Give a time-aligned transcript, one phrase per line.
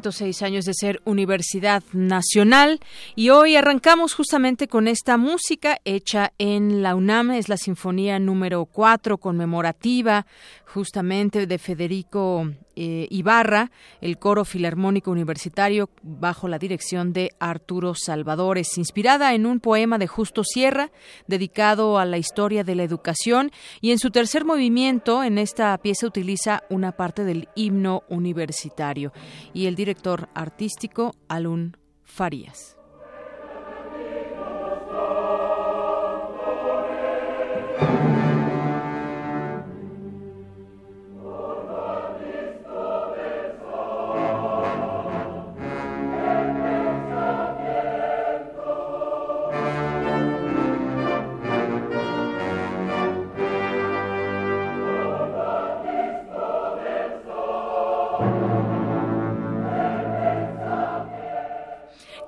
[0.00, 2.80] 106 años de ser Universidad Nacional.
[3.14, 8.64] Y hoy arrancamos justamente con esta música hecha en la UNAM, es la Sinfonía número
[8.64, 10.26] 4 conmemorativa
[10.64, 12.48] justamente de Federico
[12.82, 19.60] eh, Ibarra, el coro filarmónico universitario bajo la dirección de Arturo Salvadores, inspirada en un
[19.60, 20.90] poema de Justo Sierra
[21.26, 23.50] dedicado a la historia de la educación
[23.82, 29.12] y en su tercer movimiento en esta pieza utiliza una parte del himno universitario
[29.52, 32.78] y el director artístico Alun Farías.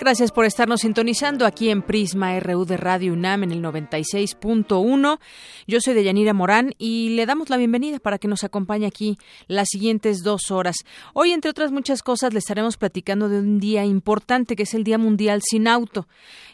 [0.05, 5.20] Gracias por estarnos sintonizando aquí en Prisma RU de Radio UNAM en el 96.1.
[5.68, 9.68] Yo soy Deyanira Morán y le damos la bienvenida para que nos acompañe aquí las
[9.70, 10.74] siguientes dos horas.
[11.14, 14.83] Hoy, entre otras muchas cosas, le estaremos platicando de un día importante que es el
[14.83, 16.08] Día Mundial sin Auto.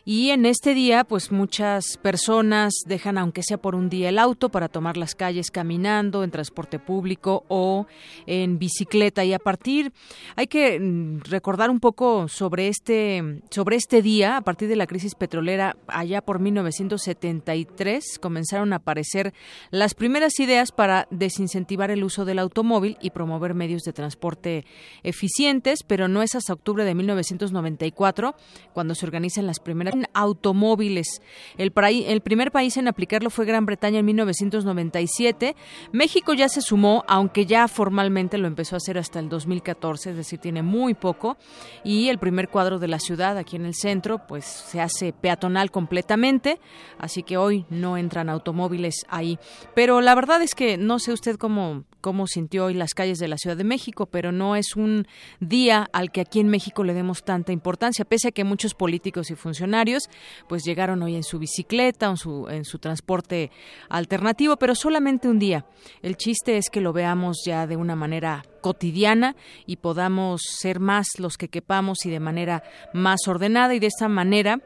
[0.05, 4.49] Y en este día, pues muchas personas dejan, aunque sea por un día, el auto
[4.49, 7.87] para tomar las calles caminando, en transporte público o
[8.27, 9.25] en bicicleta.
[9.25, 9.93] Y a partir,
[10.37, 14.87] hay que mm, recordar un poco sobre este, sobre este día, a partir de la
[14.87, 19.35] crisis petrolera, allá por 1973, comenzaron a aparecer
[19.71, 24.65] las primeras ideas para desincentivar el uso del automóvil y promover medios de transporte
[25.03, 28.35] eficientes, pero no es hasta octubre de 1994
[28.73, 31.23] cuando se organizan las primeras automóviles.
[31.57, 31.73] El,
[32.07, 35.57] el primer país en aplicarlo fue Gran Bretaña en 1997.
[35.93, 40.17] México ya se sumó, aunque ya formalmente lo empezó a hacer hasta el 2014, es
[40.17, 41.37] decir, tiene muy poco.
[41.85, 45.71] Y el primer cuadro de la ciudad, aquí en el centro, pues se hace peatonal
[45.71, 46.61] completamente,
[46.99, 49.39] así que hoy no entran automóviles ahí.
[49.75, 53.29] Pero la verdad es que no sé usted cómo cómo sintió hoy las calles de
[53.29, 55.07] la Ciudad de México, pero no es un
[55.41, 59.31] día al que aquí en México le demos tanta importancia, pese a que muchos políticos
[59.31, 60.09] y funcionarios
[60.49, 63.51] pues llegaron hoy en su bicicleta o en su, en su transporte
[63.89, 65.67] alternativo, pero solamente un día.
[66.03, 69.37] El chiste es que lo veamos ya de una manera cotidiana
[69.67, 74.09] y podamos ser más los que quepamos y de manera más ordenada y de esta
[74.09, 74.61] manera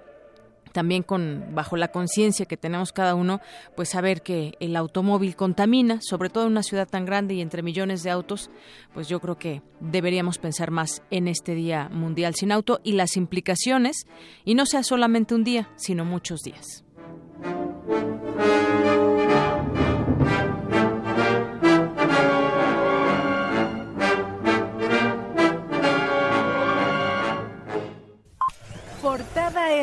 [0.73, 3.41] también con bajo la conciencia que tenemos cada uno,
[3.77, 7.63] pues saber que el automóvil contamina, sobre todo en una ciudad tan grande y entre
[7.63, 8.51] millones de autos,
[8.95, 13.17] pues yo creo que deberíamos pensar más en este Día Mundial sin Auto y las
[13.17, 14.07] implicaciones,
[14.45, 16.85] y no sea solamente un día, sino muchos días.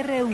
[0.04, 0.30] RU.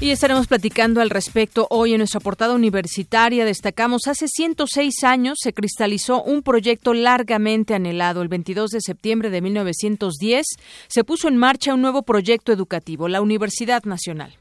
[0.00, 3.44] Y estaremos platicando al respecto hoy en nuestra portada universitaria.
[3.44, 8.22] Destacamos, hace 106 años se cristalizó un proyecto largamente anhelado.
[8.22, 10.46] El 22 de septiembre de 1910
[10.88, 14.36] se puso en marcha un nuevo proyecto educativo, la Universidad Nacional.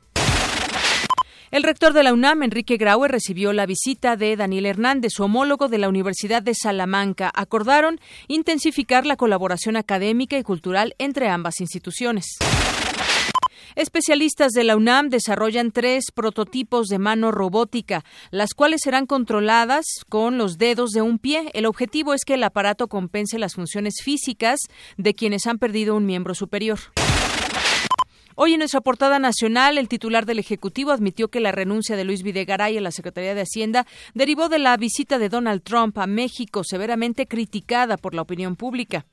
[1.56, 5.70] El rector de la UNAM, Enrique Graue, recibió la visita de Daniel Hernández, su homólogo
[5.70, 7.32] de la Universidad de Salamanca.
[7.34, 12.26] Acordaron intensificar la colaboración académica y cultural entre ambas instituciones.
[13.76, 20.38] Especialistas de la UNAM desarrollan tres prototipos de mano robótica, las cuales serán controladas con
[20.38, 21.52] los dedos de un pie.
[21.54, 24.60] El objetivo es que el aparato compense las funciones físicas
[24.98, 26.80] de quienes han perdido un miembro superior.
[28.38, 32.22] Hoy en nuestra portada nacional, el titular del Ejecutivo admitió que la renuncia de Luis
[32.22, 36.66] Videgaray a la Secretaría de Hacienda derivó de la visita de Donald Trump a México,
[36.66, 39.06] severamente criticada por la opinión pública.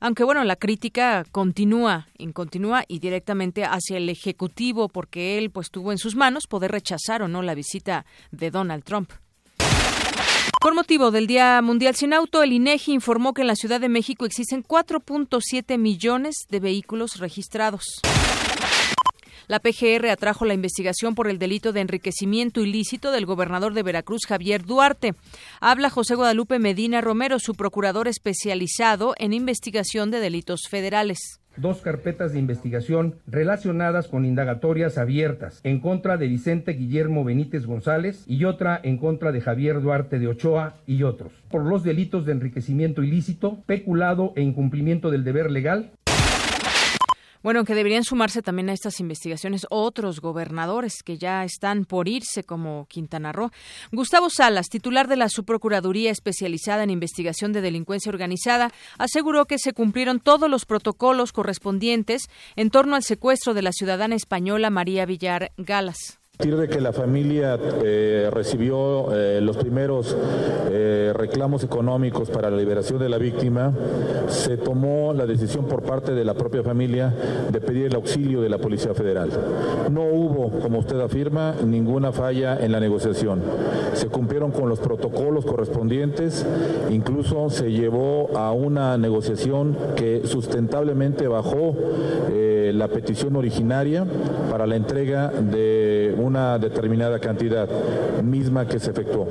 [0.00, 5.92] Aunque bueno, la crítica continúa, continúa y directamente hacia el ejecutivo porque él pues tuvo
[5.92, 9.12] en sus manos poder rechazar o no la visita de Donald Trump.
[10.64, 13.90] Por motivo del Día Mundial Sin Auto, el INEGI informó que en la Ciudad de
[13.90, 18.00] México existen 4.7 millones de vehículos registrados.
[19.46, 24.22] La PGR atrajo la investigación por el delito de enriquecimiento ilícito del gobernador de Veracruz,
[24.26, 25.12] Javier Duarte.
[25.60, 32.32] Habla José Guadalupe Medina Romero, su procurador especializado en investigación de delitos federales dos carpetas
[32.32, 38.80] de investigación relacionadas con indagatorias abiertas en contra de Vicente Guillermo Benítez González y otra
[38.82, 43.58] en contra de Javier Duarte de Ochoa y otros, por los delitos de enriquecimiento ilícito,
[43.66, 45.90] peculado e incumplimiento del deber legal,
[47.44, 52.42] bueno, aunque deberían sumarse también a estas investigaciones otros gobernadores que ya están por irse,
[52.42, 53.50] como Quintana Roo.
[53.92, 59.74] Gustavo Salas, titular de la Subprocuraduría especializada en investigación de delincuencia organizada, aseguró que se
[59.74, 65.52] cumplieron todos los protocolos correspondientes en torno al secuestro de la ciudadana española María Villar
[65.58, 66.23] Galas.
[66.34, 70.16] A partir de que la familia eh, recibió eh, los primeros
[70.68, 73.72] eh, reclamos económicos para la liberación de la víctima,
[74.26, 77.14] se tomó la decisión por parte de la propia familia
[77.52, 79.30] de pedir el auxilio de la Policía Federal.
[79.92, 83.40] No hubo, como usted afirma, ninguna falla en la negociación.
[83.92, 86.44] Se cumplieron con los protocolos correspondientes,
[86.90, 91.76] incluso se llevó a una negociación que sustentablemente bajó
[92.72, 94.04] la petición originaria
[94.50, 97.68] para la entrega de una determinada cantidad
[98.22, 99.28] misma que se efectuó.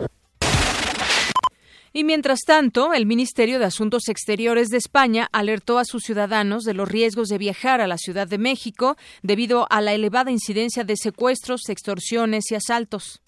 [1.95, 6.73] Y mientras tanto, el Ministerio de Asuntos Exteriores de España alertó a sus ciudadanos de
[6.73, 10.97] los riesgos de viajar a la Ciudad de México debido a la elevada incidencia de
[10.97, 13.21] secuestros, extorsiones y asaltos.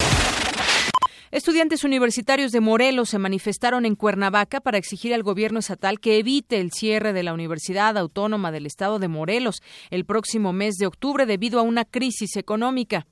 [1.30, 6.60] Estudiantes universitarios de Morelos se manifestaron en Cuernavaca para exigir al gobierno estatal que evite
[6.60, 11.26] el cierre de la Universidad Autónoma del Estado de Morelos el próximo mes de octubre
[11.26, 13.06] debido a una crisis económica.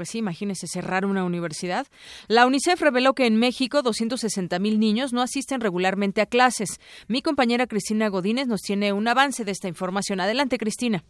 [0.00, 1.86] Pues sí, imagínese cerrar una universidad.
[2.26, 6.80] La UNICEF reveló que en México 260 mil niños no asisten regularmente a clases.
[7.06, 10.18] Mi compañera Cristina Godínez nos tiene un avance de esta información.
[10.18, 11.02] Adelante, Cristina.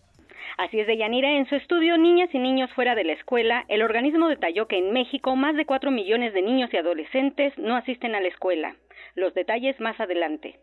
[0.58, 3.82] Así es, de Yanira, en su estudio Niñas y Niños fuera de la escuela, el
[3.82, 8.16] organismo detalló que en México más de cuatro millones de niños y adolescentes no asisten
[8.16, 8.74] a la escuela.
[9.14, 10.58] Los detalles más adelante.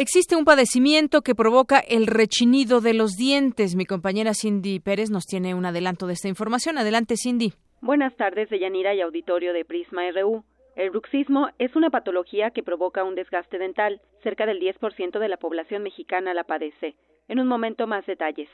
[0.00, 3.74] Existe un padecimiento que provoca el rechinido de los dientes.
[3.74, 6.78] Mi compañera Cindy Pérez nos tiene un adelanto de esta información.
[6.78, 7.52] Adelante, Cindy.
[7.80, 10.44] Buenas tardes, de Yanira y auditorio de Prisma RU.
[10.76, 14.00] El bruxismo es una patología que provoca un desgaste dental.
[14.22, 16.94] Cerca del 10% de la población mexicana la padece.
[17.26, 18.48] En un momento más detalles.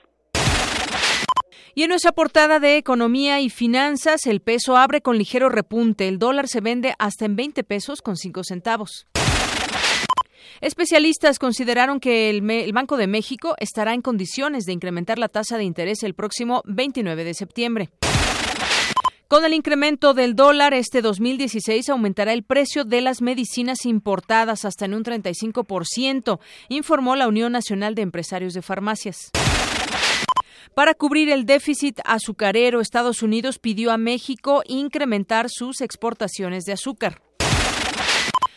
[1.74, 6.08] Y en nuestra portada de Economía y Finanzas, el peso abre con ligero repunte.
[6.08, 9.06] El dólar se vende hasta en 20 pesos con 5 centavos.
[10.60, 15.64] Especialistas consideraron que el, Banco de México estará en condiciones de incrementar la tasa de
[15.64, 17.90] interés el próximo 29 de septiembre.
[19.26, 24.84] Con el incremento del dólar, este 2016 aumentará el precio de las medicinas importadas hasta
[24.84, 29.30] en un 35%, informó la Unión Nacional de Empresarios de Farmacias.
[30.74, 37.20] Para cubrir el déficit azucarero, Estados Unidos pidió a México incrementar sus exportaciones de azúcar.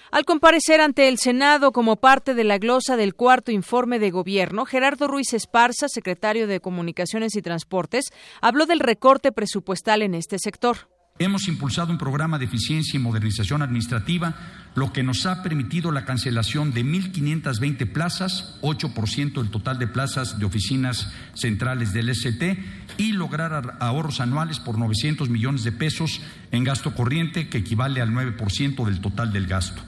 [0.09, 4.65] Al comparecer ante el Senado como parte de la glosa del cuarto informe de gobierno,
[4.65, 8.05] Gerardo Ruiz Esparza, secretario de Comunicaciones y Transportes,
[8.41, 10.87] habló del recorte presupuestal en este sector.
[11.19, 14.35] Hemos impulsado un programa de eficiencia y modernización administrativa,
[14.75, 20.39] lo que nos ha permitido la cancelación de 1.520 plazas, 8% del total de plazas
[20.39, 22.63] de oficinas centrales del ST,
[22.97, 26.21] y lograr ahorros anuales por 900 millones de pesos
[26.51, 29.81] en gasto corriente, que equivale al 9% del total del gasto.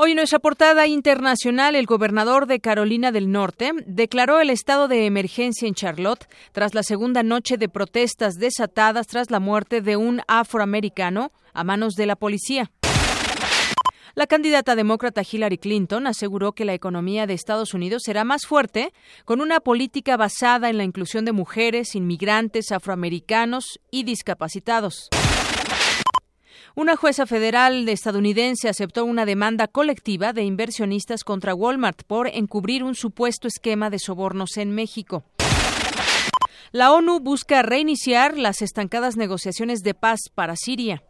[0.00, 5.06] Hoy en nuestra portada internacional, el gobernador de Carolina del Norte declaró el estado de
[5.06, 10.20] emergencia en Charlotte tras la segunda noche de protestas desatadas tras la muerte de un
[10.28, 12.70] afroamericano a manos de la policía.
[14.14, 18.92] La candidata demócrata Hillary Clinton aseguró que la economía de Estados Unidos será más fuerte
[19.24, 25.08] con una política basada en la inclusión de mujeres, inmigrantes, afroamericanos y discapacitados.
[26.78, 32.94] Una jueza federal estadounidense aceptó una demanda colectiva de inversionistas contra Walmart por encubrir un
[32.94, 35.24] supuesto esquema de sobornos en México.
[36.70, 41.02] La ONU busca reiniciar las estancadas negociaciones de paz para Siria.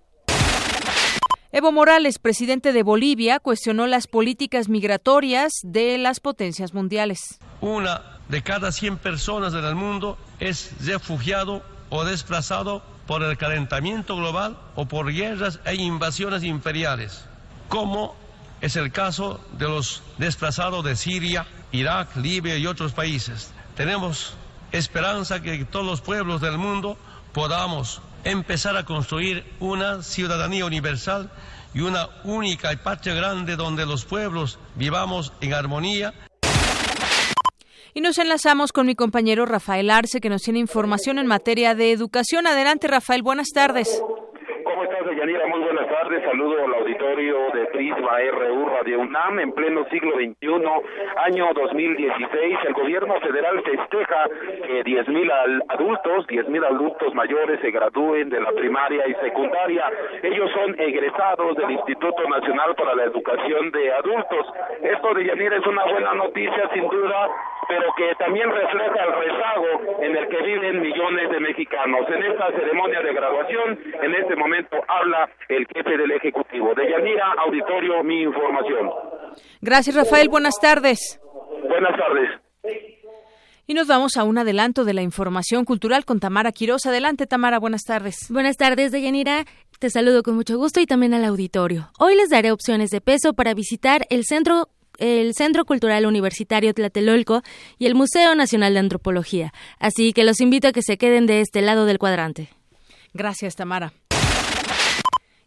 [1.52, 7.40] Evo Morales, presidente de Bolivia, cuestionó las políticas migratorias de las potencias mundiales.
[7.60, 14.16] Una de cada 100 personas en el mundo es refugiado o desplazado por el calentamiento
[14.16, 17.24] global o por guerras e invasiones imperiales,
[17.70, 18.14] como
[18.60, 23.50] es el caso de los desplazados de Siria, Irak, Libia y otros países.
[23.76, 24.34] Tenemos
[24.72, 26.98] esperanza que todos los pueblos del mundo
[27.32, 31.30] podamos empezar a construir una ciudadanía universal
[31.72, 36.12] y una única y patria grande donde los pueblos vivamos en armonía.
[37.98, 41.90] Y nos enlazamos con mi compañero Rafael Arce, que nos tiene información en materia de
[41.90, 42.46] educación.
[42.46, 44.00] Adelante, Rafael, buenas tardes.
[44.62, 45.44] ¿Cómo estás, Yanira?
[45.48, 46.22] Muy buenas tardes.
[46.22, 48.57] Saludo al auditorio de Prisma RU
[48.88, 50.48] Radio UNAM en pleno siglo XXI,
[51.26, 52.58] año 2016.
[52.68, 54.24] El gobierno federal festeja
[54.66, 59.92] que 10.000 adultos, 10.000 adultos mayores se gradúen de la primaria y secundaria.
[60.22, 64.46] Ellos son egresados del Instituto Nacional para la Educación de Adultos.
[64.80, 67.28] Esto de Yanira es una buena noticia, sin duda,
[67.68, 72.08] pero que también refleja el rezago en el que viven millones de mexicanos.
[72.08, 76.74] En esta ceremonia de graduación, en este momento habla el jefe del Ejecutivo.
[76.74, 78.77] De Yanira, auditorio, mi información.
[79.60, 80.28] Gracias, Rafael.
[80.28, 81.20] Buenas tardes.
[81.62, 82.48] Buenas tardes.
[83.66, 86.86] Y nos vamos a un adelanto de la información cultural con Tamara Quiroz.
[86.86, 88.16] Adelante, Tamara, buenas tardes.
[88.30, 89.44] Buenas tardes, Deyanira.
[89.78, 91.90] Te saludo con mucho gusto y también al auditorio.
[91.98, 94.68] Hoy les daré opciones de peso para visitar el Centro
[94.98, 97.42] el Centro Cultural Universitario Tlatelolco
[97.78, 99.52] y el Museo Nacional de Antropología.
[99.78, 102.48] Así que los invito a que se queden de este lado del cuadrante.
[103.14, 103.92] Gracias, Tamara.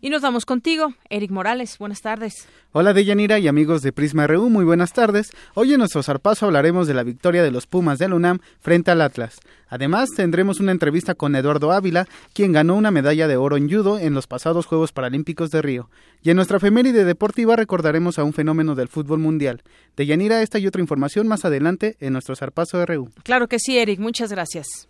[0.03, 1.77] Y nos vamos contigo, Eric Morales.
[1.77, 2.47] Buenas tardes.
[2.71, 5.29] Hola Deyanira y amigos de Prisma RU, muy buenas tardes.
[5.53, 9.01] Hoy en nuestro zarpazo hablaremos de la victoria de los Pumas del UNAM frente al
[9.01, 9.39] Atlas.
[9.67, 13.99] Además, tendremos una entrevista con Eduardo Ávila, quien ganó una medalla de oro en judo
[13.99, 15.89] en los pasados Juegos Paralímpicos de Río.
[16.23, 19.61] Y en nuestra efeméride deportiva recordaremos a un fenómeno del fútbol mundial.
[19.95, 23.11] Deyanira, esta y otra información más adelante en nuestro zarpazo RU.
[23.23, 23.99] Claro que sí, Eric.
[23.99, 24.87] Muchas gracias.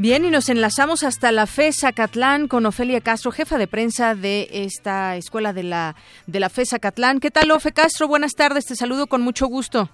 [0.00, 4.48] Bien, y nos enlazamos hasta la FESA Catlán con Ofelia Castro, jefa de prensa de
[4.50, 5.94] esta escuela de la,
[6.26, 7.20] de la FESA Catlán.
[7.20, 8.08] ¿Qué tal, Ofe Castro?
[8.08, 9.90] Buenas tardes, te saludo con mucho gusto.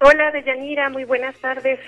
[0.00, 1.80] Hola, Deyanira, muy buenas tardes.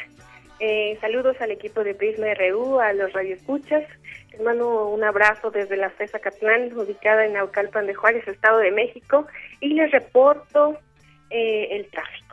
[0.58, 3.84] Eh, saludos al equipo de Prisma RU, a los radioescuchas.
[4.32, 8.72] Les mando un abrazo desde la FESA Catlán, ubicada en Naucalpan de Juárez, Estado de
[8.72, 9.28] México,
[9.60, 10.76] y les reporto
[11.30, 12.27] eh, el tráfico.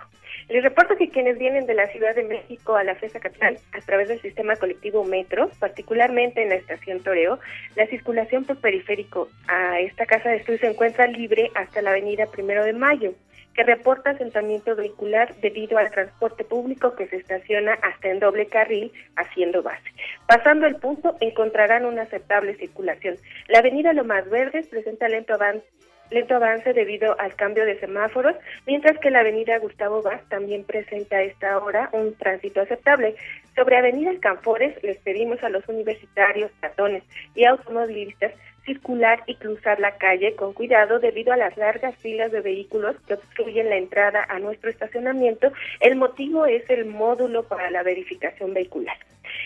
[0.48, 3.82] Les reporto que quienes vienen de la Ciudad de México a la FESA Capital a
[3.82, 7.40] través del sistema colectivo Metro, particularmente en la estación Toreo,
[7.76, 12.28] la circulación por periférico a esta casa de estudio se encuentra libre hasta la avenida
[12.28, 13.14] Primero de Mayo,
[13.56, 18.92] que reporta asentamiento vehicular debido al transporte público que se estaciona hasta en doble carril
[19.16, 19.90] haciendo base.
[20.28, 23.16] Pasando el punto encontrarán una aceptable circulación.
[23.48, 25.66] La avenida Lomas Verdes presenta lento avance
[26.12, 28.36] lento avance debido al cambio de semáforos,
[28.66, 33.16] mientras que la avenida Gustavo Vaz también presenta a esta hora un tránsito aceptable.
[33.56, 37.04] Sobre avenida Canfores les pedimos a los universitarios, peatones
[37.36, 38.34] y automovilistas
[38.66, 43.14] circular y cruzar la calle con cuidado debido a las largas filas de vehículos que
[43.14, 45.52] obstruyen la entrada a nuestro estacionamiento.
[45.80, 48.98] El motivo es el módulo para la verificación vehicular.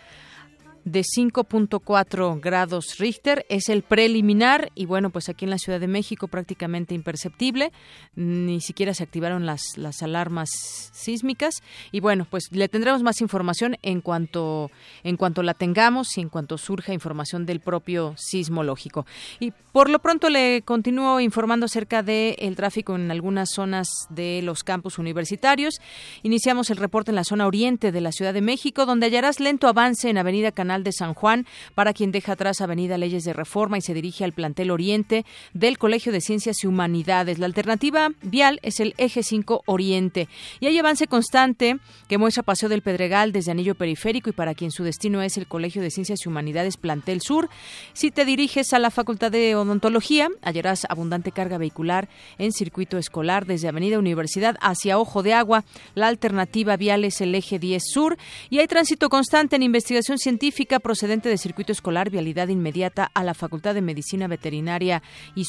[0.86, 3.46] de 5.4 grados Richter.
[3.50, 7.72] Es el preliminar y bueno, pues aquí en la Ciudad de México prácticamente imperceptible.
[8.16, 10.50] Ni siquiera se activaron las, las alarmas
[10.94, 11.62] sísmicas.
[11.92, 14.72] Y bueno, pues le tendremos más información en cuanto,
[15.04, 19.06] en cuanto la tengamos y en cuanto surja información del propio sismológico.
[19.40, 24.42] Y por lo pronto le continúo informando acerca del el tráfico en algunas zonas de
[24.44, 25.76] los campus universitarios.
[26.24, 29.68] Iniciamos el reporte en la zona oriente de la Ciudad de México, donde hallarás lento
[29.68, 33.78] avance en Avenida Canal De San Juan, para quien deja atrás Avenida Leyes de Reforma
[33.78, 37.40] y se dirige al plantel Oriente del Colegio de Ciencias y Humanidades.
[37.40, 40.30] La alternativa vial es el Eje 5 Oriente.
[40.62, 44.72] Y hay avance constante que muestra Paseo del Pedregal desde Anillo Periférico y para quien
[44.72, 47.50] su destino es el Colegio de Ciencias y Humanidades Plantel Sur.
[47.94, 53.46] Si te diriges a la Facultad de Odontología, hallarás abundante carga vehicular en circuito escolar
[53.46, 55.64] desde Avenida Universidad hacia Ojo de Agua.
[55.96, 58.18] La alternativa vial es el Eje 10 Sur
[58.50, 63.34] y hay tránsito constante en investigación científica procedente de circuito escolar, vialidad inmediata a la
[63.34, 65.02] Facultad de Medicina Veterinaria
[65.36, 65.46] y.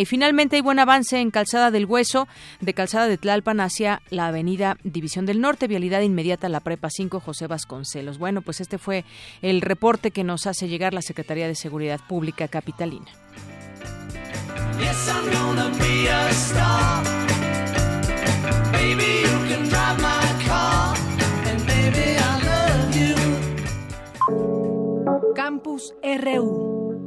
[0.00, 2.26] Y finalmente hay buen avance en Calzada del Hueso,
[2.60, 6.88] de Calzada de Tlalpan hacia la Avenida División del Norte, vialidad inmediata a la Prepa
[6.90, 8.18] 5 José Vasconcelos.
[8.18, 9.04] Bueno, pues este fue
[9.42, 13.06] el reporte que nos hace llegar la Secretaría de Seguridad Pública Capitalina.
[25.30, 27.02] Campus RU.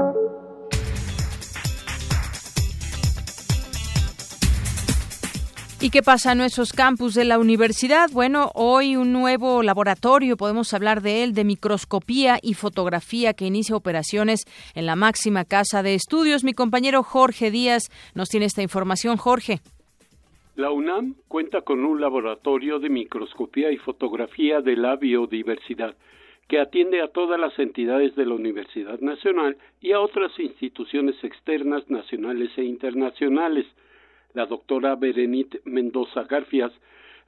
[5.80, 8.10] ¿Y qué pasa en nuestros campus de la universidad?
[8.12, 13.76] Bueno, hoy un nuevo laboratorio, podemos hablar de él, de microscopía y fotografía que inicia
[13.76, 16.44] operaciones en la máxima casa de estudios.
[16.44, 19.18] Mi compañero Jorge Díaz nos tiene esta información.
[19.18, 19.60] Jorge.
[20.56, 25.96] La UNAM cuenta con un laboratorio de microscopía y fotografía de la biodiversidad
[26.48, 31.90] que atiende a todas las entidades de la Universidad Nacional y a otras instituciones externas
[31.90, 33.66] nacionales e internacionales
[34.36, 36.72] la doctora Berenit Mendoza Garfias,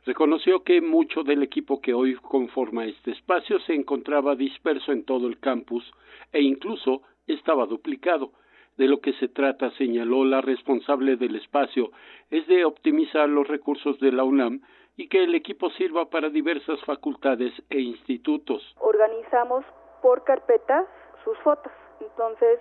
[0.06, 5.28] reconoció que mucho del equipo que hoy conforma este espacio se encontraba disperso en todo
[5.28, 5.90] el campus
[6.34, 8.34] e incluso estaba duplicado.
[8.78, 11.92] De lo que se trata, señaló la responsable del espacio,
[12.30, 14.62] es de optimizar los recursos de la UNAM
[14.98, 18.76] y que el equipo sirva para diversas facultades e institutos.
[18.80, 19.64] Organizamos
[20.02, 20.86] por carpetas
[21.24, 21.72] sus fotos.
[22.02, 22.60] Entonces,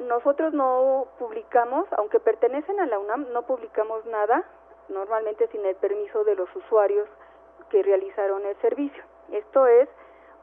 [0.00, 4.44] nosotros no publicamos, aunque pertenecen a la UNAM, no publicamos nada,
[4.88, 7.08] normalmente sin el permiso de los usuarios
[7.70, 9.04] que realizaron el servicio.
[9.30, 9.88] Esto es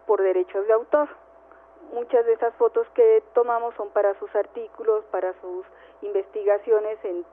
[0.07, 1.09] por derechos de autor.
[1.93, 5.65] Muchas de esas fotos que tomamos son para sus artículos, para sus
[6.01, 7.25] investigaciones en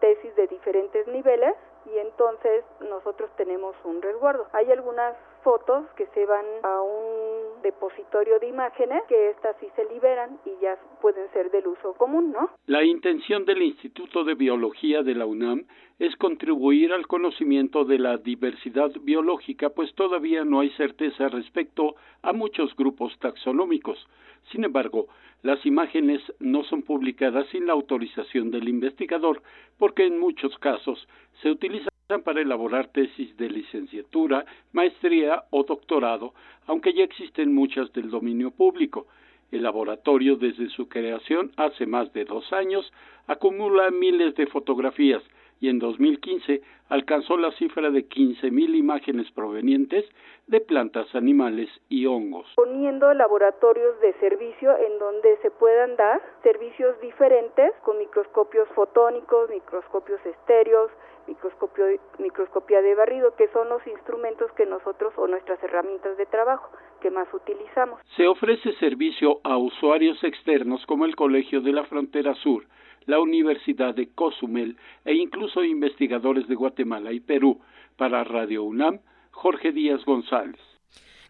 [0.00, 1.54] tesis de diferentes niveles
[1.94, 4.46] y entonces nosotros tenemos un resguardo.
[4.52, 9.84] Hay algunas fotos que se van a un depositorio de imágenes que estas sí se
[9.86, 12.50] liberan y ya pueden ser del uso común, ¿no?
[12.66, 15.66] La intención del Instituto de Biología de la UNAM
[15.98, 22.32] es contribuir al conocimiento de la diversidad biológica, pues todavía no hay certeza respecto a
[22.32, 24.06] muchos grupos taxonómicos.
[24.52, 25.08] Sin embargo,
[25.42, 29.42] las imágenes no son publicadas sin la autorización del investigador,
[29.78, 31.06] porque en muchos casos
[31.42, 31.92] se utilizan
[32.24, 36.34] para elaborar tesis de licenciatura, maestría o doctorado,
[36.66, 39.06] aunque ya existen muchas del dominio público.
[39.52, 42.92] El laboratorio, desde su creación hace más de dos años,
[43.26, 45.22] acumula miles de fotografías
[45.60, 50.04] y en 2015 alcanzó la cifra de 15.000 imágenes provenientes
[50.46, 52.46] de plantas, animales y hongos.
[52.56, 60.24] Poniendo laboratorios de servicio en donde se puedan dar servicios diferentes con microscopios fotónicos, microscopios
[60.24, 60.90] estéreos,
[61.28, 61.84] microscopio,
[62.18, 67.10] microscopía de barrido, que son los instrumentos que nosotros o nuestras herramientas de trabajo que
[67.10, 68.00] más utilizamos.
[68.16, 72.64] Se ofrece servicio a usuarios externos como el Colegio de la Frontera Sur,
[73.06, 77.60] la Universidad de Cozumel e incluso investigadores de Guatemala y Perú.
[77.96, 79.00] Para Radio UNAM,
[79.32, 80.60] Jorge Díaz González.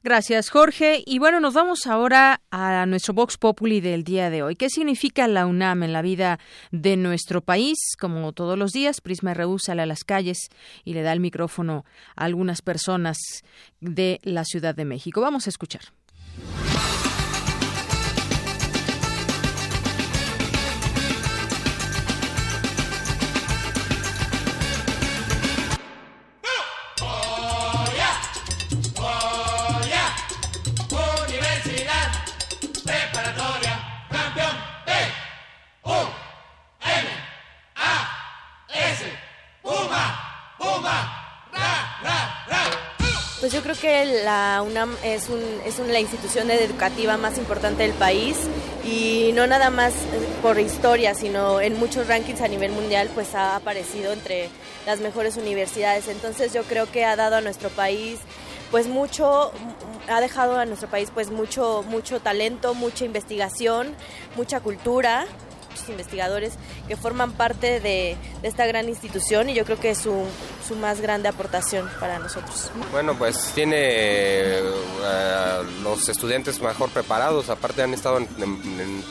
[0.05, 1.03] Gracias, Jorge.
[1.05, 4.55] Y bueno, nos vamos ahora a nuestro Vox Populi del día de hoy.
[4.55, 6.39] ¿Qué significa la UNAM en la vida
[6.71, 7.79] de nuestro país?
[7.99, 10.51] Como todos los días, Prisma RU sale a las calles
[10.85, 11.85] y le da el micrófono
[12.15, 13.19] a algunas personas
[13.81, 15.21] de la Ciudad de México.
[15.21, 15.83] Vamos a escuchar.
[43.89, 48.37] Es, un, la institución educativa más importante del país
[48.85, 53.35] y no nada más eh, por historia, sino en muchos rankings a nivel mundial pues
[53.35, 54.49] ha aparecido entre
[54.87, 56.09] las mejores universidades.
[56.09, 58.19] Entonces yo creo que ha dado a nuestro país
[58.71, 59.53] pues mucho
[60.09, 63.95] ha dejado a nuestro país pues mucho mucho talento, mucha investigación,
[64.37, 65.27] mucha cultura
[65.79, 66.55] muchos investigadores
[66.87, 70.25] que forman parte de, esta gran institución y yo creo que es su,
[70.67, 72.71] su más grande aportación para nosotros.
[72.93, 74.63] Bueno, pues tiene eh,
[75.83, 78.29] los estudiantes mejor preparados, aparte han estado en,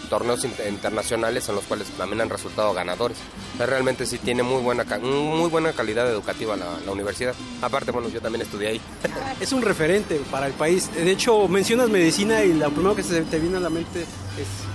[0.10, 3.18] torneos internacionales en los cuales también han resultado ganadores.
[3.60, 7.36] realmente sí tiene muy buena, muy buena calidad educativa la, la universidad.
[7.62, 8.82] Aparte, bueno, yo también estudié ahí.
[9.40, 10.90] Es un referente para el país.
[10.94, 14.67] De hecho, mencionas medicina y lo primero que se te viene a la mente es,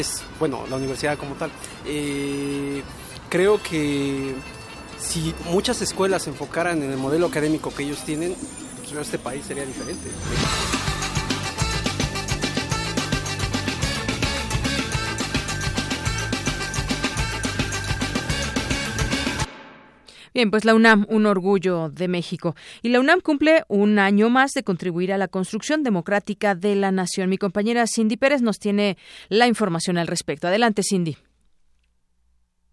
[0.00, 1.50] es bueno, la universidad como tal.
[1.86, 2.82] Eh,
[3.28, 4.34] creo que
[4.98, 8.34] si muchas escuelas se enfocaran en el modelo académico que ellos tienen,
[8.90, 10.10] pues, este país sería diferente.
[20.32, 22.54] Bien, pues la UNAM, un orgullo de México.
[22.82, 26.92] Y la UNAM cumple un año más de contribuir a la construcción democrática de la
[26.92, 27.28] nación.
[27.28, 28.96] Mi compañera Cindy Pérez nos tiene
[29.28, 30.46] la información al respecto.
[30.46, 31.16] Adelante, Cindy.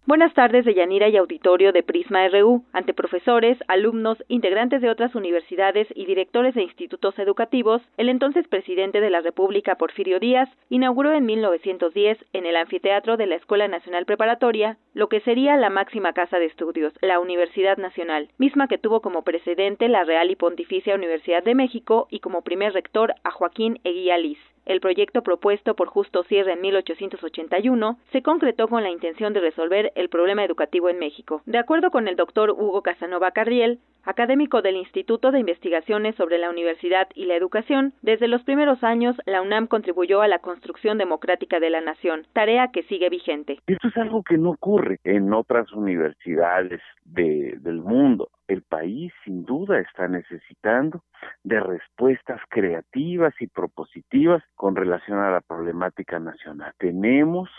[0.07, 5.15] Buenas tardes de Yanira y auditorio de Prisma RU, ante profesores, alumnos, integrantes de otras
[5.15, 11.11] universidades y directores de institutos educativos, el entonces presidente de la República, Porfirio Díaz, inauguró
[11.11, 16.13] en 1910 en el anfiteatro de la Escuela Nacional Preparatoria lo que sería la máxima
[16.13, 20.95] casa de estudios, la Universidad Nacional, misma que tuvo como precedente la Real y Pontificia
[20.95, 24.39] Universidad de México y como primer rector a Joaquín Eguía Liz.
[24.67, 29.93] El proyecto propuesto por Justo Sierra en 1881 se concretó con la intención de resolver
[29.95, 31.41] el problema educativo en México.
[31.45, 36.49] De acuerdo con el doctor Hugo Casanova Carriel, académico del Instituto de Investigaciones sobre la
[36.49, 41.61] Universidad y la Educación, desde los primeros años la UNAM contribuyó a la construcción democrática
[41.61, 43.59] de la nación, tarea que sigue vigente.
[43.67, 48.27] Esto es algo que no ocurre en otras universidades del mundo.
[48.47, 51.03] El país sin duda está necesitando
[51.43, 56.73] de respuestas creativas y propositivas con relación a la problemática nacional.
[56.77, 57.49] Tenemos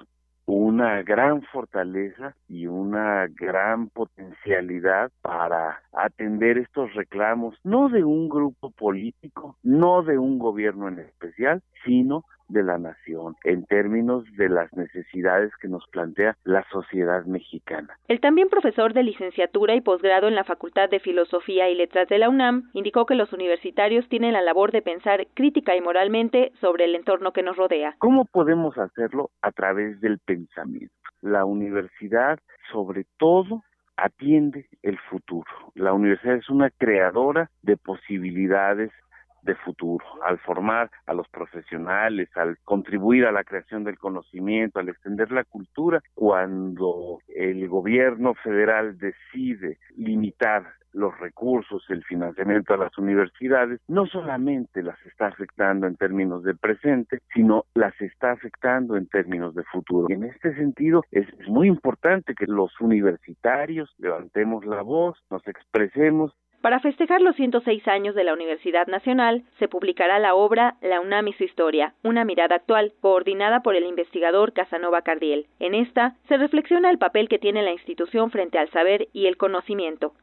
[0.48, 8.70] una gran fortaleza y una gran potencialidad para atender estos reclamos, no de un grupo
[8.70, 14.72] político, no de un gobierno en especial, sino de la nación en términos de las
[14.72, 17.98] necesidades que nos plantea la sociedad mexicana.
[18.08, 22.18] El también profesor de licenciatura y posgrado en la Facultad de Filosofía y Letras de
[22.18, 26.84] la UNAM indicó que los universitarios tienen la labor de pensar crítica y moralmente sobre
[26.84, 27.94] el entorno que nos rodea.
[27.98, 29.30] ¿Cómo podemos hacerlo?
[29.42, 30.94] A través del pensamiento.
[31.20, 32.38] La universidad,
[32.72, 33.62] sobre todo,
[33.96, 35.50] atiende el futuro.
[35.74, 38.92] La universidad es una creadora de posibilidades
[39.42, 44.88] de futuro, al formar a los profesionales, al contribuir a la creación del conocimiento, al
[44.88, 52.96] extender la cultura, cuando el gobierno federal decide limitar los recursos, el financiamiento a las
[52.98, 59.06] universidades, no solamente las está afectando en términos de presente, sino las está afectando en
[59.06, 60.06] términos de futuro.
[60.10, 66.80] En este sentido es, muy importante que los universitarios levantemos la voz, nos expresemos para
[66.80, 71.32] festejar los 106 años de la Universidad Nacional, se publicará la obra La UNAM y
[71.34, 75.46] su historia, una mirada actual, coordinada por el investigador Casanova Cardiel.
[75.60, 79.36] En esta se reflexiona el papel que tiene la institución frente al saber y el
[79.36, 80.14] conocimiento.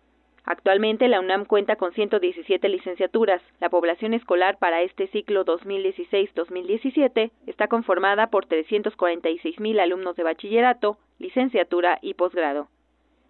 [0.43, 3.41] Actualmente la UNAM cuenta con 117 licenciaturas.
[3.60, 10.98] La población escolar para este ciclo 2016-2017 está conformada por 346 mil alumnos de bachillerato,
[11.17, 12.67] licenciatura y posgrado.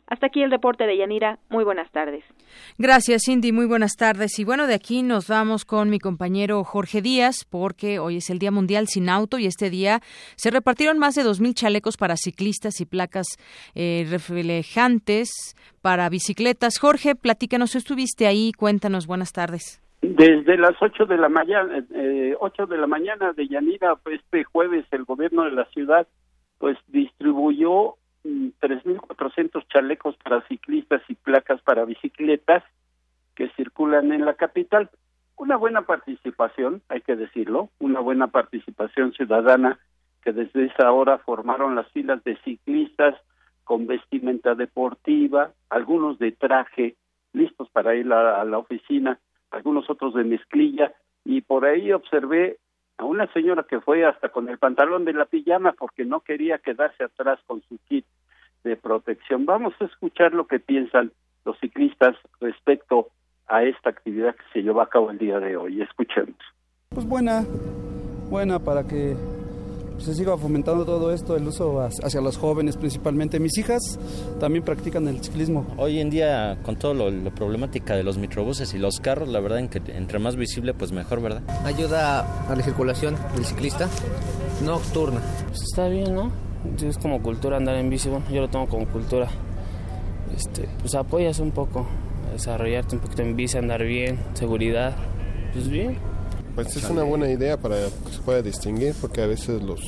[0.07, 1.39] Hasta aquí el reporte de Yanira.
[1.49, 2.23] Muy buenas tardes.
[2.77, 3.51] Gracias, Cindy.
[3.51, 4.37] Muy buenas tardes.
[4.37, 8.37] Y bueno, de aquí nos vamos con mi compañero Jorge Díaz, porque hoy es el
[8.37, 10.01] Día Mundial sin Auto y este día
[10.35, 13.25] se repartieron más de 2.000 chalecos para ciclistas y placas
[13.73, 16.77] eh, reflejantes para bicicletas.
[16.79, 19.81] Jorge, platícanos, estuviste ahí, cuéntanos, buenas tardes.
[20.01, 24.43] Desde las 8 de la mañana, eh, 8 de la mañana de Yanira, pues, este
[24.43, 26.07] jueves el gobierno de la ciudad
[26.57, 32.63] pues distribuyó 3.400 chalecos para ciclistas y placas para bicicletas
[33.35, 34.89] que circulan en la capital.
[35.37, 39.79] Una buena participación, hay que decirlo, una buena participación ciudadana
[40.23, 43.15] que desde esa hora formaron las filas de ciclistas
[43.63, 46.95] con vestimenta deportiva, algunos de traje,
[47.33, 49.19] listos para ir a, la oficina,
[49.51, 50.93] algunos otros de mezclilla,
[51.25, 52.57] y por ahí observé
[52.97, 56.59] a una señora que fue hasta con el pantalón de la pijama porque no quería
[56.59, 58.05] quedarse atrás con su kit
[58.63, 59.45] de protección.
[59.45, 61.11] Vamos a escuchar lo que piensan
[61.43, 63.09] los ciclistas respecto
[63.47, 65.81] a esta actividad que se llevó a cabo el día de hoy.
[65.81, 66.37] Escuchemos.
[66.89, 67.43] Pues buena,
[68.29, 69.15] buena para que
[69.97, 73.39] se siga fomentando todo esto, el uso hacia los jóvenes principalmente.
[73.39, 73.81] Mis hijas
[74.39, 75.65] también practican el ciclismo.
[75.77, 79.39] Hoy en día, con todo lo, la problemática de los microbuses y los carros, la
[79.39, 81.41] verdad en que entre más visible, pues mejor, ¿verdad?
[81.65, 83.89] Ayuda a la circulación del ciclista
[84.63, 85.21] nocturna.
[85.47, 86.45] Pues está bien, ¿no?
[86.83, 89.27] es como cultura andar en bici, bueno, yo lo tomo como cultura.
[90.35, 91.87] Este, pues apoyas un poco,
[92.33, 94.95] desarrollarte un poquito en bici, andar bien, seguridad,
[95.53, 95.97] pues bien.
[96.55, 99.81] Pues es una buena idea para que se pueda distinguir, porque a veces los,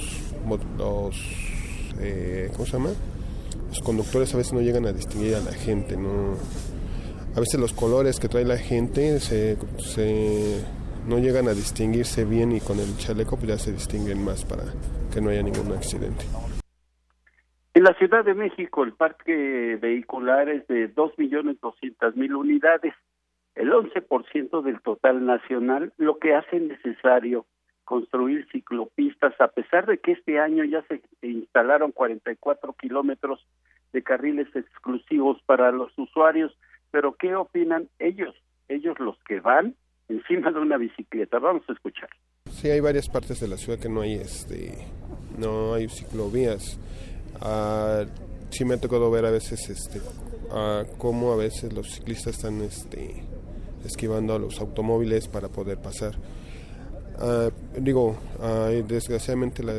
[0.78, 1.16] los
[2.00, 2.90] eh, ¿cómo se llama?
[3.70, 6.36] Los conductores a veces no llegan a distinguir a la gente, ¿no?
[7.36, 10.64] A veces los colores que trae la gente se, se
[11.08, 14.64] no llegan a distinguirse bien y con el chaleco pues ya se distinguen más para
[15.14, 16.26] que no haya ningún accidente.
[17.74, 22.94] En la Ciudad de México el parque vehicular es de 2.200.000 unidades,
[23.58, 27.46] el 11% del total nacional, lo que hace necesario
[27.86, 33.46] construir ciclopistas, a pesar de que este año ya se instalaron 44 kilómetros
[33.94, 36.56] de carriles exclusivos para los usuarios,
[36.92, 38.36] pero ¿qué opinan ellos?
[38.68, 39.76] Ellos los que van
[40.10, 41.40] encima de una bicicleta.
[41.40, 42.10] Vamos a escuchar.
[42.52, 44.86] Sí, hay varias partes de la ciudad que no hay, este,
[45.38, 46.80] no hay ciclovías.
[47.42, 48.04] Ah,
[48.50, 50.02] sí me ha tocado ver a veces, este,
[50.52, 53.24] ah, cómo a veces los ciclistas están, este,
[53.88, 56.16] esquivando a los automóviles para poder pasar.
[57.20, 58.16] Ah, digo,
[58.88, 59.74] desgraciadamente la,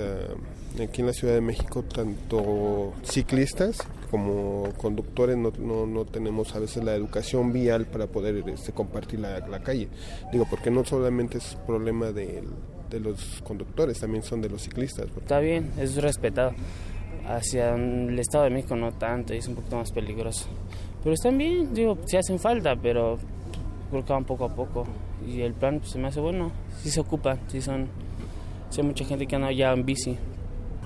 [0.82, 3.78] aquí en la Ciudad de México tanto ciclistas
[4.10, 5.52] como conductores no,
[5.86, 9.88] no, tenemos a veces la educación vial para poder este, compartir la, calle.
[10.32, 12.42] Digo, porque no solamente es problema de,
[12.90, 15.06] de los conductores, también son de los ciclistas.
[15.16, 16.52] Está bien, es respetado.
[17.26, 20.46] Hacia el Estado de México no tanto, es un poquito más peligroso.
[21.02, 23.18] Pero están bien, digo, sí hacen falta, pero
[23.90, 24.86] van poco a poco.
[25.26, 26.50] Y el plan pues, se me hace bueno,
[26.82, 27.88] sí se ocupan, sí son...
[28.70, 30.16] Sí hay mucha gente que anda ya en bici.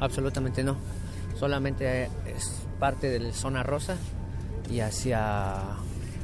[0.01, 0.77] Absolutamente no.
[1.37, 3.97] Solamente es parte de la zona rosa
[4.71, 5.57] y hacia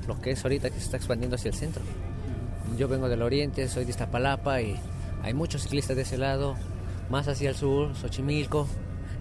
[0.06, 1.82] lo que es ahorita que se está expandiendo hacia el centro.
[2.76, 4.76] Yo vengo del oriente, soy de Iztapalapa y
[5.22, 6.54] hay muchos ciclistas de ese lado,
[7.10, 8.68] más hacia el sur, Xochimilco,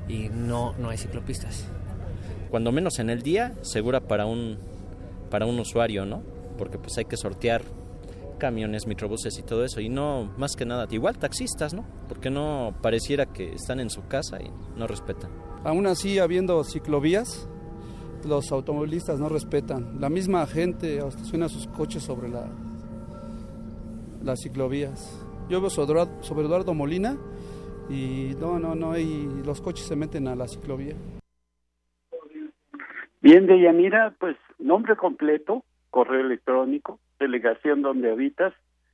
[0.07, 1.65] y no, no hay ciclopistas.
[2.49, 4.57] Cuando menos en el día, segura para un,
[5.29, 6.21] para un usuario, ¿no?
[6.57, 7.61] Porque pues hay que sortear
[8.37, 9.81] camiones, microbuses y todo eso.
[9.81, 11.85] Y no, más que nada, igual taxistas, ¿no?
[12.07, 15.31] Porque no pareciera que están en su casa y no respetan.
[15.63, 17.49] Aún así, habiendo ciclovías,
[18.25, 19.99] los automovilistas no respetan.
[19.99, 22.47] La misma gente estaciona sus coches sobre la,
[24.23, 25.25] las ciclovías.
[25.49, 27.17] Yo veo sobre Eduardo Molina
[27.89, 30.95] y no, no, no, y los coches se meten a la ciclovía.
[33.21, 38.53] Bien, Deyanira, pues nombre completo, correo electrónico, delegación donde habitas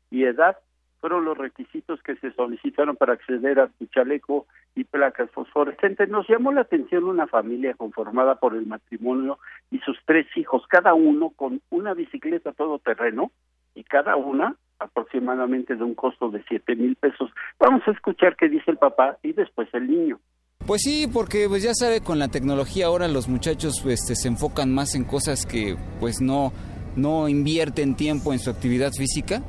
[0.09, 0.57] y edad
[1.03, 6.07] fueron los requisitos que se solicitaron para acceder a tu chaleco y placas fosforescentes.
[6.07, 9.37] Nos llamó la atención una familia conformada por el matrimonio
[9.69, 13.31] y sus tres hijos, cada uno con una bicicleta todoterreno
[13.75, 17.29] y cada una aproximadamente de un costo de siete mil pesos.
[17.59, 20.19] Vamos a escuchar qué dice el papá y después el niño.
[20.65, 24.73] Pues sí, porque pues ya sabe, con la tecnología ahora los muchachos este, se enfocan
[24.73, 26.53] más en cosas que pues no,
[26.95, 29.43] no invierten tiempo en su actividad física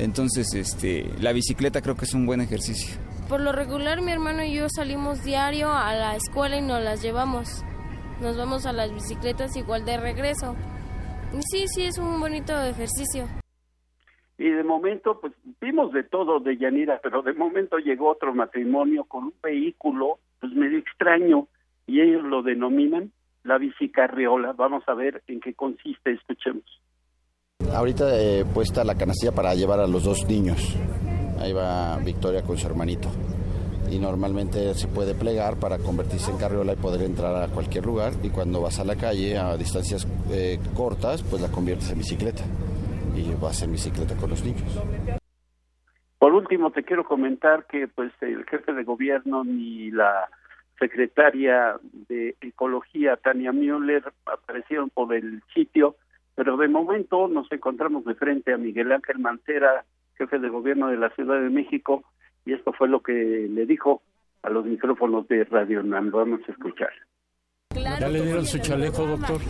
[0.00, 2.98] entonces, este, la bicicleta creo que es un buen ejercicio.
[3.28, 7.02] Por lo regular, mi hermano y yo salimos diario a la escuela y nos las
[7.02, 7.62] llevamos.
[8.22, 10.56] Nos vamos a las bicicletas igual de regreso.
[11.34, 13.26] Y sí, sí, es un bonito ejercicio.
[14.38, 19.04] Y de momento, pues vimos de todo de Yanira, pero de momento llegó otro matrimonio
[19.04, 21.46] con un vehículo, pues medio extraño,
[21.86, 23.12] y ellos lo denominan
[23.44, 24.54] la bicicarriola.
[24.54, 26.64] Vamos a ver en qué consiste, escuchemos.
[27.72, 30.76] Ahorita he puesta la canastilla para llevar a los dos niños.
[31.38, 33.08] Ahí va Victoria con su hermanito.
[33.90, 38.12] Y normalmente se puede plegar para convertirse en carriola y poder entrar a cualquier lugar.
[38.22, 42.42] Y cuando vas a la calle a distancias eh, cortas, pues la conviertes en bicicleta.
[43.16, 44.78] Y vas en bicicleta con los niños.
[46.18, 50.28] Por último, te quiero comentar que pues el jefe de gobierno ni la
[50.78, 51.76] secretaria
[52.08, 55.96] de Ecología, Tania Müller, aparecieron por el sitio
[56.40, 59.84] pero de momento nos encontramos de frente a Miguel Ángel Mancera,
[60.16, 62.02] jefe de gobierno de la Ciudad de México,
[62.46, 64.00] y esto fue lo que le dijo
[64.42, 66.10] a los micrófonos de Radio NAM.
[66.10, 66.92] Vamos a escuchar.
[67.72, 69.40] ¿Ya le dieron su chaleco, doctor?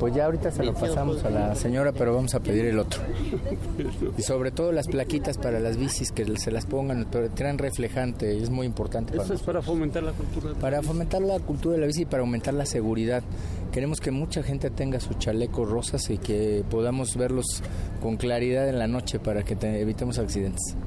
[0.00, 3.02] Pues ya ahorita se lo pasamos a la señora, pero vamos a pedir el otro.
[4.16, 8.38] Y sobre todo las plaquitas para las bicis, que se las pongan, pero traen reflejante,
[8.38, 9.14] es muy importante.
[9.14, 10.54] Eso es para fomentar la cultura.
[10.58, 13.22] Para fomentar la cultura de la bici y para aumentar la seguridad.
[13.72, 17.62] Queremos que mucha gente tenga sus chalecos rosas y que podamos verlos
[18.00, 20.78] con claridad en la noche para que evitemos accidentes.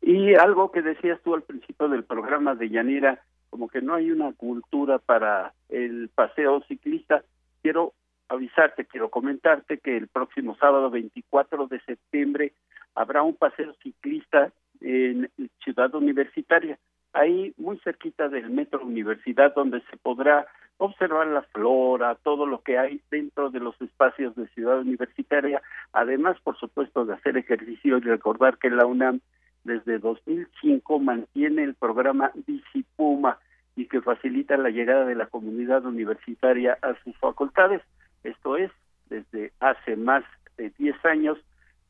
[0.00, 4.10] Y algo que decías tú al principio del programa de Yanira, como que no hay
[4.10, 7.22] una cultura para el paseo ciclista.
[7.60, 7.92] Quiero
[8.28, 12.54] avisarte, quiero comentarte que el próximo sábado 24 de septiembre
[12.94, 15.30] habrá un paseo ciclista en
[15.62, 16.78] Ciudad Universitaria.
[17.12, 20.46] ahí muy cerquita del Metro Universidad, donde se podrá
[20.78, 25.60] observar la flora, todo lo que hay dentro de los espacios de Ciudad Universitaria,
[25.92, 29.20] además, por supuesto, de hacer ejercicio y recordar que la UNAM
[29.64, 33.38] desde 2005 mantiene el programa Disipuma
[33.76, 37.80] y que facilita la llegada de la comunidad universitaria a sus facultades.
[38.24, 38.70] Esto es,
[39.08, 40.24] desde hace más
[40.56, 41.38] de 10 años,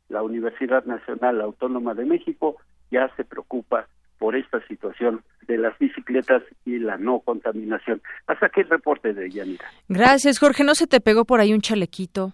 [0.09, 2.57] la Universidad Nacional Autónoma de México
[2.91, 3.87] ya se preocupa
[4.19, 8.01] por esta situación de las bicicletas y la no contaminación.
[8.29, 9.65] Hasta aquí el reporte de Yanira.
[9.89, 10.63] Gracias, Jorge.
[10.63, 12.33] ¿No se te pegó por ahí un chalequito?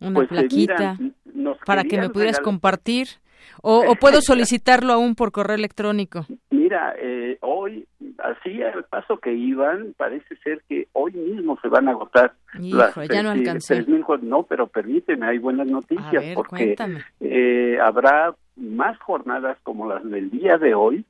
[0.00, 0.96] Una pues, eh, plaquita
[1.66, 3.08] para que me pudieras compartir.
[3.62, 6.26] O, puedo solicitarlo aún por correo electrónico?
[6.50, 7.86] Mira, eh, hoy,
[8.18, 12.94] así al paso que iban, parece ser que hoy mismo se van a agotar las
[13.08, 13.84] ya no alcancé.
[14.22, 16.76] no, pero permíteme, hay buenas noticias porque
[17.20, 21.04] eh, habrá más jornadas como las del día de hoy,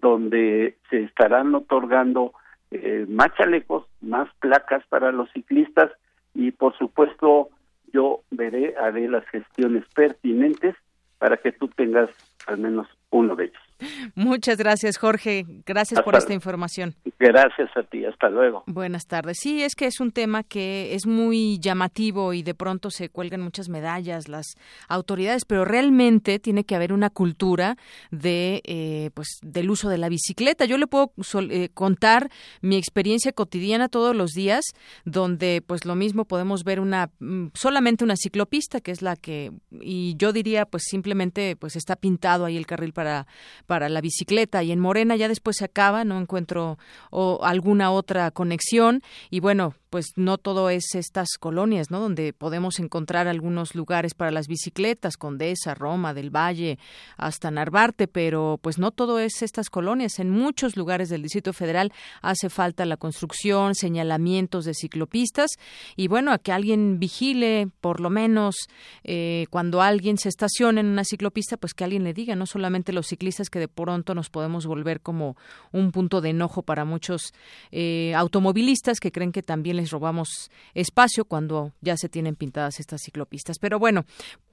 [0.00, 2.32] donde se estarán otorgando
[2.70, 5.90] eh, más chalecos, más placas para los ciclistas
[6.34, 7.48] y por supuesto
[7.92, 10.74] yo veré, haré las gestiones pertinentes
[11.18, 12.10] para que tú tengas
[12.46, 13.62] al menos uno de ellos.
[14.14, 15.44] Muchas gracias, Jorge.
[15.64, 16.94] Gracias por esta información.
[17.18, 18.04] Gracias a ti.
[18.04, 18.64] Hasta luego.
[18.66, 19.38] Buenas tardes.
[19.40, 23.40] Sí, es que es un tema que es muy llamativo y de pronto se cuelgan
[23.40, 24.46] muchas medallas las
[24.88, 27.76] autoridades, pero realmente tiene que haber una cultura
[28.10, 30.64] de, eh, pues, del uso de la bicicleta.
[30.64, 31.12] Yo le puedo
[31.50, 34.64] eh, contar mi experiencia cotidiana todos los días,
[35.04, 39.52] donde, pues, lo mismo podemos ver una mm, solamente una ciclopista, que es la que
[39.80, 43.26] y yo diría, pues, simplemente, pues, está pintado ahí el carril para
[43.66, 46.78] para la bicicleta y en Morena ya después se acaba, no encuentro
[47.10, 49.02] o alguna otra conexión.
[49.30, 52.00] Y bueno, pues no todo es estas colonias, ¿no?
[52.00, 56.78] Donde podemos encontrar algunos lugares para las bicicletas, Condesa, Roma, del Valle,
[57.16, 60.18] hasta Narvarte, pero pues no todo es estas colonias.
[60.18, 65.50] En muchos lugares del Distrito Federal hace falta la construcción, señalamientos de ciclopistas
[65.94, 68.56] y bueno, a que alguien vigile, por lo menos
[69.04, 72.92] eh, cuando alguien se estaciona en una ciclopista, pues que alguien le diga, no solamente
[72.92, 75.36] los ciclistas que de pronto nos podemos volver como
[75.72, 77.32] un punto de enojo para muchos
[77.70, 83.02] eh, automovilistas que creen que también les robamos espacio cuando ya se tienen pintadas estas
[83.02, 83.58] ciclopistas.
[83.58, 84.04] Pero bueno,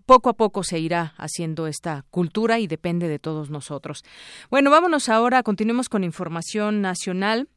[0.06, 4.04] poco a poco se irá haciendo esta cultura y depende de todos nosotros.
[4.50, 7.48] Bueno, vámonos ahora, continuemos con información nacional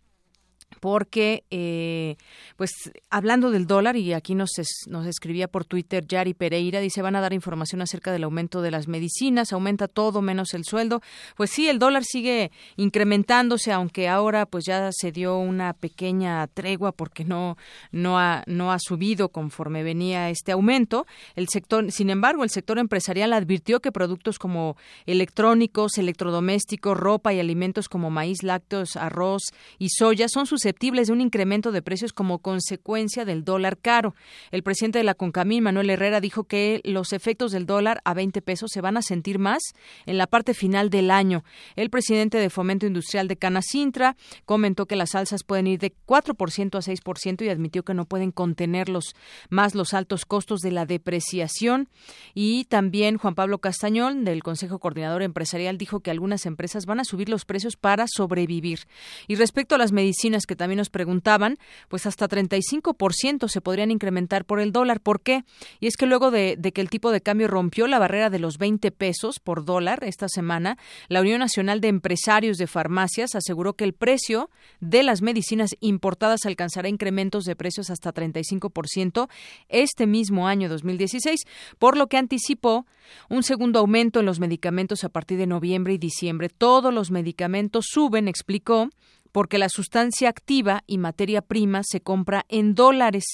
[0.80, 2.16] porque eh,
[2.56, 2.70] pues
[3.10, 4.50] hablando del dólar y aquí nos
[4.88, 8.70] nos escribía por Twitter Yari Pereira dice van a dar información acerca del aumento de
[8.70, 11.02] las medicinas aumenta todo menos el sueldo
[11.36, 16.92] pues sí el dólar sigue incrementándose aunque ahora pues ya se dio una pequeña tregua
[16.92, 17.56] porque no
[17.92, 21.06] no ha no ha subido conforme venía este aumento.
[21.34, 27.40] El sector sin embargo el sector empresarial advirtió que productos como electrónicos electrodomésticos ropa y
[27.40, 29.42] alimentos como maíz lácteos arroz
[29.78, 34.14] y soya son sus de un incremento de precios como consecuencia del dólar caro.
[34.50, 38.42] El presidente de la CONCAMIN, Manuel Herrera, dijo que los efectos del dólar a 20
[38.42, 39.62] pesos se van a sentir más
[40.06, 41.44] en la parte final del año.
[41.76, 46.76] El presidente de Fomento Industrial de Canacintra comentó que las alzas pueden ir de 4%
[46.76, 49.14] a 6% y admitió que no pueden contenerlos
[49.50, 51.88] más los altos costos de la depreciación.
[52.34, 57.04] Y también Juan Pablo Castañón, del Consejo Coordinador Empresarial, dijo que algunas empresas van a
[57.04, 58.80] subir los precios para sobrevivir.
[59.28, 64.44] Y respecto a las medicinas que también nos preguntaban, pues hasta 35% se podrían incrementar
[64.44, 65.00] por el dólar.
[65.00, 65.44] ¿Por qué?
[65.80, 68.58] Y es que luego de, que el tipo de cambio rompió la barrera de los
[68.58, 70.78] 20 pesos por dólar esta semana,
[71.08, 76.46] la Unión Nacional de Empresarios de Farmacias aseguró que el precio de las medicinas importadas
[76.46, 79.28] alcanzará incrementos de precios hasta 35%
[79.68, 81.40] este mismo año 2016,
[81.78, 82.86] por lo que anticipó
[83.28, 86.48] un segundo aumento en los medicamentos a partir de noviembre y diciembre.
[86.48, 88.90] Todos los medicamentos suben, explicó,
[89.36, 93.24] porque la sustancia activa y materia prima se compra en dólares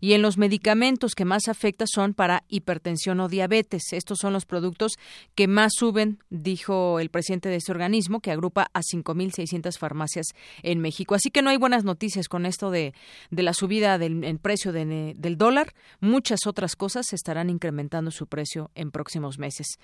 [0.00, 3.92] y en los medicamentos que más afecta son para hipertensión o diabetes.
[3.92, 4.94] Estos son los productos
[5.36, 10.26] que más suben, dijo el presidente de este organismo, que agrupa a 5.600 farmacias
[10.64, 11.14] en México.
[11.14, 12.92] Así que no hay buenas noticias con esto de,
[13.30, 15.74] la subida del precio del dólar.
[16.00, 19.78] Muchas otras cosas estarán incrementando su precio en próximos meses.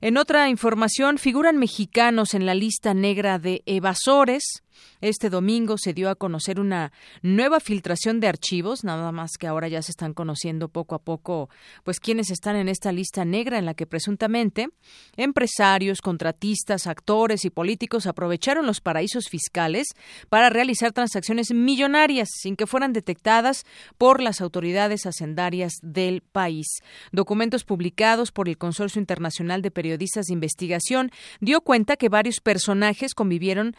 [0.00, 4.64] En otra información, figuran mexicanos en la lista negra de evasores.
[5.00, 9.68] Este domingo se dio a conocer una nueva filtración de archivos, nada más que ahora
[9.68, 11.48] ya se están conociendo poco a poco,
[11.84, 14.68] pues quienes están en esta lista negra en la que presuntamente
[15.16, 19.88] empresarios, contratistas, actores y políticos aprovecharon los paraísos fiscales
[20.28, 23.64] para realizar transacciones millonarias sin que fueran detectadas
[23.98, 26.66] por las autoridades hacendarias del país.
[27.12, 31.10] Documentos publicados por el Consorcio Internacional de Periodistas de Investigación
[31.40, 33.74] dio cuenta que varios personajes convivieron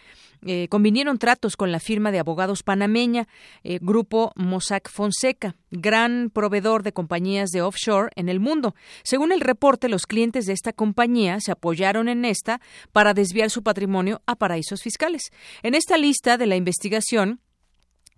[0.46, 3.28] eh, convinieron tratos con la firma de abogados panameña,
[3.64, 8.76] eh, Grupo Mossack Fonseca, gran proveedor de compañías de offshore en el mundo.
[9.04, 12.60] Según el reporte, los clientes de esta compañía se apoyaron en esta
[12.92, 15.32] para desviar su patrimonio a paraísos fiscales.
[15.64, 17.40] En esta lista de la investigación,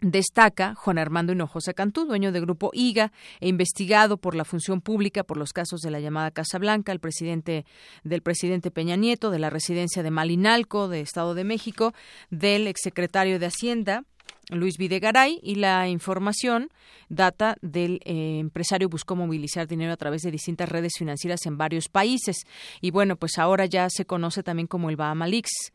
[0.03, 5.23] Destaca Juan Armando Hinojosa Cantú, dueño del grupo IGA e investigado por la función pública
[5.23, 7.65] por los casos de la llamada Casa Blanca, el presidente
[8.03, 11.93] del presidente Peña Nieto, de la residencia de Malinalco, de Estado de México,
[12.29, 14.03] del exsecretario de Hacienda,
[14.49, 16.69] Luis Videgaray y la información
[17.07, 21.87] data del eh, empresario buscó movilizar dinero a través de distintas redes financieras en varios
[21.87, 22.43] países.
[22.81, 25.71] Y bueno pues ahora ya se conoce también como el Bahamalix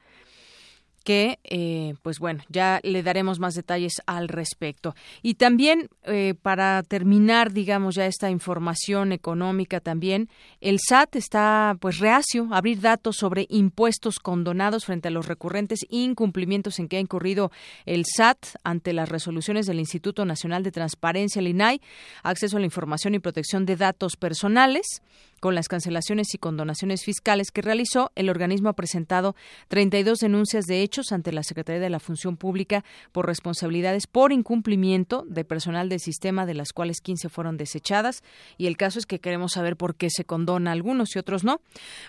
[1.08, 4.94] que, eh, pues bueno, ya le daremos más detalles al respecto.
[5.22, 10.28] Y también, eh, para terminar, digamos, ya esta información económica también,
[10.60, 15.80] el SAT está, pues, reacio a abrir datos sobre impuestos condonados frente a los recurrentes
[15.88, 17.50] incumplimientos en que ha incurrido
[17.86, 21.80] el SAT ante las resoluciones del Instituto Nacional de Transparencia, el INAI,
[22.22, 25.00] acceso a la información y protección de datos personales.
[25.40, 29.36] Con las cancelaciones y condonaciones fiscales que realizó, el organismo ha presentado
[29.68, 35.24] 32 denuncias de hechos ante la Secretaría de la Función Pública por responsabilidades por incumplimiento
[35.28, 38.22] de personal del sistema, de las cuales 15 fueron desechadas.
[38.56, 41.60] Y el caso es que queremos saber por qué se condona algunos y otros no.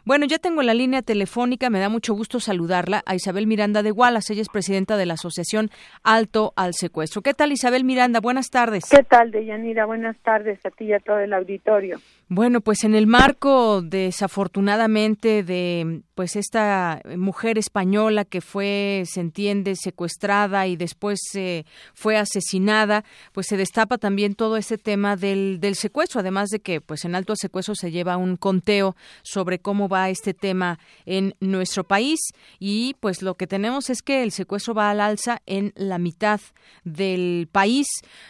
[0.06, 1.70] Bueno, ya tengo la línea telefónica.
[1.70, 4.30] Me da mucho gusto saludarla a Isabel Miranda de Gualas.
[4.30, 5.70] Ella es presidenta de la Asociación
[6.04, 7.22] Alto al Secuestro.
[7.22, 8.20] ¿Qué tal, Isabel Miranda?
[8.20, 8.86] Buenas tardes.
[8.90, 9.86] ¿Qué tal, Deyanira?
[9.86, 12.00] Buenas tardes a ti y a todo el auditorio.
[12.32, 19.76] Bueno, pues en el marco desafortunadamente de pues esta mujer española que fue, se entiende,
[19.76, 21.66] secuestrada y después eh,
[21.96, 26.82] fue asesinada, pues se destapa también todo este tema del, del secuestro, además de que
[26.82, 30.78] pues en alto secuestro se lleva un conteo sobre cómo va este tema
[31.08, 32.20] en nuestro país
[32.60, 36.40] y pues lo que tenemos es que el secuestro va al alza en la mitad
[36.84, 37.88] del país.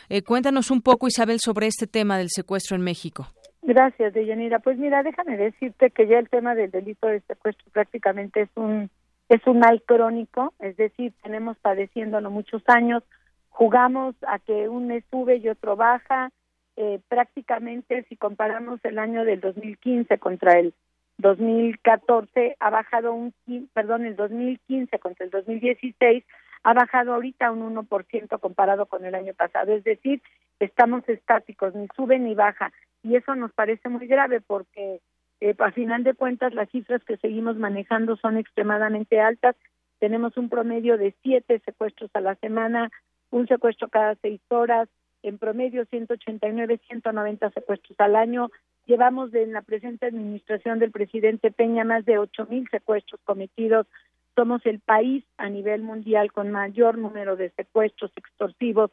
[0.08, 3.28] Eh, cuéntanos un poco, Isabel, sobre este tema del secuestro en México.
[3.70, 4.58] Gracias, Deyanira.
[4.58, 8.90] Pues mira, déjame decirte que ya el tema del delito de secuestro prácticamente es un
[9.30, 13.04] es un mal crónico, es decir, tenemos padeciéndolo muchos años,
[13.50, 16.32] jugamos a que un mes sube y otro baja,
[16.78, 20.74] eh, prácticamente si comparamos el año del 2015 contra el
[21.20, 23.36] 2014 ha bajado un
[23.72, 26.24] perdón, el 2015 contra el 2016
[26.64, 30.24] ha bajado ahorita un 1% comparado con el año pasado, es decir,
[30.60, 35.02] estamos estáticos, ni sube ni baja y eso nos parece muy grave porque
[35.42, 39.56] eh, a final de cuentas las cifras que seguimos manejando son extremadamente altas.
[40.00, 42.92] Tenemos un promedio de siete secuestros a la semana,
[43.32, 44.90] un secuestro cada seis horas,
[45.24, 48.50] en promedio 189, 190 secuestros al año.
[48.86, 53.88] Llevamos en la presente administración del presidente Peña más de ocho mil secuestros cometidos.
[54.36, 58.92] Somos el país a nivel mundial con mayor número de secuestros extorsivos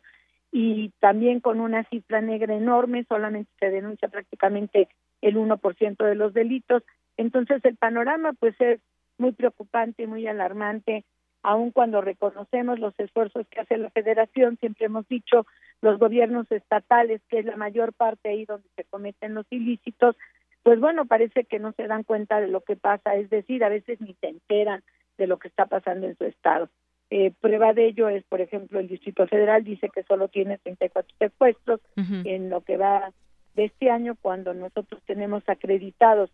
[0.52, 4.88] y también con una cifra negra enorme, solamente se denuncia prácticamente
[5.20, 6.82] el 1% de los delitos.
[7.16, 8.80] Entonces el panorama pues es
[9.18, 11.04] muy preocupante, muy alarmante,
[11.42, 15.46] aun cuando reconocemos los esfuerzos que hace la federación, siempre hemos dicho
[15.80, 20.16] los gobiernos estatales, que es la mayor parte ahí donde se cometen los ilícitos,
[20.62, 23.68] pues bueno, parece que no se dan cuenta de lo que pasa, es decir, a
[23.68, 24.82] veces ni se enteran
[25.16, 26.68] de lo que está pasando en su estado.
[27.10, 31.14] Eh, prueba de ello es, por ejemplo, el Distrito Federal dice que solo tiene 34
[31.18, 33.12] secuestros en lo que va
[33.54, 36.30] de este año, cuando nosotros tenemos acreditados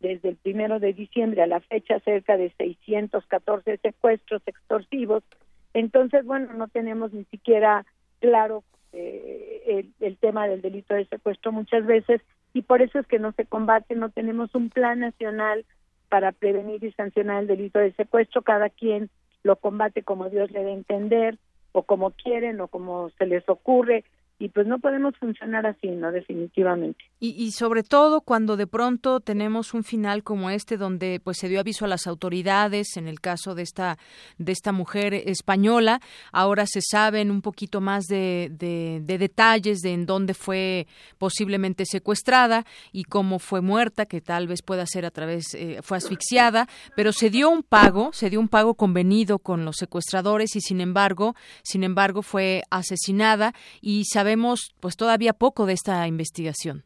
[0.00, 5.22] desde el primero de diciembre a la fecha cerca de 614 secuestros extorsivos.
[5.74, 7.86] Entonces, bueno, no tenemos ni siquiera
[8.20, 12.20] claro eh, el, el tema del delito de secuestro muchas veces
[12.52, 15.64] y por eso es que no se combate, no tenemos un plan nacional
[16.08, 18.42] para prevenir y sancionar el delito de secuestro.
[18.42, 19.10] Cada quien
[19.42, 21.38] lo combate como Dios le dé entender
[21.72, 24.04] o como quieren o como se les ocurre
[24.38, 26.12] y pues no podemos funcionar así, ¿no?
[26.12, 27.02] Definitivamente.
[27.20, 31.48] Y, y, sobre todo cuando de pronto tenemos un final como este donde pues se
[31.48, 33.96] dio aviso a las autoridades en el caso de esta
[34.38, 36.00] de esta mujer española,
[36.32, 40.86] ahora se saben un poquito más de, de, detalles de en dónde fue
[41.18, 45.96] posiblemente secuestrada y cómo fue muerta, que tal vez pueda ser a través, eh, fue
[45.96, 50.60] asfixiada, pero se dio un pago, se dio un pago convenido con los secuestradores y
[50.60, 56.82] sin embargo, sin embargo fue asesinada y sabemos pues todavía poco de esta investigación.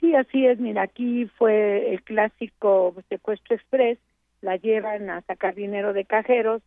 [0.00, 0.58] Sí, así es.
[0.58, 3.98] Mira, aquí fue el clásico secuestro express.
[4.40, 6.62] La llevan a sacar dinero de cajeros.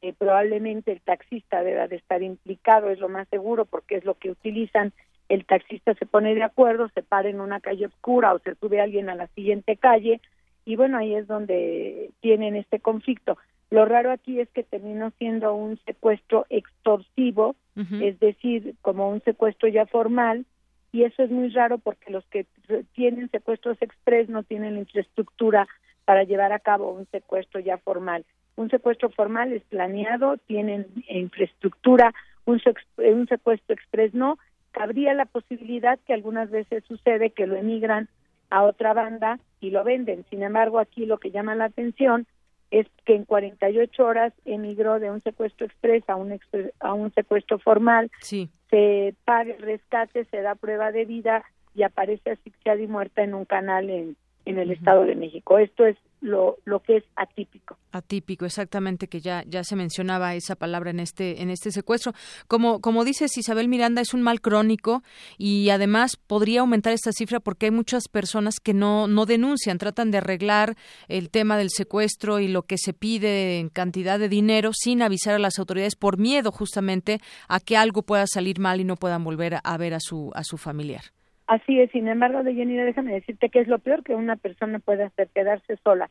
[0.00, 4.14] Eh, probablemente el taxista deba de estar implicado, es lo más seguro, porque es lo
[4.14, 4.94] que utilizan.
[5.28, 8.80] El taxista se pone de acuerdo, se para en una calle oscura o se sube
[8.80, 10.22] alguien a la siguiente calle
[10.64, 13.36] y bueno, ahí es donde tienen este conflicto.
[13.70, 17.54] Lo raro aquí es que terminó siendo un secuestro extorsivo,
[18.00, 20.44] es decir, como un secuestro ya formal,
[20.92, 22.46] y eso es muy raro porque los que
[22.92, 25.68] tienen secuestros express no tienen la infraestructura
[26.04, 28.24] para llevar a cabo un secuestro ya formal.
[28.56, 32.12] Un secuestro formal es planeado, tienen infraestructura,
[32.44, 32.60] un,
[32.98, 34.38] un secuestro express no.
[34.72, 38.08] Cabría la posibilidad que algunas veces sucede que lo emigran
[38.50, 40.24] a otra banda y lo venden.
[40.28, 42.26] Sin embargo, aquí lo que llama la atención
[42.70, 46.38] es que en 48 horas emigró de un secuestro express a un,
[46.80, 48.10] a un secuestro formal,
[48.70, 51.44] se paga el rescate, se da prueba de vida
[51.74, 54.16] y aparece asfixiada y muerta en un canal en,
[54.50, 55.58] en el Estado de México.
[55.58, 57.78] Esto es lo, lo que es atípico.
[57.92, 62.12] Atípico, exactamente, que ya, ya se mencionaba esa palabra en este, en este secuestro.
[62.46, 65.02] Como, como dices, Isabel Miranda, es un mal crónico
[65.38, 70.10] y además podría aumentar esta cifra porque hay muchas personas que no, no denuncian, tratan
[70.10, 70.76] de arreglar
[71.08, 75.34] el tema del secuestro y lo que se pide en cantidad de dinero sin avisar
[75.34, 79.24] a las autoridades por miedo justamente a que algo pueda salir mal y no puedan
[79.24, 81.02] volver a ver a su, a su familiar.
[81.50, 84.78] Así es, sin embargo, de Jenny, déjame decirte que es lo peor que una persona
[84.78, 86.08] puede hacer, quedarse sola,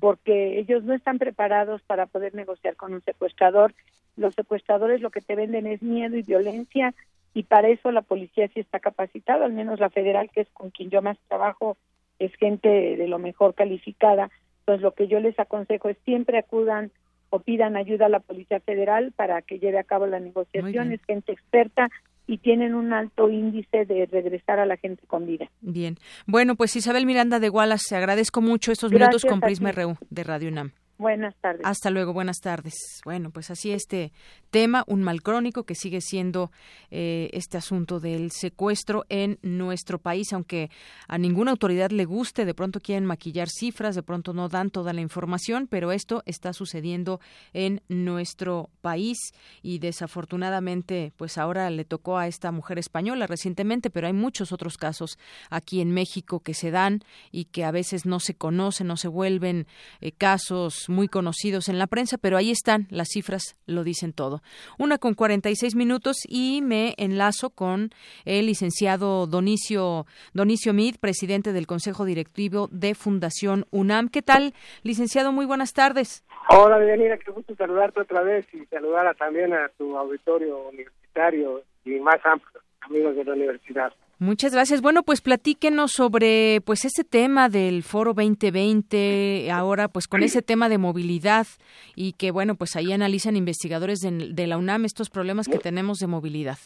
[0.00, 3.72] porque ellos no están preparados para poder negociar con un secuestrador.
[4.18, 6.92] Los secuestradores lo que te venden es miedo y violencia,
[7.32, 10.68] y para eso la policía sí está capacitada, al menos la federal, que es con
[10.68, 11.78] quien yo más trabajo,
[12.18, 14.28] es gente de lo mejor calificada.
[14.58, 16.90] Entonces, lo que yo les aconsejo es siempre acudan
[17.30, 20.92] o pidan ayuda a la Policía Federal para que lleve a cabo la negociación.
[20.92, 21.88] Es gente experta,
[22.26, 25.50] y tienen un alto índice de regresar a la gente con vida.
[25.60, 25.96] Bien.
[26.26, 30.48] Bueno, pues Isabel Miranda de Wallace, agradezco mucho estos minutos con Prisma RU de Radio
[30.48, 30.72] UNAM.
[31.02, 31.62] Buenas tardes.
[31.64, 32.74] Hasta luego, buenas tardes.
[33.04, 34.12] Bueno, pues así este
[34.52, 36.52] tema, un mal crónico que sigue siendo
[36.92, 40.70] eh, este asunto del secuestro en nuestro país, aunque
[41.08, 44.92] a ninguna autoridad le guste, de pronto quieren maquillar cifras, de pronto no dan toda
[44.92, 47.18] la información, pero esto está sucediendo
[47.52, 49.18] en nuestro país
[49.60, 54.76] y desafortunadamente, pues ahora le tocó a esta mujer española recientemente, pero hay muchos otros
[54.76, 55.18] casos
[55.50, 57.00] aquí en México que se dan
[57.32, 59.66] y que a veces no se conocen, no se vuelven
[60.00, 64.42] eh, casos muy conocidos en la prensa, pero ahí están, las cifras lo dicen todo.
[64.78, 67.90] Una con 46 minutos y me enlazo con
[68.24, 74.08] el licenciado Donicio, Donicio Mid, presidente del Consejo Directivo de Fundación UNAM.
[74.08, 75.32] ¿Qué tal, licenciado?
[75.32, 76.24] Muy buenas tardes.
[76.48, 81.98] Hola, bienvenida, qué gusto saludarte otra vez y saludar también a tu auditorio universitario y
[82.00, 83.92] más amplio, amigos de la universidad.
[84.22, 84.82] Muchas gracias.
[84.82, 90.68] Bueno, pues platíquenos sobre pues ese tema del Foro 2020, ahora pues con ese tema
[90.68, 91.48] de movilidad
[91.96, 96.06] y que bueno, pues ahí analizan investigadores de, la UNAM estos problemas que tenemos de
[96.06, 96.56] movilidad.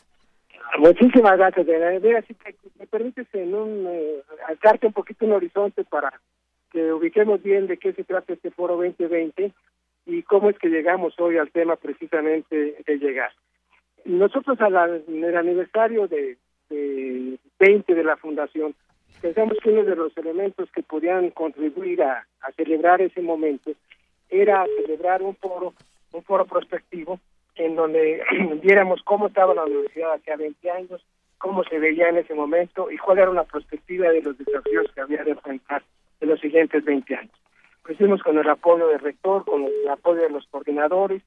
[0.77, 1.67] Muchísimas gracias.
[2.03, 2.37] Mira, si
[2.79, 4.23] me permites en un eh,
[4.83, 6.13] un poquito un horizonte para
[6.71, 9.51] que ubiquemos bien de qué se trata este Foro 2020
[10.05, 13.33] y cómo es que llegamos hoy al tema precisamente de llegar.
[14.05, 16.37] Nosotros al, en el aniversario de
[17.59, 18.75] 20 de la fundación,
[19.21, 22.27] pensamos que uno de los elementos que podían contribuir a,
[22.57, 23.73] celebrar ese momento
[24.31, 25.75] era celebrar un foro,
[26.13, 27.19] un foro prospectivo
[27.57, 28.23] en donde
[28.63, 31.05] viéramos cómo estaba la universidad hace 20 años,
[31.39, 35.01] cómo se veía en ese momento y cuál era una perspectiva de los desafíos que
[35.01, 35.83] había de enfrentar
[36.21, 37.35] en los siguientes 20 años.
[37.85, 41.23] Lo hicimos con el apoyo del rector, con el apoyo de los coordinadores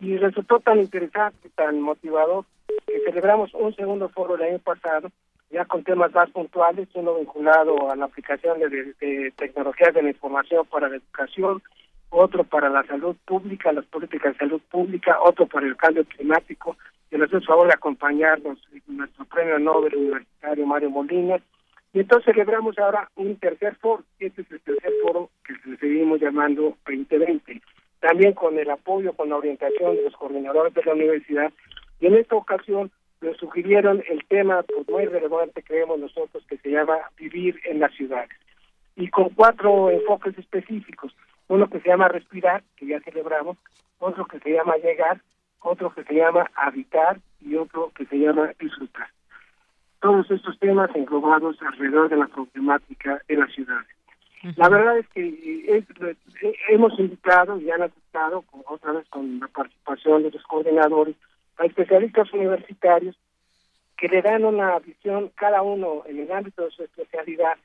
[0.00, 2.44] y resultó tan interesante, tan motivador
[2.86, 5.10] que celebramos un segundo foro el año pasado,
[5.50, 10.66] ya con temas más puntuales, uno vinculado a la aplicación de, tecnologías de la información
[10.66, 11.62] para la educación,
[12.10, 16.76] otro para la salud pública, las políticas de salud pública, otro para el cambio climático,
[17.10, 21.40] y nos hace favor de acompañarnos nuestro premio Nobel universitario Mario Molina.
[21.94, 26.76] Y entonces celebramos ahora un tercer foro, este es el tercer foro que seguimos llamando
[26.86, 27.62] 2020,
[28.00, 31.50] también con el apoyo, con la orientación de los coordinadores de la universidad.
[32.00, 32.90] Y en esta ocasión
[33.20, 37.92] nos sugirieron el tema pues, muy relevante, creemos nosotros, que se llama vivir en las
[37.94, 38.30] ciudades.
[38.96, 41.14] Y con cuatro enfoques específicos.
[41.48, 43.56] Uno que se llama respirar, que ya celebramos,
[43.98, 45.20] otro que se llama llegar,
[45.60, 49.08] otro que se llama habitar y otro que se llama disfrutar.
[50.00, 53.88] Todos estos temas englobados alrededor de la problemática de las ciudades.
[54.56, 55.84] La verdad es que
[56.68, 61.16] hemos invitado y han aceptado, otra vez con la participación de los coordinadores,
[61.58, 63.16] a especialistas universitarios
[63.96, 67.56] que le dan una visión cada uno en el ámbito de su especialidad,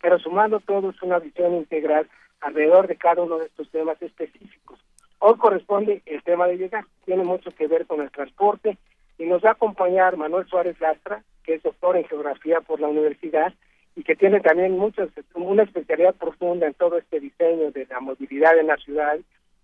[0.00, 2.08] pero sumando todos una visión integral
[2.40, 4.78] alrededor de cada uno de estos temas específicos.
[5.18, 8.78] Hoy corresponde el tema de llegar, tiene mucho que ver con el transporte
[9.18, 12.88] y nos va a acompañar Manuel Suárez Lastra, que es doctor en geografía por la
[12.88, 13.52] universidad
[13.94, 18.58] y que tiene también muchas, una especialidad profunda en todo este diseño de la movilidad
[18.58, 19.18] en la ciudad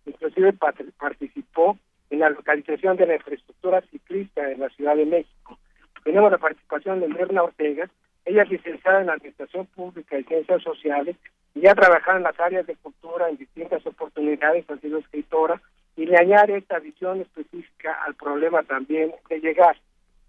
[0.09, 0.53] inclusive
[0.99, 1.79] participó
[2.11, 5.59] en la localización de la infraestructura ciclista en la Ciudad de México.
[6.05, 7.89] Tenemos la participación de Mirna Ortega,
[8.25, 11.17] ella es licenciada en Administración Pública y Ciencias Sociales
[11.55, 15.61] y ha trabajado en las áreas de cultura en distintas oportunidades, ha sido escritora
[15.97, 19.77] y le añade esta visión específica al problema también de llegar.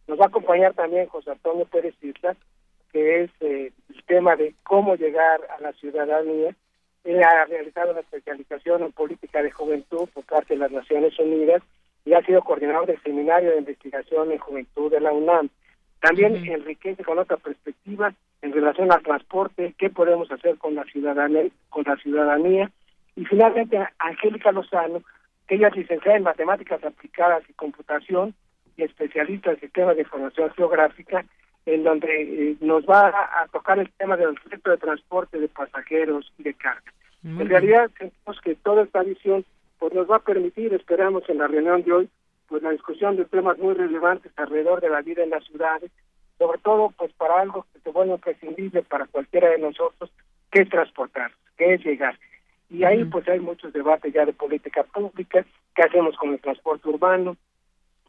[0.08, 2.38] Nos va a acompañar también José Antonio Pérez Islas,
[2.92, 6.56] que es eh, el tema de cómo llegar a la ciudadanía.
[7.06, 11.62] Ha realizado una especialización en política de juventud por parte de las Naciones Unidas
[12.06, 15.50] y ha sido coordinador del Seminario de Investigación en Juventud de la UNAM.
[16.02, 21.48] También enriquece con otra perspectiva en relación al transporte, qué podemos hacer con la ciudadanía,
[21.70, 22.72] con la ciudadanía.
[23.16, 25.02] Y finalmente, Angélica Lozano,
[25.48, 28.34] que ella es licenciada en Matemáticas Aplicadas y Computación
[28.78, 31.26] y especialista en Sistemas de Información Geográfica,
[31.66, 36.32] en donde eh, nos va a, tocar el tema del centro de transporte de pasajeros
[36.38, 36.94] y de carga.
[37.24, 39.46] en realidad, sentimos que toda esta visión
[39.78, 42.10] pues nos va a permitir, esperamos en la reunión de hoy,
[42.48, 45.92] pues la discusión de temas muy relevantes alrededor de la vida en las ciudades,
[46.38, 50.12] sobre todo pues para algo que se vuelve imprescindible para cualquiera de nosotros,
[50.52, 52.18] que es transportar, que es llegar.
[52.70, 55.46] Y ahí pues hay muchos debates ya de política pública,
[55.76, 57.38] qué hacemos con el transporte urbano,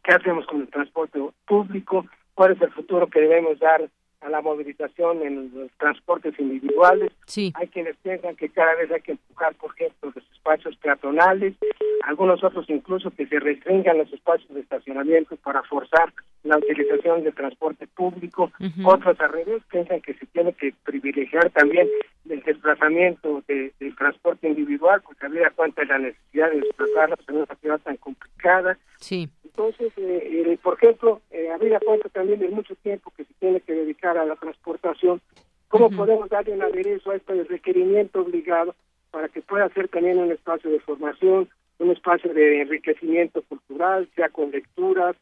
[0.03, 3.89] qué hacemos con el transporte público, cuál es el futuro que debemos dar
[4.21, 7.11] a la movilización en los transportes individuales.
[7.25, 7.51] Sí.
[7.55, 11.55] Hay quienes piensan que cada vez hay que empujar, por ejemplo, los espacios peatonales,
[12.03, 16.13] algunos otros incluso que se restringan los espacios de estacionamiento para forzar
[16.43, 18.51] la utilización del transporte público.
[18.83, 21.87] Otros al revés piensan que se tiene que privilegiar también
[22.29, 27.35] el desplazamiento de, del transporte individual, porque había cuenta de la necesidad de desplazarlos en
[27.35, 28.77] una ciudad tan complicada.
[28.97, 29.29] Sí.
[29.43, 33.59] Entonces, eh, eh, por ejemplo, eh, habría cuenta también de mucho tiempo que se tiene
[33.59, 35.21] que dedicar a la transportación.
[35.67, 38.75] ¿Cómo podemos darle un aderezo a este requerimiento obligado
[39.11, 41.49] para que pueda ser también un espacio de formación,
[41.79, 45.15] un espacio de enriquecimiento cultural, sea con lecturas,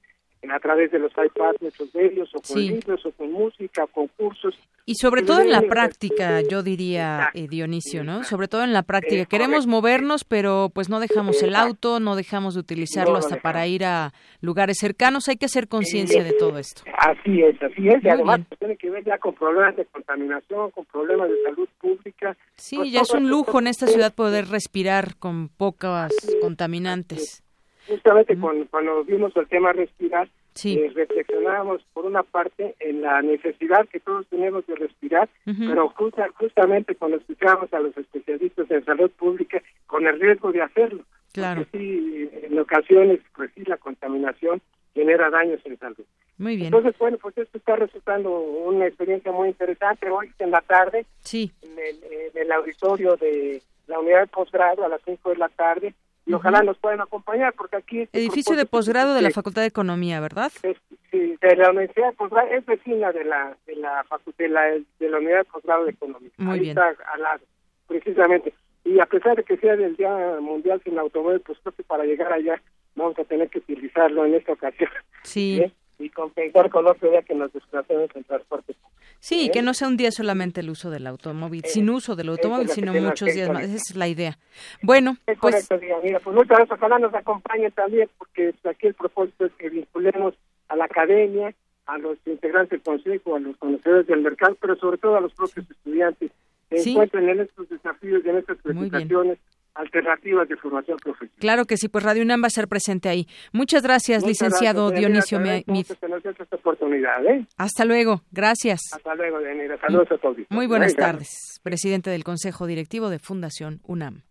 [0.48, 1.60] a través de los iPads,
[1.94, 4.56] de ellos, o con libros, o con música, concursos.
[4.86, 8.24] Y sobre todo en la práctica, yo diría, eh, Dionisio, ¿no?
[8.24, 9.26] Sobre todo en la práctica.
[9.26, 13.84] Queremos movernos, pero pues no dejamos el auto, no dejamos de utilizarlo hasta para ir
[13.86, 15.28] a lugares cercanos.
[15.28, 16.84] Hay que hacer conciencia de todo esto.
[16.98, 18.04] Así es, así es.
[18.04, 21.70] y además pues, tiene que ver ya con problemas de contaminación, con problemas de salud
[21.80, 22.36] pública.
[22.56, 26.12] Sí, pues, ya es un lujo en esta ciudad poder respirar con pocas
[26.42, 27.44] contaminantes
[27.90, 30.30] justamente cuando, vimos el tema respirar,
[30.64, 35.94] eh, reflexionábamos por una parte en la necesidad que todos tenemos de respirar, pero
[36.36, 41.04] justamente cuando escuchábamos a los especialistas en salud pública con el riesgo de hacerlo.
[41.34, 41.62] Claro.
[41.62, 44.62] Porque sí, en ocasiones, pues sí, la contaminación
[44.94, 46.06] genera daños en salud.
[46.38, 46.68] Muy bien.
[46.68, 50.10] Entonces, bueno, pues esto está resultando una experiencia muy interesante.
[50.10, 51.52] Hoy en la tarde, sí.
[51.62, 55.50] en, el, en el auditorio de la unidad de posgrado a las 5 de la
[55.50, 55.94] tarde,
[56.30, 58.08] y ojalá nos puedan acompañar porque aquí...
[58.14, 60.52] Edificio de posgrado de la Facultad de Economía, ¿verdad?
[60.62, 60.78] Es,
[61.10, 64.06] sí, de la Universidad de Posgrado, es vecina de la de la,
[64.38, 64.62] de la,
[65.00, 66.30] de la Unidad de Posgrado de Economía.
[66.38, 67.44] Muy Ahí está al lado,
[67.88, 68.54] precisamente.
[68.86, 72.04] Y a pesar de que sea del Día Mundial sin Automóvil, pues creo que para
[72.04, 72.62] llegar allá
[72.96, 74.92] vamos a tener que utilizarlo en esta ocasión.
[75.24, 75.60] Sí.
[75.64, 75.72] ¿Eh?
[76.00, 78.74] Y compensar con otro día que nos desplacemos en transporte
[79.20, 79.52] Sí, ¿Eh?
[79.52, 82.94] que no sea un día solamente el uso del automóvil, sin uso del automóvil, sino
[82.94, 83.64] muchos días más.
[83.64, 84.38] Esa es la idea.
[84.82, 85.68] Bueno, es pues...
[85.68, 86.78] Correcto, Mira, pues muchas gracias.
[86.78, 90.36] Ojalá nos acompañe también, porque aquí el propósito es que vinculemos
[90.70, 91.54] a la academia,
[91.86, 95.34] a los integrantes del consejo, a los conocedores del mercado, pero sobre todo a los
[95.34, 96.32] propios estudiantes
[96.70, 96.92] que ¿Sí?
[96.92, 99.38] encuentren en estos desafíos y en estas presentaciones
[99.80, 101.40] alternativas de formación profesional.
[101.40, 103.28] Claro que sí, pues Radio UNAM va a ser presente ahí.
[103.54, 105.90] Muchas gracias, Muchas licenciado gracias, Dionisio Mit.
[105.90, 107.46] esta oportunidad, ¿eh?
[107.58, 108.82] Hasta luego, gracias.
[108.94, 109.78] Hasta luego, Daniela.
[109.80, 110.38] Saludos a todos.
[110.50, 114.24] Muy buenas tardes, presidente del Consejo Directivo de Fundación UNAM.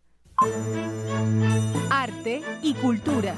[1.90, 3.34] Arte y cultura.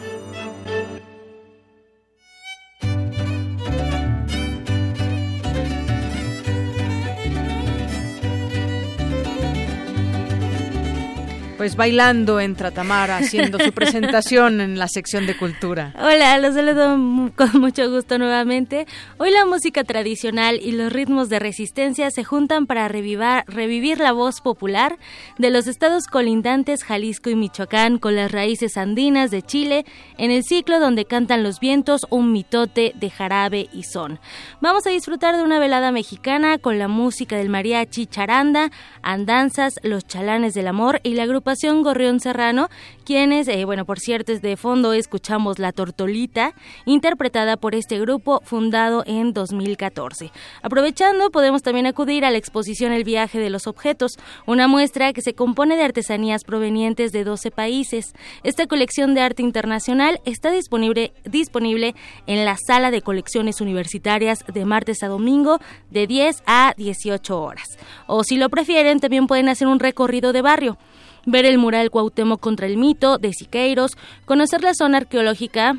[11.61, 15.93] Pues bailando en Tratamara, haciendo su presentación en la sección de cultura.
[15.99, 16.97] Hola, los saludo
[17.37, 18.87] con mucho gusto nuevamente.
[19.19, 24.13] Hoy la música tradicional y los ritmos de resistencia se juntan para revivar, revivir la
[24.13, 24.97] voz popular
[25.37, 29.85] de los estados colindantes Jalisco y Michoacán con las raíces andinas de Chile
[30.17, 34.19] en el ciclo donde cantan los vientos un mitote de jarabe y son.
[34.63, 38.71] Vamos a disfrutar de una velada mexicana con la música del mariachi charanda,
[39.03, 42.69] andanzas, los chalanes del amor y la agrupación agrupación Gorrión Serrano,
[43.05, 49.03] quienes, eh, bueno, por cierto, de fondo escuchamos La Tortolita, interpretada por este grupo fundado
[49.05, 50.31] en 2014.
[50.63, 54.13] Aprovechando, podemos también acudir a la exposición El viaje de los objetos,
[54.47, 58.15] una muestra que se compone de artesanías provenientes de 12 países.
[58.45, 61.97] Esta colección de arte internacional está disponible, disponible
[62.29, 65.59] en la sala de colecciones universitarias de martes a domingo
[65.91, 67.77] de 10 a 18 horas.
[68.07, 70.79] O si lo prefieren, también pueden hacer un recorrido de barrio
[71.27, 73.93] ver el mural Cuauhtémoc contra el mito de Siqueiros,
[74.25, 75.77] conocer la zona arqueológica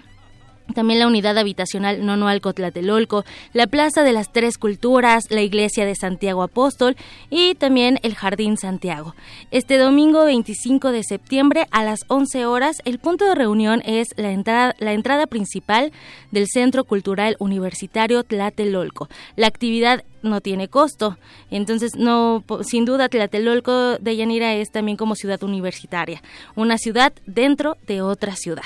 [0.73, 5.95] también la unidad habitacional Nonoalco Tlatelolco, la Plaza de las Tres Culturas, la Iglesia de
[5.95, 6.95] Santiago Apóstol
[7.29, 9.15] y también el Jardín Santiago.
[9.51, 14.31] Este domingo 25 de septiembre a las 11 horas, el punto de reunión es la
[14.31, 15.91] entrada, la entrada principal
[16.31, 19.09] del Centro Cultural Universitario Tlatelolco.
[19.35, 21.17] La actividad no tiene costo.
[21.49, 26.21] Entonces, no, sin duda, Tlatelolco de Yanira es también como ciudad universitaria,
[26.55, 28.63] una ciudad dentro de otra ciudad.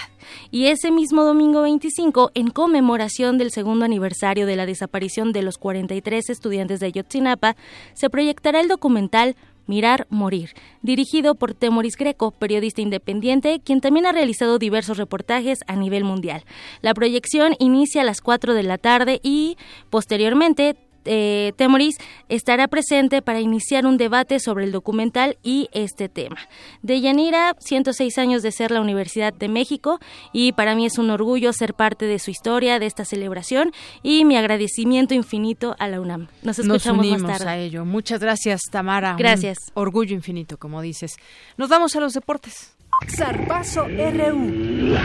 [0.51, 5.57] Y ese mismo domingo 25, en conmemoración del segundo aniversario de la desaparición de los
[5.57, 7.55] 43 estudiantes de Ayotzinapa,
[7.93, 9.35] se proyectará el documental
[9.67, 10.51] Mirar, Morir,
[10.83, 16.43] dirigido por Temoris Greco, periodista independiente, quien también ha realizado diversos reportajes a nivel mundial.
[16.81, 19.57] La proyección inicia a las 4 de la tarde y,
[19.89, 20.75] posteriormente,
[21.05, 21.97] eh, Temoris
[22.29, 26.37] estará presente para iniciar un debate sobre el documental y este tema.
[26.81, 29.99] De Yanira, 106 años de ser la Universidad de México
[30.33, 33.71] y para mí es un orgullo ser parte de su historia, de esta celebración
[34.03, 36.27] y mi agradecimiento infinito a la UNAM.
[36.43, 37.49] Nos escuchamos más tarde.
[37.49, 37.85] a ello.
[37.85, 39.15] Muchas gracias, Tamara.
[39.17, 39.57] Gracias.
[39.73, 41.15] orgullo infinito, como dices.
[41.57, 42.75] Nos vamos a los deportes.
[43.07, 44.95] Zarpazo RU.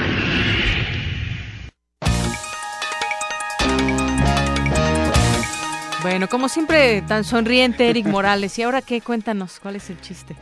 [6.02, 8.58] Bueno, como siempre, tan sonriente Eric Morales.
[8.58, 9.02] ¿Y ahora qué?
[9.02, 10.34] Cuéntanos, ¿cuál es el chiste?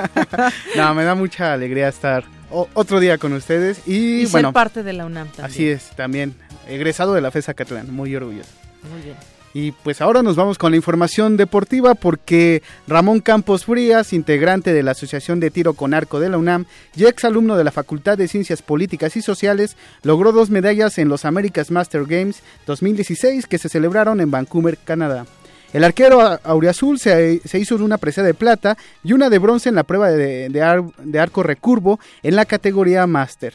[0.76, 4.82] no, me da mucha alegría estar otro día con ustedes y, y bueno, ser parte
[4.82, 5.46] de la UNAM también.
[5.46, 6.34] Así es, también
[6.66, 8.50] egresado de la FESA Catlán, muy orgulloso.
[8.90, 9.16] Muy bien.
[9.58, 14.82] Y pues ahora nos vamos con la información deportiva porque Ramón Campos Frías, integrante de
[14.82, 18.18] la Asociación de Tiro con Arco de la UNAM y ex alumno de la Facultad
[18.18, 23.56] de Ciencias Políticas y Sociales, logró dos medallas en los America's Master Games 2016 que
[23.56, 25.24] se celebraron en Vancouver, Canadá.
[25.72, 29.74] El arquero auriazul se, se hizo una presa de plata y una de bronce en
[29.74, 33.54] la prueba de, de arco recurvo en la categoría Master.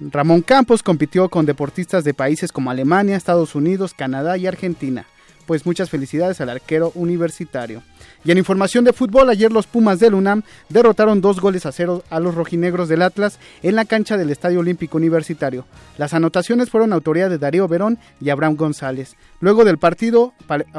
[0.00, 5.04] Ramón Campos compitió con deportistas de países como Alemania, Estados Unidos, Canadá y Argentina
[5.46, 7.82] pues muchas felicidades al arquero universitario.
[8.24, 12.02] Y en información de fútbol, ayer los Pumas del UNAM derrotaron dos goles a cero
[12.08, 15.66] a los rojinegros del Atlas en la cancha del Estadio Olímpico Universitario.
[15.98, 19.16] Las anotaciones fueron autoría de Darío Verón y Abraham González.
[19.40, 20.32] Luego del partido,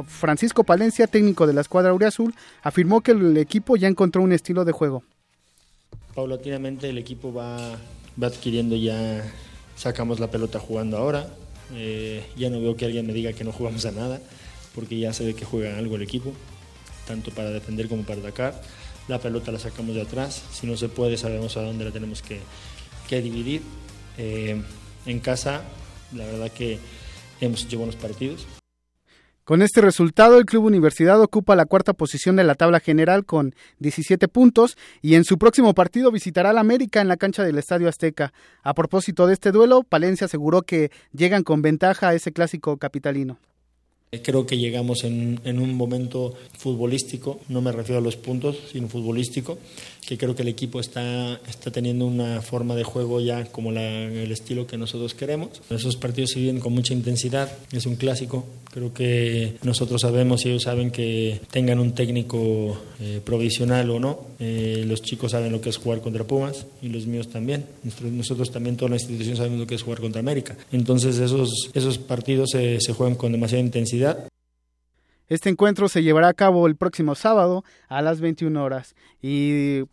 [0.07, 4.65] Francisco Palencia, técnico de la escuadra Azul, afirmó que el equipo ya encontró un estilo
[4.65, 5.03] de juego.
[6.15, 7.77] Paulatinamente el equipo va,
[8.21, 9.23] adquiriendo ya,
[9.75, 11.27] sacamos la pelota jugando ahora,
[11.73, 14.19] eh, ya no veo que alguien me diga que no jugamos a nada
[14.75, 16.33] porque ya se ve que juega algo el equipo,
[17.07, 18.61] tanto para defender como para atacar.
[19.07, 22.21] La pelota la sacamos de atrás, si no se puede sabemos a dónde la tenemos
[22.21, 22.41] que,
[23.21, 23.61] dividir.
[24.17, 24.61] Eh,
[25.05, 25.61] en casa,
[26.13, 26.79] la verdad que
[27.39, 28.45] hemos hecho buenos partidos.
[29.45, 33.53] Con este resultado, el Club Universidad ocupa la cuarta posición de la tabla general con
[33.77, 37.87] 17 puntos y en su próximo partido visitará al América en la cancha del Estadio
[37.87, 38.33] Azteca.
[38.63, 43.37] A propósito de este duelo, Palencia aseguró que llegan con ventaja a ese clásico capitalino.
[44.21, 49.57] Creo que llegamos en, un momento futbolístico, no me refiero a los puntos, sino futbolístico,
[50.05, 54.31] que creo que el equipo está, está teniendo una forma de juego ya como el
[54.31, 55.61] estilo que nosotros queremos.
[55.69, 58.45] Esos partidos se viven con mucha intensidad, es un clásico.
[58.71, 64.19] Creo que nosotros sabemos y ellos saben que tengan un técnico eh, provisional o no.
[64.39, 67.65] Eh, los chicos saben lo que es jugar contra Pumas y los míos también.
[68.11, 70.57] Nosotros, también, toda la institución, sabemos lo que es jugar contra América.
[70.71, 74.27] Entonces esos, esos partidos se, se juegan con demasiada intensidad.
[75.27, 78.95] Este encuentro se llevará a cabo el próximo sábado a las 21 horas.
[79.21, 79.83] Y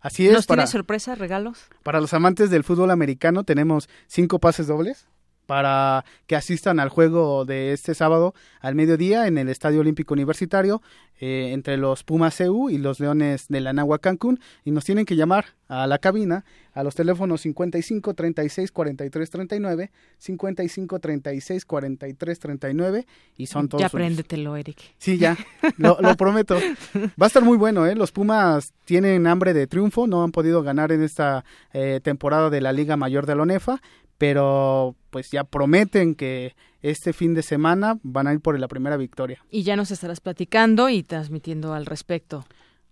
[0.00, 0.32] Así es.
[0.32, 1.66] ¿Nos para, sorpresa, regalos?
[1.84, 5.06] Para los amantes del fútbol americano tenemos cinco pases dobles
[5.52, 8.32] para que asistan al juego de este sábado
[8.62, 10.80] al mediodía en el Estadio Olímpico Universitario
[11.20, 14.40] eh, entre los Pumas CU y los Leones de la Nahua Cancún.
[14.64, 16.44] Y nos tienen que llamar a la cabina
[16.74, 23.86] a los teléfonos 55 36 43 39 55 36 43 39 y son todos ya
[23.86, 24.78] apréndetelo Eric.
[24.98, 25.36] Sí ya
[25.76, 26.58] lo, prometo.
[26.96, 30.62] Va a estar muy bueno eh los Pumas tienen hambre de triunfo no han podido
[30.62, 33.80] ganar en esta eh, temporada de la Liga Mayor de la ONEFA
[34.22, 38.96] pero pues ya prometen que este fin de semana van a ir por la primera
[38.96, 39.44] victoria.
[39.50, 42.44] Y ya nos estarás platicando y transmitiendo al respecto.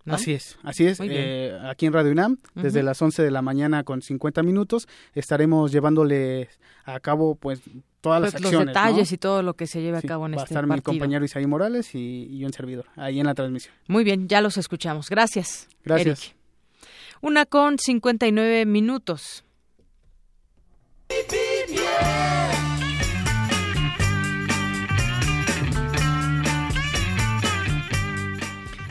[0.06, 0.98] Así es, así es.
[1.00, 5.70] Eh, aquí en Radio UNAM, desde las 11 de la mañana con 50 minutos, estaremos
[5.70, 6.48] llevándole
[6.84, 7.60] a cabo pues
[8.00, 8.66] todas las Pues, acciones.
[8.66, 9.14] los detalles ¿no?
[9.14, 10.84] y todo lo que se lleve a cabo en Va a este estar mi partido.
[10.94, 13.72] compañero Isaí Morales y, y yo en servidor, ahí en la transmisión.
[13.86, 15.08] Muy bien, ya los escuchamos.
[15.08, 15.68] Gracias.
[15.84, 16.22] Gracias.
[16.24, 16.36] Eric.
[17.20, 19.44] Una con 59 minutos.
[21.10, 21.49] Baby.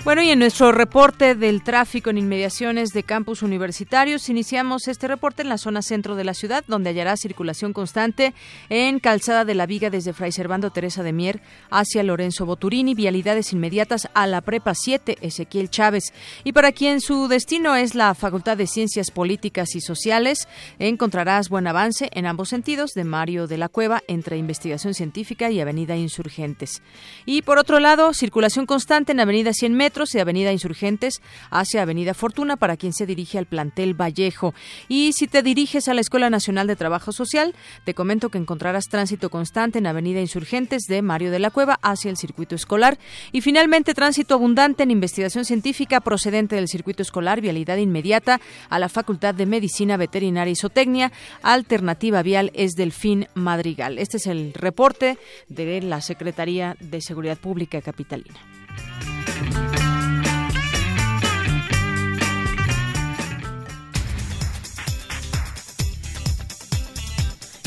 [0.09, 5.43] Bueno, y en nuestro reporte del tráfico en inmediaciones de campus universitarios, iniciamos este reporte
[5.43, 8.33] en la zona centro de la ciudad, donde hallará circulación constante
[8.69, 13.53] en Calzada de la Viga desde Fray Servando Teresa de Mier hacia Lorenzo Boturini, vialidades
[13.53, 16.05] inmediatas a la Prepa 7, Ezequiel Chávez.
[16.43, 20.47] Y para quien su destino es la Facultad de Ciencias Políticas y Sociales,
[20.79, 25.61] encontrarás buen avance en ambos sentidos de Mario de la Cueva entre Investigación Científica y
[25.61, 26.81] Avenida Insurgentes.
[27.27, 32.13] Y por otro lado, circulación constante en Avenida 100 metros y Avenida Insurgentes hacia Avenida
[32.13, 34.53] Fortuna para quien se dirige al plantel Vallejo.
[34.87, 38.85] Y si te diriges a la Escuela Nacional de Trabajo Social, te comento que encontrarás
[38.85, 42.97] tránsito constante en Avenida Insurgentes de Mario de la Cueva hacia el circuito escolar.
[43.33, 48.39] Y finalmente, tránsito abundante en investigación científica procedente del circuito escolar, vialidad inmediata
[48.69, 51.11] a la Facultad de Medicina Veterinaria y Zootecnia.
[51.41, 53.99] Alternativa vial es Delfín Madrigal.
[53.99, 55.17] Este es el reporte
[55.49, 58.39] de la Secretaría de Seguridad Pública Capitalina.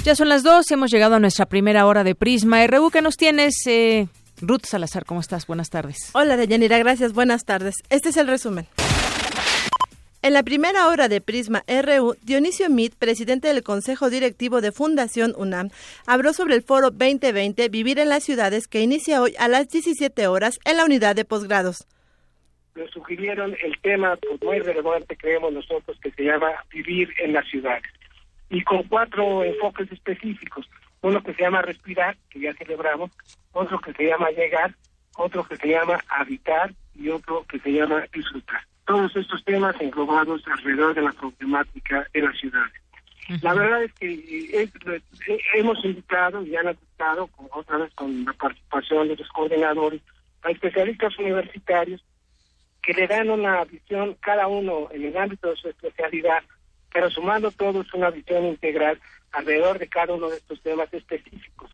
[0.05, 2.91] Ya son las dos y hemos llegado a nuestra primera hora de Prisma RU.
[2.91, 4.09] ¿Qué nos tienes, eh,
[4.41, 5.05] Ruth Salazar?
[5.05, 5.47] ¿Cómo estás?
[5.47, 6.11] Buenas tardes.
[6.15, 7.13] Hola, Deyanira, gracias.
[7.13, 7.77] Buenas tardes.
[7.89, 8.67] Este es el resumen.
[10.23, 15.35] En la primera hora de Prisma RU, Dionisio Mit, presidente del Consejo Directivo de Fundación
[15.37, 15.71] UNAM,
[16.05, 20.27] habló sobre el foro 2020 Vivir en las Ciudades que inicia hoy a las 17
[20.27, 21.87] horas en la unidad de posgrados.
[22.75, 27.47] Nos sugirieron el tema pues, muy relevante, creemos nosotros, que se llama Vivir en las
[27.49, 27.85] Ciudades.
[28.53, 30.69] Y con cuatro enfoques específicos.
[31.01, 33.11] Uno que se llama Respirar, que ya celebramos,
[33.53, 34.73] otro que se llama Llegar,
[35.17, 38.61] otro que se llama Habitar y otro que se llama Disfrutar.
[38.87, 42.73] Todos estos temas englobados alrededor de la problemática de las ciudades.
[43.41, 44.13] La verdad es que
[44.53, 44.71] es-
[45.29, 50.03] eh, hemos invitado y han aceptado, otra vez con la participación de los coordinadores,
[50.43, 52.05] a especialistas universitarios
[52.83, 56.43] que le dan una visión, cada uno en el ámbito de su especialidad,
[56.93, 59.01] pero sumando todos una visión integral
[59.33, 61.71] alrededor de cada uno de estos temas específicos.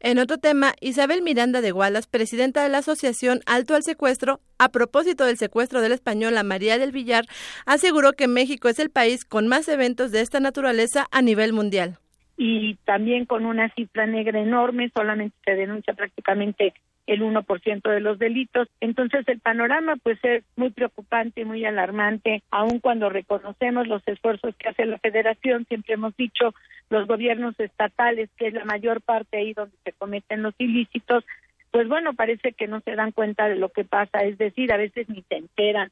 [0.00, 4.68] En otro tema, Isabel Miranda de Gualas, presidenta de la Asociación Alto al Secuestro, a
[4.68, 7.24] propósito del secuestro de la española María del Villar,
[7.66, 11.98] aseguró que México es el país con más eventos de esta naturaleza a nivel mundial.
[12.40, 16.72] y también con una cifra negra enorme, solamente se denuncia prácticamente
[17.08, 18.68] el 1% de los delitos.
[18.80, 24.54] Entonces el panorama pues es muy preocupante y muy alarmante, aun cuando reconocemos los esfuerzos
[24.56, 26.54] que hace la federación, siempre hemos dicho
[26.90, 31.24] los gobiernos estatales, que es la mayor parte ahí donde se cometen los ilícitos,
[31.70, 34.76] pues bueno, parece que no se dan cuenta de lo que pasa, es decir, a
[34.76, 35.90] veces ni se enteran.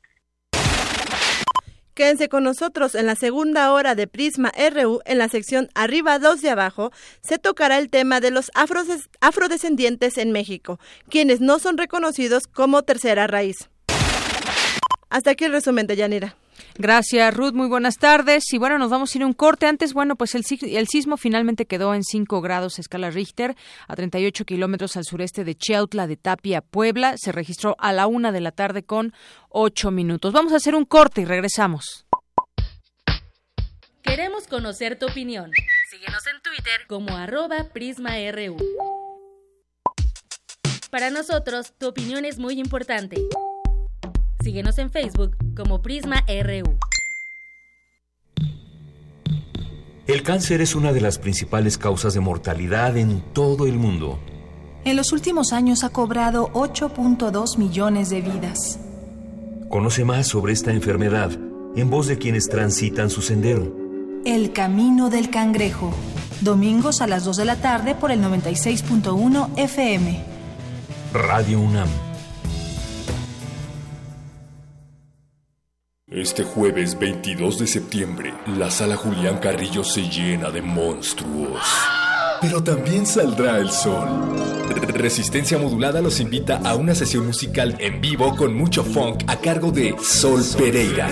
[1.96, 6.42] Quédense con nosotros en la segunda hora de Prisma RU en la sección Arriba 2
[6.42, 6.92] de abajo.
[7.22, 10.78] Se tocará el tema de los afrodes- afrodescendientes en México,
[11.08, 13.70] quienes no son reconocidos como tercera raíz.
[15.08, 16.36] Hasta aquí el resumen de Yanira.
[16.78, 17.54] Gracias, Ruth.
[17.54, 18.52] Muy buenas tardes.
[18.52, 19.66] Y bueno, nos vamos a ir a un corte.
[19.66, 23.56] Antes, bueno, pues el, si- el sismo finalmente quedó en 5 grados escala Richter,
[23.88, 27.14] a 38 kilómetros al sureste de Chiautla de Tapia, Puebla.
[27.16, 29.14] Se registró a la una de la tarde con
[29.48, 30.32] 8 minutos.
[30.34, 32.06] Vamos a hacer un corte y regresamos.
[34.02, 35.50] Queremos conocer tu opinión.
[35.90, 38.56] Síguenos en Twitter como arroba PrismaRU.
[40.90, 43.16] Para nosotros, tu opinión es muy importante.
[44.46, 46.78] Síguenos en Facebook como Prisma RU.
[50.06, 54.20] El cáncer es una de las principales causas de mortalidad en todo el mundo.
[54.84, 58.78] En los últimos años ha cobrado 8.2 millones de vidas.
[59.68, 61.32] Conoce más sobre esta enfermedad
[61.74, 63.76] en voz de quienes transitan su sendero.
[64.24, 65.92] El Camino del Cangrejo.
[66.40, 70.24] Domingos a las 2 de la tarde por el 96.1 FM.
[71.12, 72.05] Radio UNAM.
[76.16, 81.60] Este jueves 22 de septiembre, la sala Julián Carrillo se llena de monstruos.
[82.40, 84.34] Pero también saldrá el sol.
[84.94, 89.70] Resistencia Modulada los invita a una sesión musical en vivo con mucho funk a cargo
[89.70, 91.10] de Sol Pereira.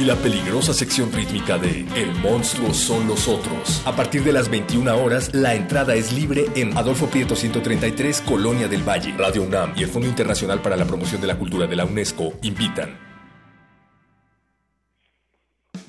[0.00, 3.82] Y la peligrosa sección rítmica de El monstruo son los otros.
[3.84, 8.68] A partir de las 21 horas, la entrada es libre en Adolfo Prieto 133, Colonia
[8.68, 9.14] del Valle.
[9.16, 12.32] Radio UNAM y el Fondo Internacional para la Promoción de la Cultura de la UNESCO
[12.42, 13.09] invitan.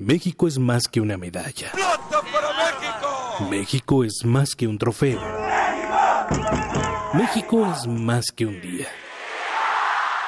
[0.00, 1.72] México es más que una medalla.
[1.72, 3.50] para México!
[3.50, 5.20] México es más que un trofeo.
[7.14, 8.86] México es más que un día.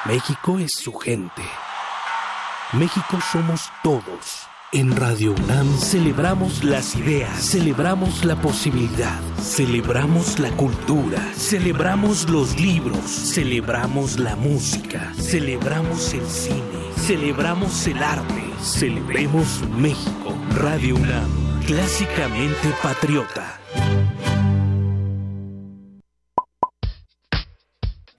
[0.03, 1.41] México es su gente.
[2.73, 4.45] México somos todos.
[4.73, 13.05] En Radio UNAM celebramos las ideas, celebramos la posibilidad, celebramos la cultura, celebramos los libros,
[13.05, 20.37] celebramos la música, celebramos el cine, celebramos el arte, celebremos México.
[20.55, 23.59] Radio UNAM, clásicamente patriota.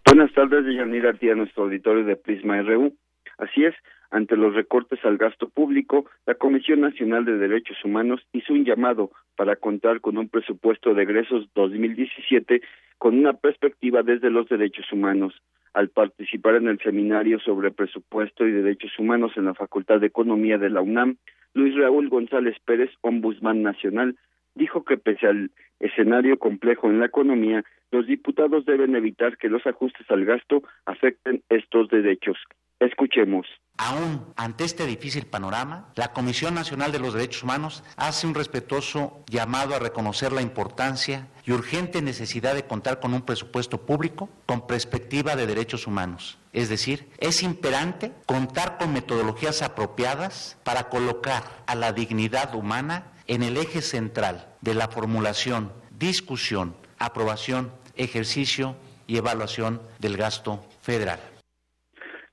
[0.05, 2.95] Buenas tardes, Yanira, a nuestro auditorio de Prisma RU.
[3.37, 3.75] Así es,
[4.11, 9.11] ante los recortes al gasto público, la Comisión Nacional de Derechos Humanos hizo un llamado
[9.35, 12.61] para contar con un presupuesto de egresos 2017
[12.97, 15.33] con una perspectiva desde los derechos humanos.
[15.73, 20.57] Al participar en el seminario sobre presupuesto y derechos humanos en la Facultad de Economía
[20.57, 21.17] de la UNAM,
[21.53, 24.15] Luis Raúl González Pérez, ombudsman nacional,
[24.55, 29.65] dijo que pese al escenario complejo en la economía, los diputados deben evitar que los
[29.67, 32.37] ajustes al gasto afecten estos derechos.
[32.85, 33.47] Escuchemos.
[33.77, 39.23] Aún ante este difícil panorama, la Comisión Nacional de los Derechos Humanos hace un respetuoso
[39.27, 44.65] llamado a reconocer la importancia y urgente necesidad de contar con un presupuesto público con
[44.65, 46.37] perspectiva de derechos humanos.
[46.53, 53.43] Es decir, es imperante contar con metodologías apropiadas para colocar a la dignidad humana en
[53.43, 61.19] el eje central de la formulación, discusión, aprobación, ejercicio y evaluación del gasto federal.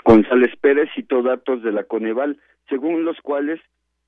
[0.04, 2.38] González Pérez citó datos de la Coneval,
[2.68, 3.60] según los cuales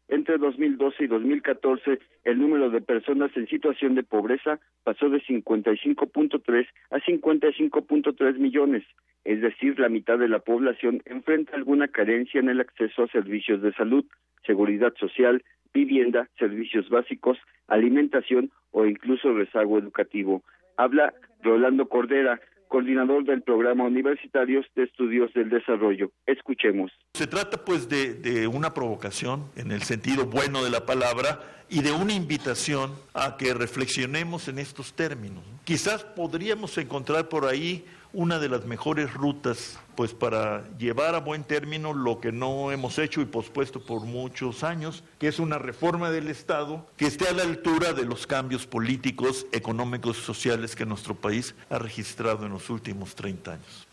[0.08, 6.66] entre 2012 y 2014 el número de personas en situación de pobreza pasó de 55.3
[6.90, 8.84] a 55.3 millones,
[9.24, 13.62] es decir, la mitad de la población enfrenta alguna carencia en el acceso a servicios
[13.62, 14.04] de salud,
[14.44, 15.42] seguridad social,
[15.72, 20.42] vivienda, servicios básicos, alimentación o incluso rezago educativo.
[20.76, 26.10] Habla Rolando Cordera, coordinador del Programa Universitarios de Estudios del Desarrollo.
[26.26, 26.90] Escuchemos.
[27.14, 31.82] Se trata pues de, de, una provocación en el sentido bueno de la palabra y
[31.82, 35.44] de una invitación a que reflexionemos en estos términos.
[35.64, 37.84] Quizás podríamos encontrar por ahí
[38.14, 42.98] una de las mejores rutas pues para llevar a buen término lo que no hemos
[42.98, 47.32] hecho y pospuesto por muchos años, que es una reforma del Estado que esté a
[47.32, 52.52] la altura de los cambios políticos, económicos y sociales que nuestro país ha registrado en
[52.52, 53.88] los últimos 30 años.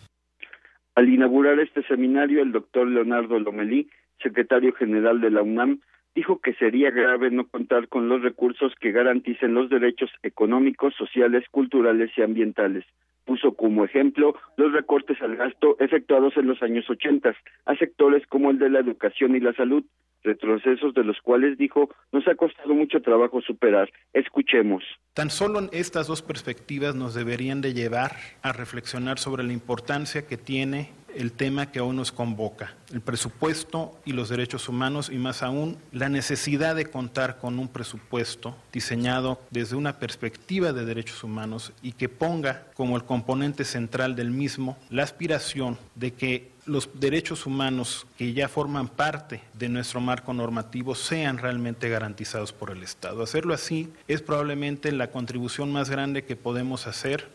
[0.96, 3.90] Al inaugurar este seminario, el doctor Leonardo Lomelí,
[4.22, 5.80] secretario general de la UNAM,
[6.14, 11.46] dijo que sería grave no contar con los recursos que garanticen los derechos económicos, sociales,
[11.50, 12.86] culturales y ambientales
[13.32, 17.34] puso como ejemplo los recortes al gasto efectuados en los años 80
[17.66, 19.86] a sectores como el de la educación y la salud,
[20.22, 23.90] retrocesos de los cuales dijo nos ha costado mucho trabajo superar.
[24.12, 24.84] Escuchemos.
[25.14, 28.12] Tan solo estas dos perspectivas nos deberían de llevar
[28.42, 33.98] a reflexionar sobre la importancia que tiene el tema que aún nos convoca, el presupuesto
[34.06, 39.40] y los derechos humanos y más aún la necesidad de contar con un presupuesto diseñado
[39.50, 44.78] desde una perspectiva de derechos humanos y que ponga como el componente central del mismo
[44.90, 50.96] la aspiración de que los derechos humanos que ya forman parte de nuestro marco normativo
[50.96, 53.24] sean realmente garantizados por el Estado.
[53.24, 57.28] Hacerlo así es probablemente la contribución más grande que podemos hacer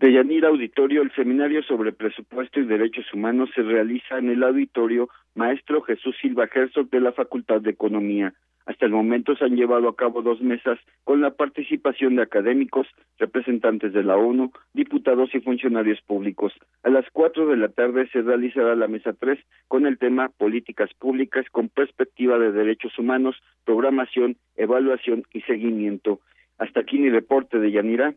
[0.00, 5.82] De Auditorio, el seminario sobre presupuesto y derechos humanos se realiza en el auditorio Maestro
[5.82, 8.32] Jesús Silva Herzog de la Facultad de Economía.
[8.64, 12.86] Hasta el momento se han llevado a cabo dos mesas con la participación de académicos,
[13.18, 16.54] representantes de la ONU, diputados y funcionarios públicos.
[16.82, 19.38] A las cuatro de la tarde se realizará la mesa tres
[19.68, 23.36] con el tema Políticas Públicas con perspectiva de derechos humanos,
[23.66, 26.20] programación, evaluación y seguimiento.
[26.60, 28.14] Hasta aquí mi reporte de Yanira.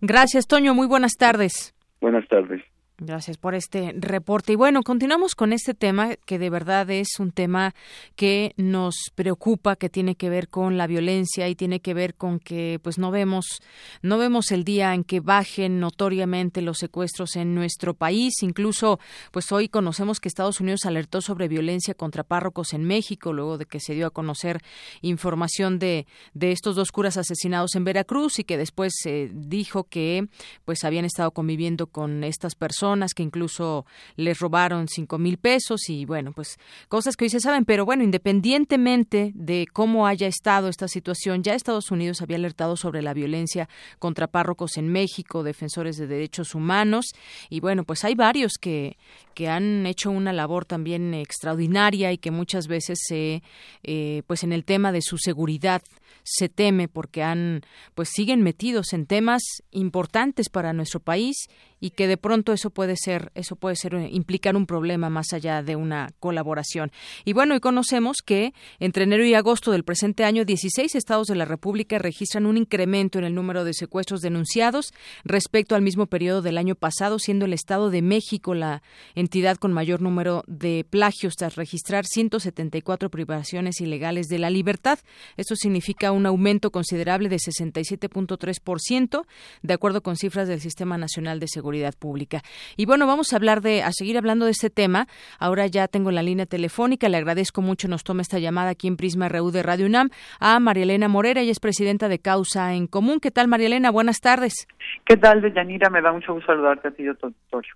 [0.00, 0.74] Gracias, Toño.
[0.74, 1.74] Muy buenas tardes.
[2.00, 2.62] Buenas tardes.
[3.04, 4.52] Gracias por este reporte.
[4.52, 7.74] Y bueno, continuamos con este tema que de verdad es un tema
[8.14, 12.38] que nos preocupa, que tiene que ver con la violencia y tiene que ver con
[12.38, 13.60] que pues no vemos
[14.02, 18.34] no vemos el día en que bajen notoriamente los secuestros en nuestro país.
[18.42, 19.00] Incluso
[19.32, 23.66] pues hoy conocemos que Estados Unidos alertó sobre violencia contra párrocos en México luego de
[23.66, 24.60] que se dio a conocer
[25.00, 30.28] información de de estos dos curas asesinados en Veracruz y que después se dijo que
[30.64, 33.86] pues habían estado conviviendo con estas personas que incluso
[34.16, 38.04] les robaron cinco mil pesos y bueno, pues cosas que hoy se saben, pero bueno,
[38.04, 43.68] independientemente de cómo haya estado esta situación, ya Estados Unidos había alertado sobre la violencia
[43.98, 47.06] contra párrocos en México, defensores de derechos humanos.
[47.48, 48.96] Y bueno, pues hay varios que,
[49.34, 53.42] que han hecho una labor también extraordinaria y que muchas veces se,
[53.82, 55.82] eh, pues en el tema de su seguridad
[56.24, 57.62] se teme porque han,
[57.94, 61.48] pues siguen metidos en temas importantes para nuestro país
[61.82, 65.32] y que de pronto eso puede ser, eso puede ser eh, implicar un problema más
[65.32, 66.92] allá de una colaboración.
[67.24, 71.34] Y bueno, y conocemos que entre enero y agosto del presente año, 16 estados de
[71.34, 76.40] la República registran un incremento en el número de secuestros denunciados respecto al mismo periodo
[76.40, 78.84] del año pasado, siendo el Estado de México la
[79.16, 85.00] entidad con mayor número de plagios tras registrar 174 privaciones ilegales de la libertad.
[85.36, 89.26] Esto significa un aumento considerable de 67.3%,
[89.62, 92.42] de acuerdo con cifras del Sistema Nacional de Seguridad Pública.
[92.76, 95.06] Y bueno, vamos a hablar de, a seguir hablando de este tema.
[95.38, 97.08] Ahora ya tengo la línea telefónica.
[97.08, 100.10] Le agradezco mucho, nos toma esta llamada aquí en Prisma RU de Radio UNAM
[100.40, 101.40] a María Elena Morera.
[101.40, 103.20] Ella es presidenta de Causa en Común.
[103.20, 103.90] ¿Qué tal, María Elena?
[103.90, 104.66] Buenas tardes.
[105.04, 105.90] ¿Qué tal, Deyanira?
[105.90, 107.34] Me da mucho gusto saludarte a ti tu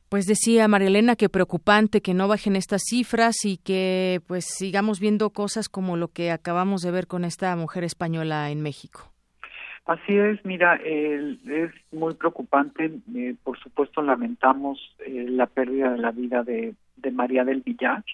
[0.08, 5.00] Pues decía María Elena que preocupante que no bajen estas cifras y que pues sigamos
[5.00, 9.15] viendo cosas como lo que acabamos de ver con esta mujer española en México.
[9.86, 12.90] Así es, mira, es muy preocupante.
[13.14, 18.04] Eh, por supuesto, lamentamos eh, la pérdida de la vida de, de María del Villar,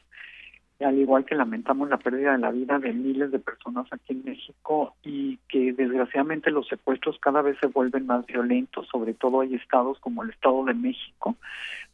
[0.80, 4.24] al igual que lamentamos la pérdida de la vida de miles de personas aquí en
[4.24, 9.54] México y que desgraciadamente los secuestros cada vez se vuelven más violentos, sobre todo hay
[9.54, 11.36] estados como el Estado de México,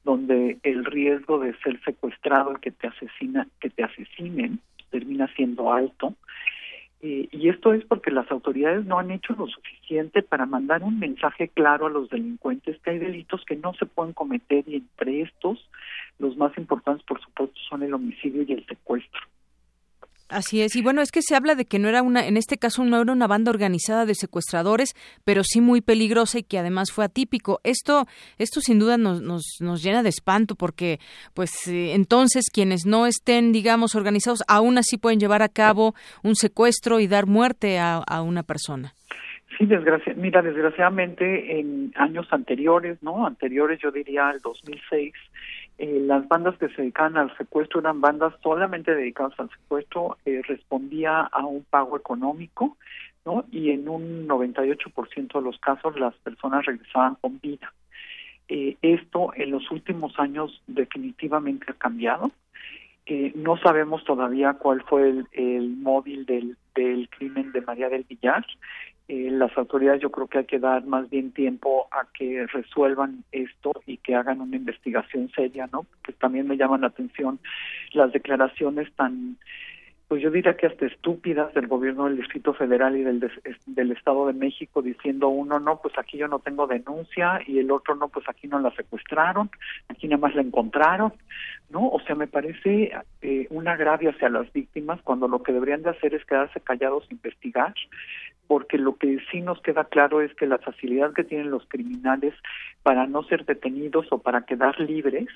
[0.04, 4.58] donde el riesgo de ser secuestrado y que te asesina, que te asesinen
[4.90, 6.14] termina siendo alto
[7.00, 10.98] eh, y esto es porque las autoridades no han hecho lo suficiente para mandar un
[10.98, 15.22] mensaje claro a los delincuentes que hay delitos que no se pueden cometer y entre
[15.22, 15.68] estos
[16.18, 19.20] los más importantes por supuesto son el homicidio y el secuestro.
[20.28, 22.58] Así es, y bueno, es que se habla de que no era una, en este
[22.58, 26.92] caso no era una banda organizada de secuestradores, pero sí muy peligrosa y que además
[26.92, 27.60] fue atípico.
[27.64, 28.06] Esto,
[28.36, 31.00] esto sin duda nos, nos, nos llena de espanto porque,
[31.32, 36.36] pues, eh, entonces quienes no estén, digamos, organizados, aún así pueden llevar a cabo un
[36.36, 38.94] secuestro y dar muerte a, a una persona.
[39.58, 39.66] Sí,
[40.16, 43.26] mira, desgraciadamente en años anteriores, ¿no?
[43.26, 45.12] Anteriores, yo diría al 2006,
[45.78, 50.42] eh, las bandas que se dedicaban al secuestro eran bandas solamente dedicadas al secuestro, eh,
[50.46, 52.76] respondía a un pago económico,
[53.24, 53.44] ¿no?
[53.52, 57.72] Y en un 98% de los casos las personas regresaban con vida.
[58.48, 62.32] Eh, esto en los últimos años definitivamente ha cambiado.
[63.06, 68.44] Eh, no sabemos todavía cuál fue el, móvil del crimen de María del Villar.
[69.08, 73.24] Eh, las autoridades yo creo que hay que dar más bien tiempo a que resuelvan
[73.32, 75.84] esto y que hagan una investigación seria, ¿no?
[75.84, 77.40] Porque también me llaman la atención
[77.92, 79.38] las declaraciones tan,
[80.08, 83.30] pues yo diría que hasta estúpidas del gobierno del Distrito Federal y del,
[83.66, 87.70] del Estado de México diciendo uno, no, pues aquí yo no tengo denuncia y el
[87.70, 89.50] otro, no, pues aquí no la secuestraron,
[89.88, 91.12] aquí nada más la encontraron,
[91.68, 91.88] ¿no?
[91.90, 92.90] O sea, me parece
[93.20, 97.04] eh, un agravio hacia las víctimas cuando lo que deberían de hacer es quedarse callados
[97.10, 97.74] e investigar
[98.48, 102.34] porque lo que sí nos queda claro es que la facilidad que tienen los criminales
[102.82, 105.28] para no ser detenidos o para quedar libres,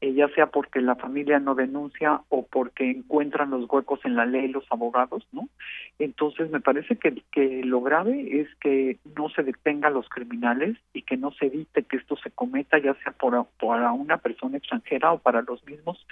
[0.00, 4.26] eh, ya sea porque la familia no denuncia o porque encuentran los huecos en la
[4.26, 5.48] ley los abogados, ¿no?
[5.98, 11.02] Entonces me parece que, lo grave es que no se detenga a los criminales y
[11.02, 15.12] que no se evite que esto se cometa, ya sea por, para una persona extranjera
[15.12, 16.06] o para los mismos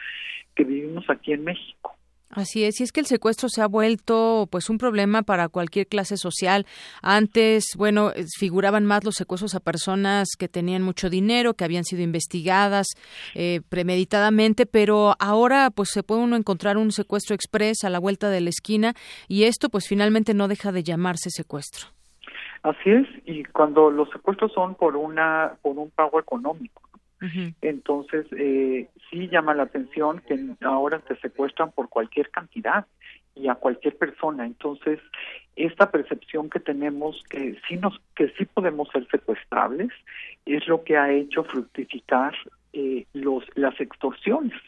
[0.55, 1.95] que vivimos aquí en México.
[2.31, 5.87] Así es, y es que el secuestro se ha vuelto pues un problema para cualquier
[5.87, 6.67] clase social.
[7.01, 12.03] Antes, bueno, figuraban más los secuestros a personas que tenían mucho dinero, que habían sido
[12.03, 12.89] investigadas
[13.35, 18.29] eh, premeditadamente, pero ahora pues se puede uno encontrar un secuestro express a la vuelta
[18.31, 18.95] de la esquina
[19.29, 21.89] y esto pues finalmente no deja de llamarse secuestro.
[22.65, 26.83] Así es, y cuando los secuestros son por una por un pago económico,
[27.63, 32.87] entonces, eh, sí llama la atención que ahora te secuestran por cualquier cantidad
[33.35, 34.47] y a cualquier persona.
[34.47, 35.01] Entonces,
[35.57, 39.91] esta percepción que tenemos que sí nos que sí podemos ser secuestrables
[40.47, 42.35] es lo que ha hecho fructificar
[42.73, 44.61] eh, los las extorsiones.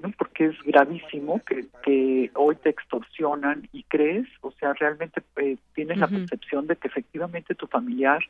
[0.00, 0.10] ¿no?
[0.18, 5.98] porque es gravísimo que, que hoy te extorsionan y crees, o sea, realmente eh, tienes
[5.98, 8.20] la percepción de que efectivamente tu familiar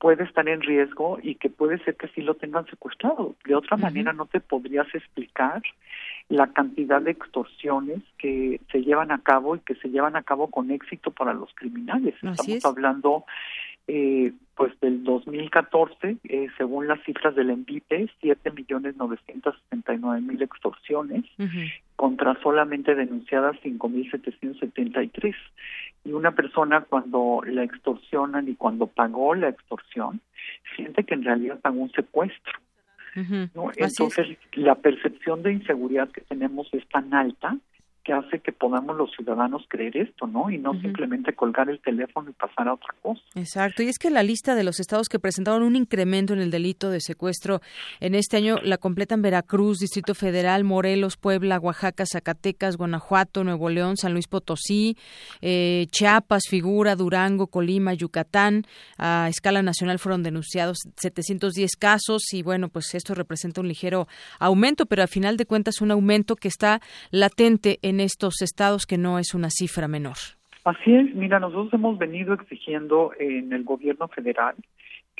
[0.00, 3.36] puede estar en riesgo y que puede ser que sí lo tengan secuestrado.
[3.44, 5.62] De otra manera no te podrías explicar
[6.30, 10.48] la cantidad de extorsiones que se llevan a cabo y que se llevan a cabo
[10.48, 12.14] con éxito para los criminales.
[12.14, 13.24] Estamos hablando
[13.92, 19.56] eh, pues del 2014, eh, según las cifras del ENVIPE, siete millones novecientos
[20.22, 21.24] mil extorsiones
[21.96, 25.34] contra solamente denunciadas cinco mil setecientos setenta y tres.
[26.04, 30.20] Y una persona cuando la extorsionan y cuando pagó la extorsión,
[30.76, 32.52] siente que en realidad pagó un secuestro.
[33.16, 37.56] Entonces, la percepción de inseguridad que tenemos es tan alta
[38.10, 40.50] que hace que podamos los ciudadanos creer esto, ¿no?
[40.50, 43.20] Y no simplemente colgar el teléfono y pasar a otra cosa.
[43.36, 43.84] Exacto.
[43.84, 46.90] Y es que la lista de los estados que presentaron un incremento en el delito
[46.90, 47.60] de secuestro
[48.00, 53.96] en este año la completan Veracruz, Distrito Federal, Morelos, Puebla, Oaxaca, Zacatecas, Guanajuato, Nuevo León,
[53.96, 54.96] San Luis Potosí,
[55.40, 58.64] eh, Chiapas, Figura, Durango, Colima, Yucatán.
[58.98, 64.08] A escala nacional fueron denunciados 710 casos y bueno, pues esto representa un ligero
[64.40, 66.80] aumento, pero a final de cuentas un aumento que está
[67.12, 70.16] latente en estos estados, que no es una cifra menor.
[70.64, 74.56] Así es, mira, nosotros hemos venido exigiendo en el gobierno federal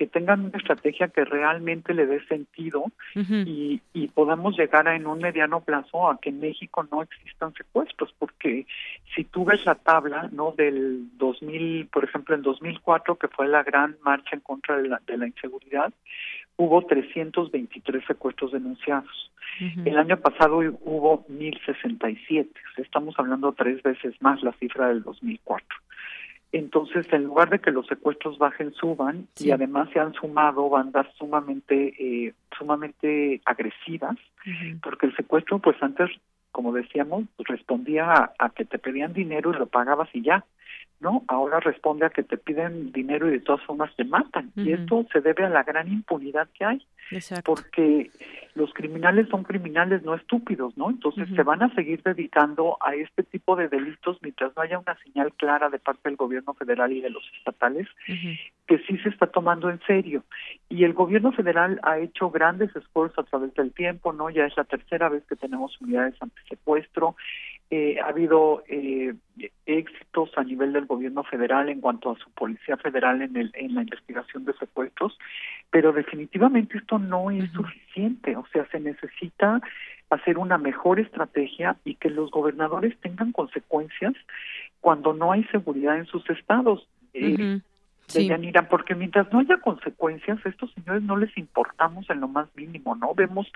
[0.00, 2.84] que tengan una estrategia que realmente le dé sentido
[3.14, 7.52] y, y, podamos llegar a, en un mediano plazo a que en México no existan
[7.52, 8.66] secuestros, porque
[9.14, 13.62] si tú ves la tabla no del 2000, por ejemplo, en 2004, que fue la
[13.62, 15.92] gran marcha en contra de la, de la inseguridad,
[16.60, 19.32] hubo 323 secuestros denunciados.
[19.84, 22.48] El año pasado hubo 1.067.
[22.76, 25.66] Estamos hablando tres veces más la cifra del 2004.
[26.52, 31.06] Entonces, en lugar de que los secuestros bajen, suban y además se han sumado bandas
[31.16, 34.16] sumamente, eh, sumamente agresivas,
[34.82, 36.10] porque el secuestro, pues antes,
[36.52, 40.44] como decíamos, respondía a, que te pedían dinero y lo pagabas y ya.
[41.00, 41.24] ¿No?
[41.28, 44.52] Ahora responde a que te piden dinero y de todas formas te matan.
[44.56, 46.86] Y esto se debe a la gran impunidad que hay.
[47.44, 48.10] Porque
[48.54, 50.90] los criminales son criminales no estúpidos, ¿no?
[50.90, 54.96] Entonces se van a seguir dedicando a este tipo de delitos mientras no haya una
[55.04, 57.88] señal clara de parte del gobierno federal y de los estatales
[58.66, 60.24] que sí se está tomando en serio.
[60.68, 64.30] Y el gobierno federal ha hecho grandes esfuerzos a través del tiempo, ¿no?
[64.30, 67.16] Ya es la tercera vez que tenemos unidades antisecuestro.
[67.72, 69.14] Eh, ha habido eh,
[69.66, 73.74] éxitos a nivel del gobierno federal en cuanto a su policía federal en, el, en
[73.74, 75.18] la investigación de secuestros,
[75.70, 79.60] pero definitivamente esto no es suficiente, o sea, se necesita
[80.10, 84.14] hacer una mejor estrategia y que los gobernadores tengan consecuencias
[84.80, 86.86] cuando no hay seguridad en sus estados.
[87.14, 87.60] Eh,
[88.06, 88.28] sí.
[88.68, 92.96] porque mientras no haya consecuencias, a estos señores no les importamos en lo más mínimo,
[92.96, 93.14] ¿no?
[93.14, 93.50] Vemos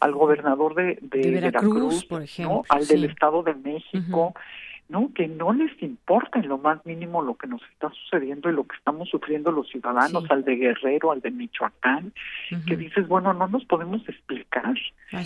[0.00, 4.34] al gobernador de, Veracruz, por ejemplo, al del Estado de México,
[4.88, 5.10] ¿no?
[5.14, 8.64] Que no les importa en lo más mínimo lo que nos está sucediendo y lo
[8.64, 12.12] que estamos sufriendo los ciudadanos, al de Guerrero, al de Michoacán,
[12.66, 14.74] que dices, bueno, no nos podemos explicar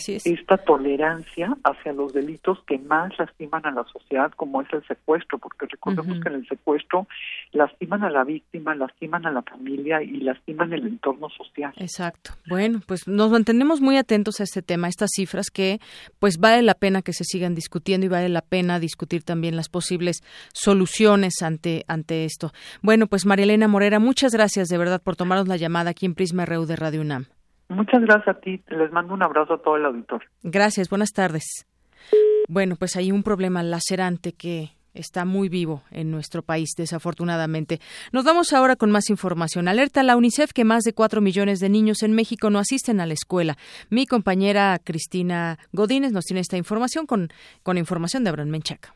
[0.06, 5.38] esta tolerancia hacia los delitos que más lastiman a la sociedad, como es el secuestro,
[5.38, 7.06] porque recordemos que en el secuestro
[7.52, 11.72] lastiman a la víctima, lastiman a la familia y lastiman el entorno social.
[11.76, 12.32] Exacto.
[12.48, 15.80] Bueno, pues nos mantenemos muy atentos a este tema, a estas cifras que
[16.18, 19.68] pues vale la pena que se sigan discutiendo y vale la pena discutir también las
[19.68, 20.22] posibles
[20.52, 22.52] soluciones ante, ante esto.
[22.82, 26.14] Bueno, pues María Elena Morera, muchas gracias de verdad por tomarnos la llamada aquí en
[26.14, 27.26] Prisma RU de Radio UNAM.
[27.68, 28.62] Muchas gracias a ti.
[28.68, 30.24] Les mando un abrazo a todo el auditor.
[30.42, 30.90] Gracias.
[30.90, 31.66] Buenas tardes.
[32.48, 37.80] Bueno, pues hay un problema lacerante que está muy vivo en nuestro país, desafortunadamente.
[38.12, 39.68] Nos vamos ahora con más información.
[39.68, 43.06] Alerta la UNICEF que más de cuatro millones de niños en México no asisten a
[43.06, 43.56] la escuela.
[43.88, 47.28] Mi compañera Cristina Godínez nos tiene esta información con,
[47.62, 48.94] con información de Abraham Menchaca.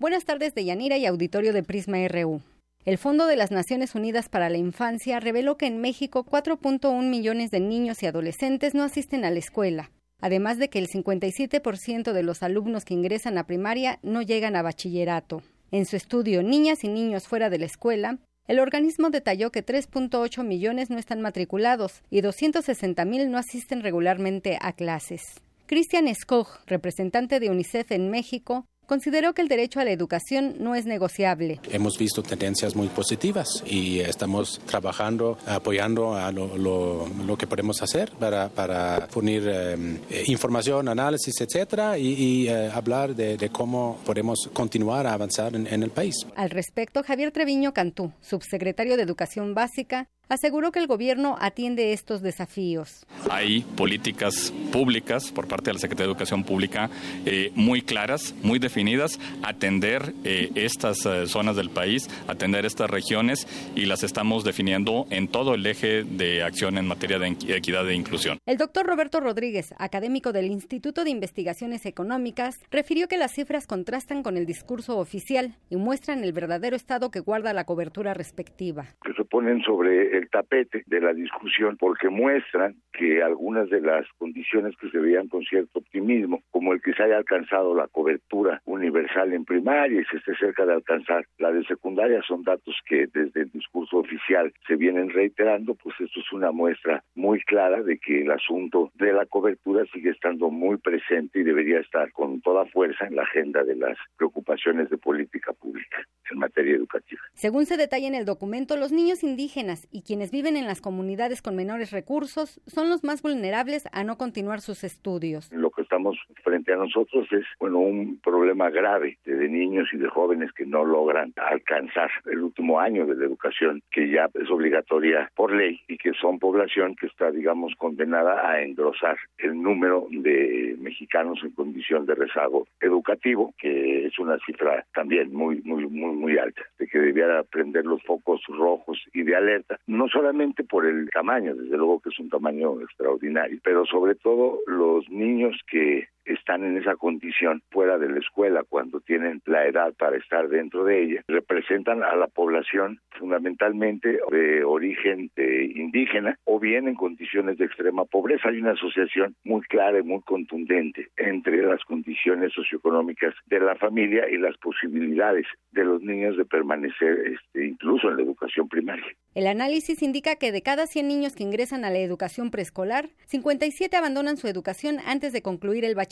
[0.00, 2.40] Buenas tardes de Yanira y auditorio de Prisma RU.
[2.86, 7.50] El Fondo de las Naciones Unidas para la Infancia reveló que en México 4.1 millones
[7.50, 9.90] de niños y adolescentes no asisten a la escuela.
[10.22, 14.62] además de que el 57% de los alumnos que ingresan a primaria no llegan a
[14.62, 15.42] bachillerato.
[15.70, 20.44] En su estudio Niñas y niños fuera de la escuela, el organismo detalló que 3.8
[20.44, 25.42] millones no están matriculados y 260 mil no asisten regularmente a clases.
[25.66, 30.74] Christian Skog, representante de UNICEF en México, consideró que el derecho a la educación no
[30.74, 31.60] es negociable.
[31.70, 38.10] Hemos visto tendencias muy positivas y estamos trabajando, apoyando a lo, lo, que podemos hacer
[38.18, 45.06] para, para fornir eh, información, análisis, etcétera, y, eh, hablar de, de, cómo podemos continuar
[45.06, 46.26] a avanzar en, en el país.
[46.34, 52.22] Al respecto, Javier Treviño Cantú, subsecretario de Educación Básica, aseguró que el gobierno atiende estos
[52.22, 53.06] desafíos.
[53.28, 56.88] Hay políticas públicas por parte de la Secretaría de Educación Pública
[57.26, 63.46] eh, muy claras, muy definidas, atender eh, estas eh, zonas del país, atender estas regiones
[63.74, 67.94] y las estamos definiendo en todo el eje de acción en materia de equidad e
[67.94, 68.38] inclusión.
[68.46, 74.22] El doctor Roberto Rodríguez, académico del Instituto de Investigaciones Económicas, refirió que las cifras contrastan
[74.22, 78.86] con el discurso oficial y muestran el verdadero estado que guarda la cobertura respectiva.
[79.02, 84.06] Que se ponen sobre el tapete de la discusión porque muestran que algunas de las
[84.18, 88.60] condiciones que se veían con cierto optimismo, como el que se haya alcanzado la cobertura
[88.64, 93.06] universal en primaria y se esté cerca de alcanzar la de secundaria, son datos que
[93.12, 97.98] desde el discurso oficial se vienen reiterando, pues esto es una muestra muy clara de
[97.98, 102.66] que el asunto de la cobertura sigue estando muy presente y debería estar con toda
[102.66, 105.98] fuerza en la agenda de las preocupaciones de política pública
[106.30, 107.20] en materia educativa.
[107.34, 111.40] Según se detalla en el documento, los niños indígenas y quienes viven en las comunidades
[111.40, 115.52] con menores recursos son los más vulnerables a no continuar sus estudios.
[115.52, 120.08] Lo que estamos frente a nosotros es bueno un problema grave de niños y de
[120.08, 125.30] jóvenes que no logran alcanzar el último año de la educación que ya es obligatoria
[125.36, 130.74] por ley y que son población que está digamos condenada a engrosar el número de
[130.80, 136.36] mexicanos en condición de rezago educativo que es una cifra también muy muy muy muy
[136.36, 139.78] alta de que debiera prender los focos rojos y de alerta
[140.08, 145.08] solamente por el tamaño, desde luego que es un tamaño extraordinario, pero sobre todo los
[145.08, 150.16] niños que están en esa condición fuera de la escuela cuando tienen la edad para
[150.16, 156.94] estar dentro de ella, representan a la población fundamentalmente de origen indígena o bien en
[156.94, 158.48] condiciones de extrema pobreza.
[158.48, 164.28] Hay una asociación muy clara y muy contundente entre las condiciones socioeconómicas de la familia
[164.28, 169.06] y las posibilidades de los niños de permanecer este, incluso en la educación primaria.
[169.34, 173.96] El análisis indica que de cada 100 niños que ingresan a la educación preescolar, 57
[173.96, 176.09] abandonan su educación antes de concluir el bachillerato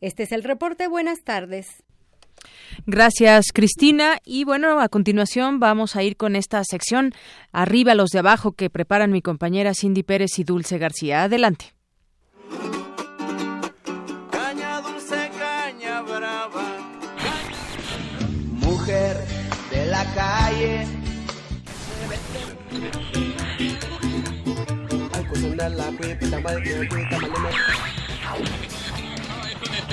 [0.00, 0.88] este es el reporte.
[0.88, 1.82] Buenas tardes.
[2.86, 4.18] Gracias, Cristina.
[4.24, 7.12] Y bueno, a continuación vamos a ir con esta sección
[7.52, 11.24] Arriba los de abajo que preparan mi compañera Cindy Pérez y Dulce García.
[11.24, 11.74] Adelante.
[14.30, 16.78] Caña dulce, caña brava.
[18.60, 19.16] Mujer
[19.70, 21.02] de la calle.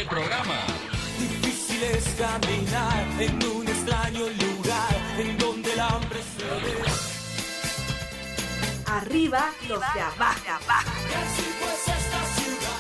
[0.10, 0.66] Programa.
[1.20, 6.84] Difícil es caminar en un extraño lugar en donde el hambre se ve.
[8.88, 10.42] Arriba los de abajo.
[10.46, 12.80] Y así pues esta ciudad.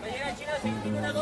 [0.00, 1.12] Mañana China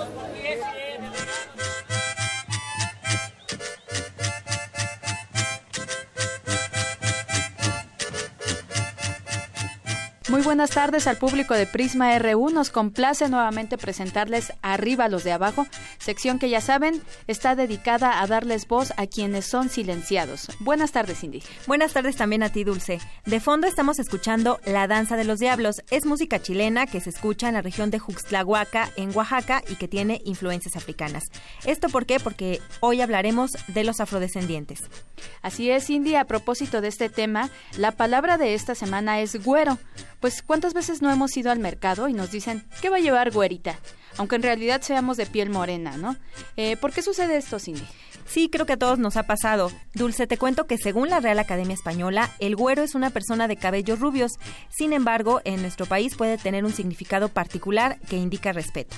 [10.36, 12.50] Muy buenas tardes al público de Prisma RU.
[12.50, 18.26] Nos complace nuevamente presentarles Arriba los de abajo, sección que ya saben está dedicada a
[18.26, 20.48] darles voz a quienes son silenciados.
[20.60, 21.42] Buenas tardes, Cindy.
[21.66, 23.00] Buenas tardes también a ti, Dulce.
[23.24, 25.82] De fondo estamos escuchando La Danza de los Diablos.
[25.90, 29.88] Es música chilena que se escucha en la región de Juxtlahuaca, en Oaxaca, y que
[29.88, 31.30] tiene influencias africanas.
[31.64, 32.20] ¿Esto por qué?
[32.20, 34.82] Porque hoy hablaremos de los afrodescendientes.
[35.40, 36.14] Así es, Cindy.
[36.14, 37.48] A propósito de este tema,
[37.78, 39.78] la palabra de esta semana es güero
[40.26, 43.30] pues ¿cuántas veces no hemos ido al mercado y nos dicen, ¿qué va a llevar
[43.30, 43.78] güerita?
[44.16, 46.16] Aunque en realidad seamos de piel morena, ¿no?
[46.56, 47.86] Eh, ¿Por qué sucede esto, Cindy?
[48.26, 49.70] Sí, creo que a todos nos ha pasado.
[49.94, 53.56] Dulce, te cuento que según la Real Academia Española, el güero es una persona de
[53.56, 54.32] cabellos rubios.
[54.68, 58.96] Sin embargo, en nuestro país puede tener un significado particular que indica respeto.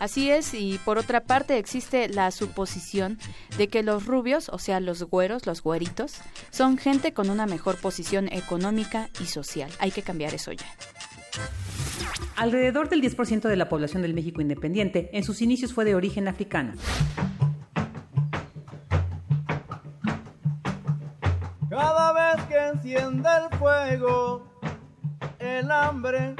[0.00, 3.18] Así es, y por otra parte existe la suposición
[3.58, 6.14] de que los rubios, o sea, los güeros, los güeritos,
[6.50, 9.70] son gente con una mejor posición económica y social.
[9.78, 10.64] Hay que cambiar eso ya.
[12.36, 16.28] Alrededor del 10% de la población del México independiente en sus inicios fue de origen
[16.28, 16.72] africano.
[21.68, 24.48] Cada vez que enciende el fuego,
[25.38, 26.34] el hambre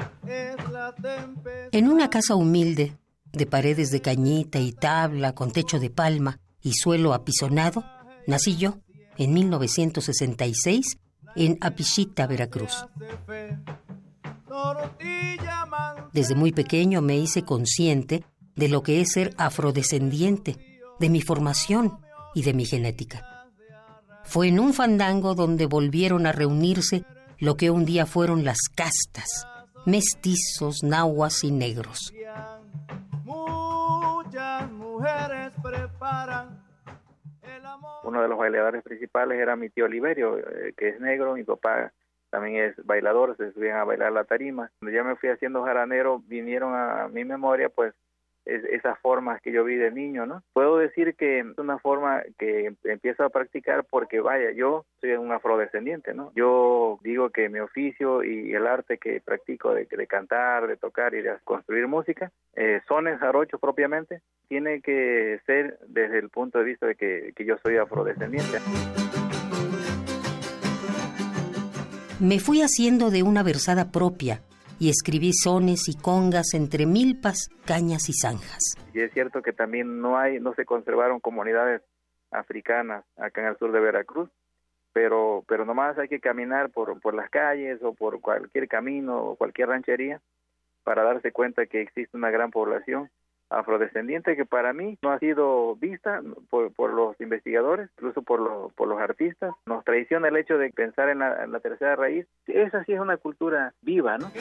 [1.71, 2.97] En una casa humilde,
[3.33, 7.83] de paredes de cañita y tabla con techo de palma y suelo apisonado,
[8.27, 8.79] nací yo
[9.17, 10.97] en 1966
[11.35, 12.85] en Apichita, Veracruz.
[16.13, 18.23] Desde muy pequeño me hice consciente
[18.55, 20.57] de lo que es ser afrodescendiente,
[20.99, 21.99] de mi formación
[22.35, 23.47] y de mi genética.
[24.23, 27.03] Fue en un fandango donde volvieron a reunirse
[27.39, 29.47] lo que un día fueron las castas,
[29.85, 32.13] mestizos, nahuas y negros.
[38.03, 41.91] Uno de los bailadores principales era mi tío Oliverio, eh, que es negro, mi papá
[42.29, 44.71] también es bailador, se subían a bailar la tarima.
[44.79, 47.93] Cuando ya me fui haciendo jaranero, vinieron a mi memoria pues
[48.55, 50.43] esas formas que yo vi de niño, ¿no?
[50.53, 55.31] Puedo decir que es una forma que empiezo a practicar porque, vaya, yo soy un
[55.31, 56.31] afrodescendiente, ¿no?
[56.35, 61.21] Yo digo que mi oficio y el arte que practico de, cantar, de tocar y
[61.21, 66.65] de construir música, eh, son en jarocho propiamente, tiene que ser desde el punto de
[66.65, 68.57] vista de que, que yo soy afrodescendiente.
[72.19, 74.41] Me fui haciendo de una versada propia
[74.81, 78.73] y escribí sones y congas entre milpas, cañas y zanjas.
[78.95, 81.83] Y es cierto que también no hay, no se conservaron comunidades
[82.31, 84.31] africanas acá en el sur de Veracruz,
[84.91, 89.35] pero, pero nomás hay que caminar por, por las calles o por cualquier camino o
[89.35, 90.19] cualquier ranchería
[90.83, 93.11] para darse cuenta que existe una gran población
[93.51, 98.73] afrodescendiente que para mí no ha sido vista por, por los investigadores, incluso por, los
[98.73, 99.53] por los artistas.
[99.65, 102.25] Nos traiciona el hecho de pensar en la, en la tercera raíz.
[102.47, 104.31] Esa sí es una cultura viva, ¿no?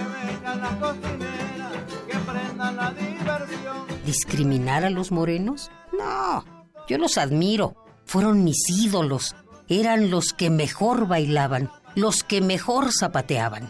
[4.05, 5.71] ¿Discriminar a los morenos?
[5.93, 6.45] No,
[6.89, 7.75] yo los admiro.
[8.05, 9.37] Fueron mis ídolos.
[9.69, 13.69] Eran los que mejor bailaban, los que mejor zapateaban.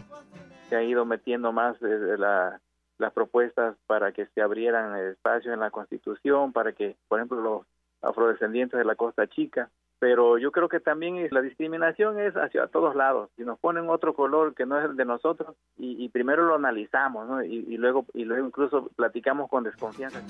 [0.70, 2.60] Se ha ido metiendo más desde la
[3.00, 7.62] las propuestas para que se abrieran espacios en la Constitución, para que, por ejemplo, los
[8.02, 12.94] afrodescendientes de la Costa Chica, pero yo creo que también la discriminación es hacia todos
[12.94, 13.28] lados.
[13.36, 17.44] Si nos ponen otro color que no es el de nosotros y, primero lo analizamos,
[17.44, 20.20] y, luego y luego incluso platicamos con desconfianza.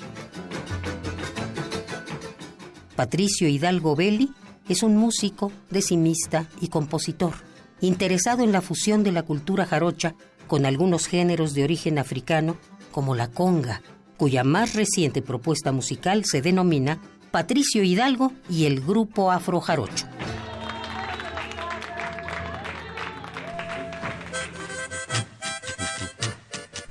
[2.96, 4.30] Patricio Hidalgo Belli
[4.68, 7.32] es un músico, decimista y compositor,
[7.80, 10.14] interesado en la fusión de la cultura jarocha
[10.50, 12.56] con algunos géneros de origen africano,
[12.90, 13.82] como la conga,
[14.16, 17.00] cuya más reciente propuesta musical se denomina
[17.30, 20.08] Patricio Hidalgo y el Grupo Afro Jarocho.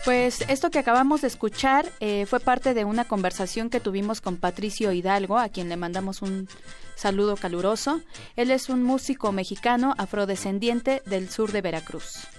[0.06, 4.38] Pues esto que acabamos de escuchar eh, fue parte de una conversación que tuvimos con
[4.38, 6.48] Patricio Hidalgo, a quien le mandamos un
[6.96, 8.00] saludo caluroso.
[8.38, 12.30] Él es un músico mexicano afrodescendiente del sur de Veracruz.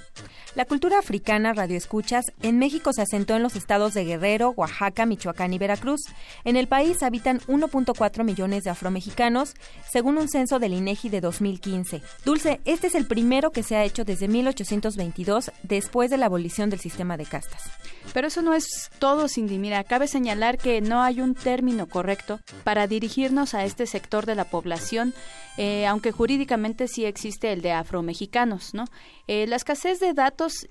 [0.56, 5.52] La cultura africana radioescuchas en México se asentó en los estados de Guerrero, Oaxaca, Michoacán
[5.52, 6.01] y Veracruz.
[6.44, 9.55] En el país habitan 1.4 millones de afromexicanos,
[9.89, 12.02] según un censo del INEGI de 2015.
[12.24, 16.68] Dulce, este es el primero que se ha hecho desde 1822, después de la abolición
[16.68, 17.70] del sistema de castas.
[18.12, 19.56] Pero eso no es todo, Cindy.
[19.59, 24.35] Mira, cabe señalar que no hay un término correcto para dirigirnos a este sector de
[24.35, 25.14] la población,
[25.59, 28.86] eh, aunque jurídicamente sí existe el de afromexicanos, ¿no?
[29.28, 30.12] Eh, la escasez de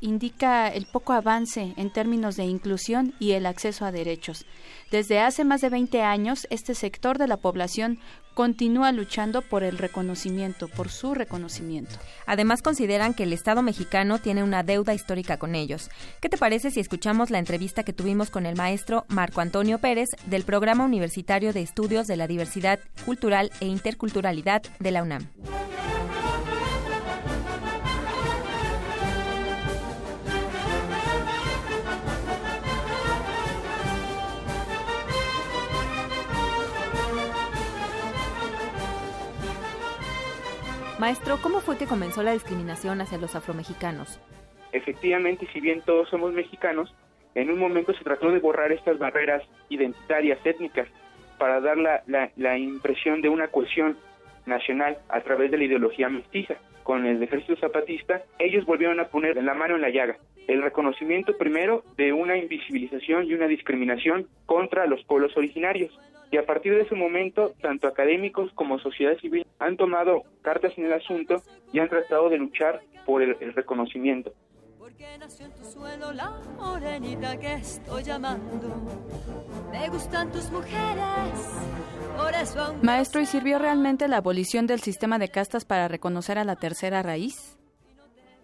[0.01, 4.45] indica el poco avance en términos de inclusión y el acceso a derechos.
[4.89, 7.99] Desde hace más de 20 años, este sector de la población
[8.33, 11.97] continúa luchando por el reconocimiento, por su reconocimiento.
[12.25, 15.89] Además, consideran que el Estado mexicano tiene una deuda histórica con ellos.
[16.19, 20.09] ¿Qué te parece si escuchamos la entrevista que tuvimos con el maestro Marco Antonio Pérez
[20.25, 25.27] del Programa Universitario de Estudios de la Diversidad Cultural e Interculturalidad de la UNAM?
[40.99, 44.19] Maestro, ¿cómo fue que comenzó la discriminación hacia los afromexicanos?
[44.73, 46.93] Efectivamente, si bien todos somos mexicanos,
[47.35, 50.89] en un momento se trató de borrar estas barreras identitarias, étnicas,
[51.37, 52.03] para dar la,
[52.35, 53.97] la, impresión de una cohesión
[54.45, 56.55] nacional a través de la ideología mestiza.
[56.83, 60.17] Con el ejército zapatista, ellos volvieron a poner la mano en la llaga.
[60.49, 65.97] El reconocimiento primero de una invisibilización y una discriminación contra los pueblos originarios.
[66.31, 70.85] Y a partir de ese momento, tanto académicos como sociedad civil han tomado cartas en
[70.85, 71.41] el asunto
[71.73, 74.31] y han tratado de luchar por el, reconocimiento.
[82.83, 87.01] Maestro, ¿y sirvió realmente la abolición del sistema de castas para reconocer a la tercera
[87.01, 87.57] raíz?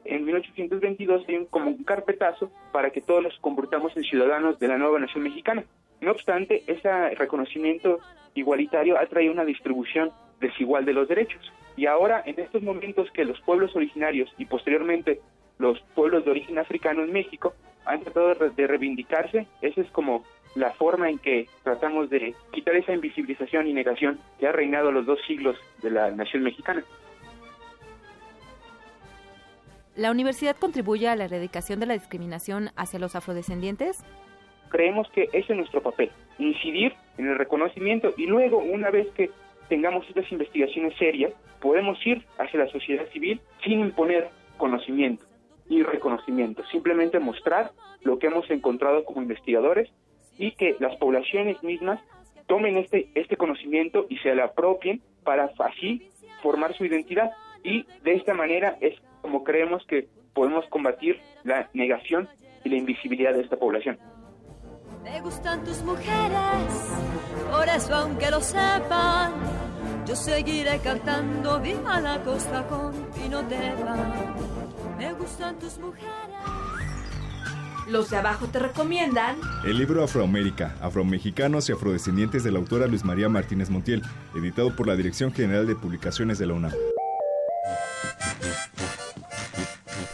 [0.06, 4.68] En 1822 hay un, como un carpetazo para que todos nos convirtamos en ciudadanos de
[4.68, 5.64] la nueva nación mexicana.
[6.01, 7.99] No obstante, ese reconocimiento
[8.34, 11.41] igualitario ha traído una distribución desigual de los derechos.
[11.77, 15.22] Y ahora, en estos momentos que los pueblos originarios y posteriormente
[15.57, 17.53] los pueblos de origen africano en México
[17.85, 20.23] han tratado de reivindicarse, esa es como
[20.55, 25.05] la forma en que tratamos de quitar esa invisibilización y negación que ha reinado los
[25.05, 26.84] dos siglos de la nación mexicana.
[29.95, 34.03] ¿La universidad contribuye a la erradicación de la discriminación hacia los afrodescendientes?
[34.76, 39.30] Creemos que ese es nuestro papel, incidir en el reconocimiento y luego, una vez que
[39.69, 41.31] tengamos estas investigaciones serias,
[41.61, 44.27] podemos ir hacia la sociedad civil sin imponer
[44.57, 45.23] conocimiento
[45.69, 47.72] y reconocimiento, simplemente mostrar
[48.02, 49.89] lo que hemos encontrado como investigadores
[50.38, 52.02] y que las poblaciones mismas
[52.45, 56.10] tomen este, este conocimiento y se lo apropien para así
[56.43, 57.31] formar su identidad.
[57.64, 62.27] Y de esta manera es como creemos que podemos combatir la negación
[62.65, 63.97] y la invisibilidad de esta población.
[65.06, 66.73] Me gustan tus mujeres,
[67.52, 69.34] por eso aunque lo sepan,
[70.07, 73.44] yo seguiré cantando Viva la costa con Pino
[74.98, 76.10] Me gustan tus mujeres.
[77.88, 79.38] Los de abajo te recomiendan.
[79.64, 84.02] El libro Afroamérica, Afromexicanos y Afrodescendientes de la autora Luis María Martínez Montiel,
[84.36, 86.73] editado por la Dirección General de Publicaciones de la UNAM.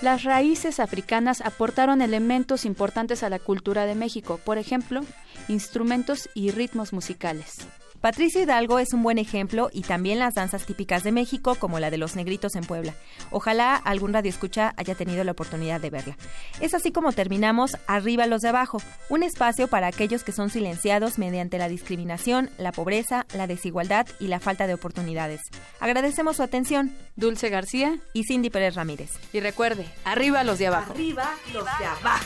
[0.01, 5.01] Las raíces africanas aportaron elementos importantes a la cultura de México, por ejemplo,
[5.47, 7.67] instrumentos y ritmos musicales.
[8.01, 11.91] Patricio Hidalgo es un buen ejemplo y también las danzas típicas de México, como la
[11.91, 12.95] de los negritos en Puebla.
[13.29, 16.17] Ojalá algún radio escucha haya tenido la oportunidad de verla.
[16.59, 21.19] Es así como terminamos Arriba los de abajo, un espacio para aquellos que son silenciados
[21.19, 25.41] mediante la discriminación, la pobreza, la desigualdad y la falta de oportunidades.
[25.79, 26.91] Agradecemos su atención.
[27.15, 29.11] Dulce García y Cindy Pérez Ramírez.
[29.31, 30.93] Y recuerde, arriba los de abajo.
[30.93, 32.25] Arriba los de abajo.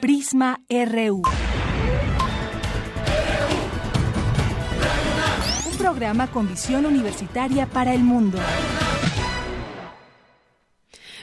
[0.00, 1.22] Prisma RU.
[5.70, 8.38] Un programa con visión universitaria para el mundo.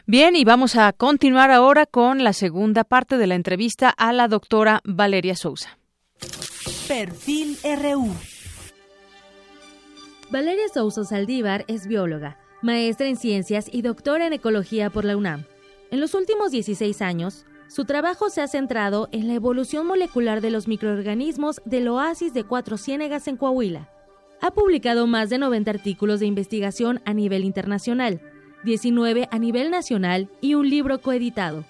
[0.06, 4.28] Bien, y vamos a continuar ahora con la segunda parte de la entrevista a la
[4.28, 5.78] doctora Valeria Sousa.
[6.88, 8.14] Perfil RU.
[10.30, 15.46] Valeria Sousa Saldívar es bióloga, maestra en ciencias y doctora en ecología por la UNAM.
[15.90, 20.52] En los últimos 16 años, su trabajo se ha centrado en la evolución molecular de
[20.52, 23.90] los microorganismos del oasis de Cuatro Ciénegas en Coahuila.
[24.42, 28.22] Ha publicado más de 90 artículos de investigación a nivel internacional,
[28.64, 31.66] 19 a nivel nacional y un libro coeditado.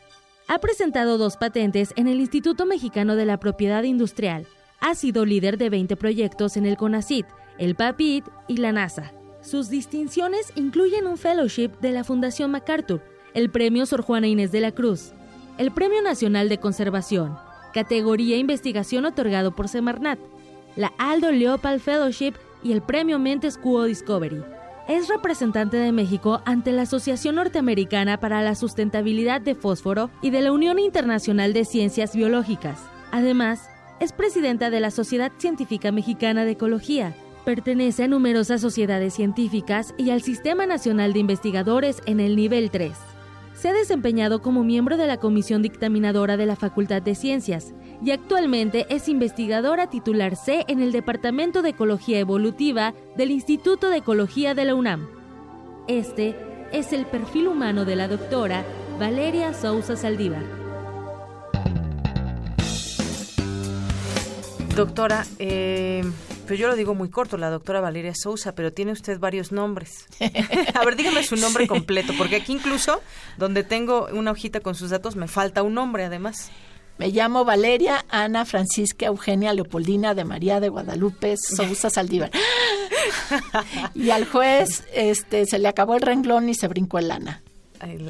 [0.47, 4.47] Ha presentado dos patentes en el Instituto Mexicano de la Propiedad Industrial.
[4.79, 7.25] Ha sido líder de 20 proyectos en el CONACIT,
[7.59, 9.13] el PAPIT y la NASA.
[9.41, 13.01] Sus distinciones incluyen un fellowship de la Fundación MacArthur,
[13.37, 15.11] el Premio Sor Juana Inés de la Cruz,
[15.59, 17.37] el Premio Nacional de Conservación,
[17.71, 20.17] categoría Investigación otorgado por Semarnat,
[20.75, 22.33] la Aldo Leopold Fellowship
[22.63, 24.41] y el Premio Mentes Quo Discovery.
[24.87, 30.41] Es representante de México ante la Asociación Norteamericana para la Sustentabilidad de Fósforo y de
[30.41, 32.79] la Unión Internacional de Ciencias Biológicas.
[33.11, 33.69] Además,
[33.99, 37.13] es presidenta de la Sociedad Científica Mexicana de Ecología.
[37.45, 42.93] Pertenece a numerosas sociedades científicas y al Sistema Nacional de Investigadores en el nivel 3
[43.57, 47.73] se ha desempeñado como miembro de la Comisión Dictaminadora de la Facultad de Ciencias
[48.05, 53.97] y actualmente es investigadora titular C en el Departamento de Ecología Evolutiva del Instituto de
[53.97, 55.07] Ecología de la UNAM.
[55.87, 56.35] Este
[56.71, 58.63] es el perfil humano de la doctora
[58.99, 60.43] Valeria Sousa Saldívar.
[64.75, 66.03] Doctora, eh,
[66.47, 70.07] pues yo lo digo muy corto, la doctora Valeria Sousa, pero tiene usted varios nombres.
[70.73, 73.01] a ver, dígame su nombre completo, porque aquí incluso,
[73.37, 76.49] donde tengo una hojita con sus datos, me falta un nombre además.
[76.97, 82.31] Me llamo Valeria Ana Francisca Eugenia Leopoldina de María de Guadalupe Sousa Saldívar.
[83.93, 87.43] y al juez este se le acabó el renglón y se brincó el lana.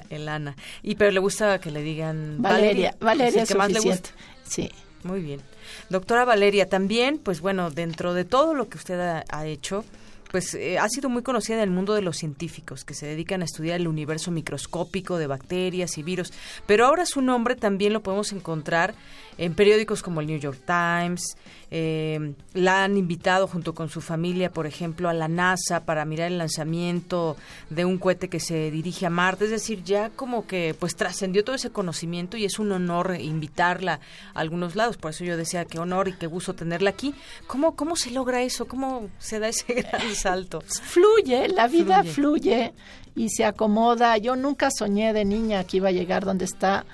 [0.10, 0.56] El, Ana.
[0.82, 2.96] Y pero le gusta que le digan Valeria.
[3.02, 4.10] Valeria, es que más le gusta.
[4.48, 4.72] Sí.
[5.04, 5.42] Muy bien.
[5.90, 9.86] Doctora Valeria, también, pues bueno, dentro de todo lo que usted ha, hecho,
[10.32, 13.42] pues eh, ha sido muy conocida en el mundo de los científicos que se dedican
[13.42, 16.34] a estudiar el universo microscópico de bacterias y virus,
[16.66, 18.96] pero ahora su nombre también lo podemos encontrar
[19.38, 21.38] en periódicos como el New York Times.
[21.70, 26.32] Eh, la han invitado junto con su familia, por ejemplo, a la NASA para mirar
[26.32, 27.36] el lanzamiento
[27.70, 29.46] de un cohete que se dirige a Marte.
[29.46, 34.00] Es decir, ya como que pues trascendió todo ese conocimiento y es un honor invitarla
[34.34, 34.98] a algunos lados.
[34.98, 37.14] Por eso yo decía qué honor y qué gusto tenerla aquí.
[37.48, 38.66] ¿Cómo, cómo se logra eso?
[38.66, 40.62] ¿Cómo se da ese gran salto?
[40.62, 42.74] Fluye, la vida fluye.
[43.16, 44.18] y se acomoda.
[44.18, 46.86] Yo nunca soñé de niña que iba a llegar donde está.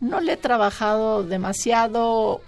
[0.00, 2.42] No le he trabajado demasiado,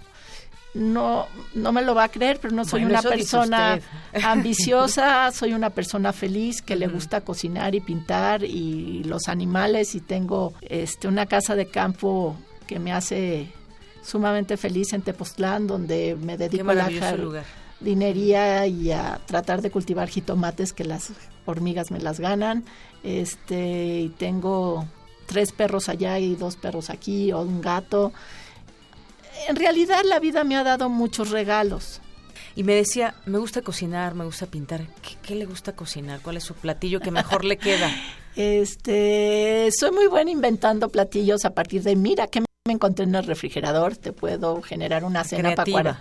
[0.73, 3.79] no, no me lo va a creer, pero no soy una persona
[4.23, 10.01] ambiciosa, soy una persona feliz que le gusta cocinar y pintar y los animales y
[10.01, 12.35] tengo este una casa de campo
[12.65, 13.51] que me hace
[14.03, 16.89] sumamente feliz en Tepoztlán, donde me dedico a la
[17.83, 21.11] jardinería y a tratar de cultivar jitomates que las
[21.45, 22.63] hormigas me las ganan.
[23.03, 24.87] Este, y tengo
[25.25, 28.13] tres perros allá y dos perros aquí o un gato.
[29.49, 31.99] En realidad la vida me ha dado muchos regalos.
[32.55, 34.87] Y me decía, me gusta cocinar, me gusta pintar.
[35.21, 36.21] ¿Qué, le gusta cocinar?
[36.21, 37.91] ¿Cuál es su platillo que mejor le queda?
[38.35, 43.25] Este, soy muy buena inventando platillos a partir de, mira, ¿qué me encontré en el
[43.25, 43.97] refrigerador?
[43.97, 45.99] Te puedo generar una cena para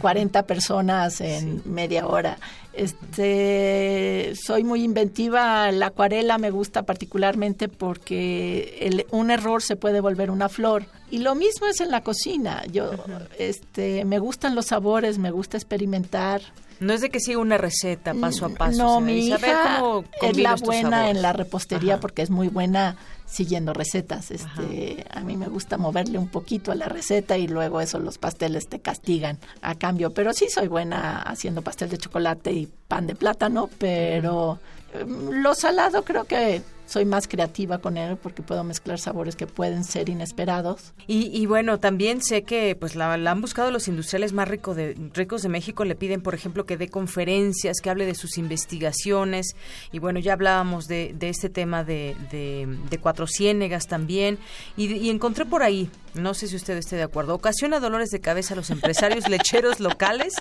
[0.00, 2.38] 40 personas en media hora.
[2.72, 5.72] Este, soy muy inventiva.
[5.72, 10.86] La acuarela me gusta particularmente porque un error se puede volver una flor.
[11.10, 12.62] Y lo mismo es en la cocina.
[12.70, 12.92] Yo,
[13.40, 16.42] este, me gustan los sabores, me gusta experimentar.
[16.78, 18.78] No es de que siga una receta paso a paso.
[18.78, 19.80] No, mi hija
[20.22, 22.96] es la buena en la repostería porque es muy buena
[23.34, 24.30] siguiendo recetas.
[24.30, 28.16] Este, a mí me gusta moverle un poquito a la receta y luego eso los
[28.16, 30.10] pasteles te castigan a cambio.
[30.10, 34.60] Pero sí soy buena haciendo pastel de chocolate y pan de plátano, pero
[34.92, 39.46] em, lo salado creo que soy más creativa con él porque puedo mezclar sabores que
[39.46, 40.94] pueden ser inesperados.
[41.06, 45.42] Y, bueno, también sé que pues la, han buscado los industriales más rico de, ricos
[45.42, 49.54] de México, le piden, por ejemplo, que dé conferencias, que hable de sus investigaciones.
[49.92, 54.38] Y bueno, ya hablábamos de, este tema de, de, Cuatro Ciénegas también.
[54.76, 58.54] Y, encontré por ahí, no sé si usted esté de acuerdo, ocasiona dolores de cabeza
[58.54, 60.34] a los empresarios lecheros locales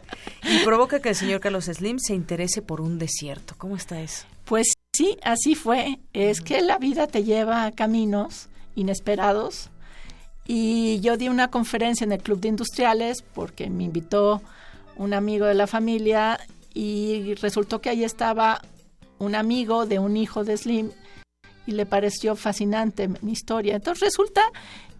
[0.44, 3.56] y provoca que el señor Carlos Slim se interese por un desierto.
[3.58, 4.26] ¿Cómo está eso?
[4.46, 6.00] Pues Sí, así fue.
[6.14, 9.70] Es que la vida te lleva a caminos inesperados.
[10.46, 14.42] Y yo di una conferencia en el Club de Industriales porque me invitó
[14.96, 16.40] un amigo de la familia
[16.74, 18.62] y resultó que ahí estaba
[19.20, 20.92] un amigo de un hijo de Slim
[21.66, 23.76] y le pareció fascinante mi historia.
[23.76, 24.42] Entonces resulta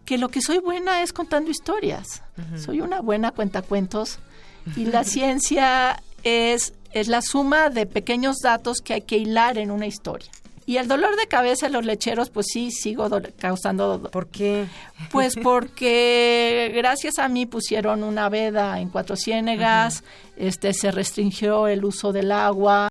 [0.06, 2.24] que lo que soy buena es contando historias.
[2.58, 4.20] Soy una buena cuentacuentos
[4.76, 9.72] y la ciencia es es la suma de pequeños datos que hay que hilar en
[9.72, 10.30] una historia.
[10.66, 14.12] Y el dolor de cabeza en los lecheros, pues sí, sigo causando dolor.
[14.12, 14.66] ¿Por qué?
[15.12, 20.04] Pues porque gracias a mí pusieron una veda en Cuatro Ciénegas,
[20.38, 22.88] este, se restringió el uso del agua,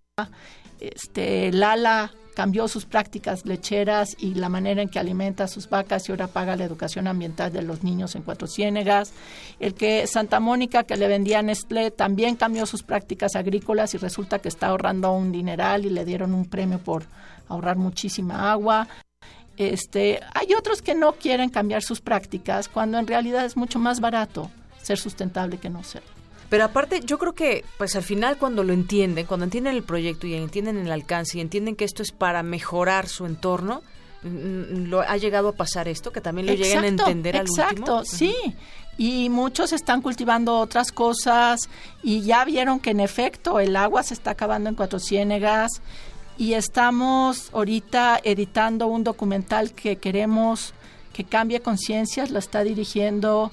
[0.81, 6.09] este, Lala cambió sus prácticas lecheras y la manera en que alimenta a sus vacas
[6.09, 9.13] y ahora paga la educación ambiental de los niños en Cuatro Ciénegas.
[9.61, 14.39] El que Santa Mónica, que le vendía Nestlé, también cambió sus prácticas agrícolas y resulta
[14.39, 17.05] que está ahorrando un dineral y le dieron un premio por
[17.49, 18.89] ahorrar muchísima agua.
[19.57, 24.01] Este, hay otros que no quieren cambiar sus prácticas cuando en realidad es mucho más
[24.01, 24.51] barato
[24.81, 26.03] ser sustentable que no ser.
[26.53, 30.27] Pero aparte, yo creo que, pues al final cuando lo entienden, cuando entienden el proyecto
[30.27, 33.81] y entienden el alcance y entienden que esto es para mejorar su entorno,
[34.23, 37.62] lo ha llegado a pasar esto, que también lo lleguen a entender al último.
[37.62, 38.35] Exacto, sí.
[38.99, 41.70] Y muchos están cultivando otras cosas
[42.03, 45.81] y ya vieron que en efecto el agua se está acabando en Cuatro Ciénegas
[46.37, 50.74] y estamos ahorita editando un documental que queremos
[51.15, 53.53] que cambie conciencias, lo está dirigiendo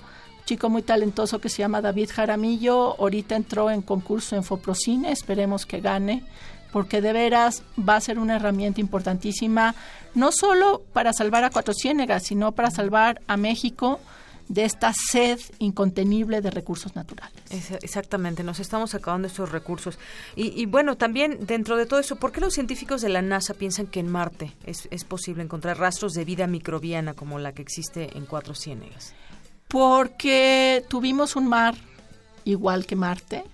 [0.49, 2.99] chico muy talentoso que se llama David Jaramillo.
[2.99, 6.23] Ahorita entró en concurso en Foprocine, esperemos que gane,
[6.73, 9.75] porque de veras va a ser una herramienta importantísima,
[10.15, 13.99] no solo para salvar a Cuatro Ciénegas, sino para salvar a México
[14.47, 17.39] de esta sed incontenible de recursos naturales.
[17.83, 19.99] exactamente, nos estamos acabando estos recursos.
[20.35, 23.85] Y, bueno, también dentro de todo eso, ¿por qué los científicos de la NASA piensan
[23.85, 28.17] que en Marte es, es posible encontrar rastros de vida microbiana como la que existe
[28.17, 29.13] en Cuatro Ciénegas?
[29.69, 31.75] Porque tuvimos un mar
[32.43, 33.45] igual que Marte.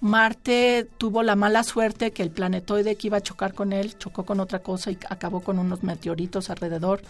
[0.00, 4.24] Marte tuvo la mala suerte que el planetoide que iba a chocar con él chocó
[4.24, 7.02] con otra cosa y acabó con unos meteoritos alrededor,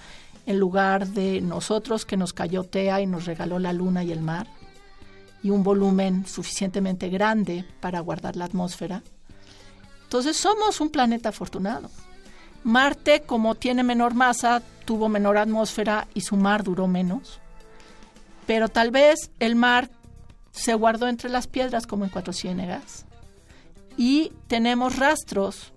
[0.46, 4.22] en lugar de nosotros que nos cayó Tea y nos regaló la luna y el
[4.22, 4.48] mar,
[5.42, 9.02] y un volumen suficientemente grande para guardar la atmósfera.
[10.04, 11.90] Entonces somos un planeta afortunado.
[12.64, 17.39] Marte, como tiene menor masa, tuvo menor atmósfera y su mar duró menos.
[18.50, 19.92] Pero tal vez el mar
[20.50, 23.06] se guardó entre las piedras como en Cuatro Ciénegas.
[23.96, 25.72] Y tenemos rastros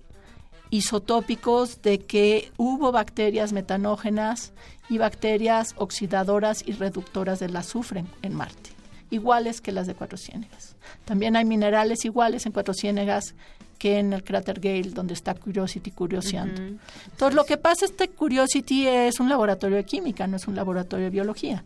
[0.71, 4.53] isotópicos de que hubo bacterias metanógenas
[4.89, 8.71] y bacterias oxidadoras y reductoras del azufre en Marte,
[9.11, 10.75] iguales que las de Cuatro Ciénegas.
[11.05, 13.35] También hay minerales iguales en Cuatro Ciénegas
[13.77, 16.59] que en el cráter Gale, donde está Curiosity curioseando.
[16.59, 20.55] Entonces, lo que pasa es que Curiosity es un laboratorio de química, no es un
[20.55, 21.63] laboratorio de biología.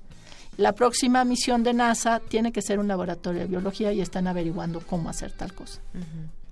[0.57, 4.81] La próxima misión de NASA tiene que ser un laboratorio de biología y están averiguando
[4.81, 5.79] cómo hacer tal cosa.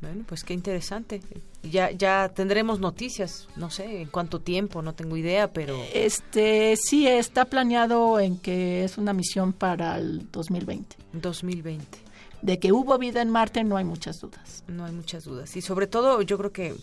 [0.01, 1.21] Bueno, pues qué interesante.
[1.63, 7.07] Ya ya tendremos noticias, no sé en cuánto tiempo, no tengo idea, pero este sí
[7.07, 10.97] está planeado en que es una misión para el 2020.
[11.13, 12.05] 2020
[12.45, 14.63] de que hubo vida en Marte no hay muchas dudas.
[14.67, 15.55] No hay muchas dudas.
[15.55, 16.75] Y sobre todo yo creo que,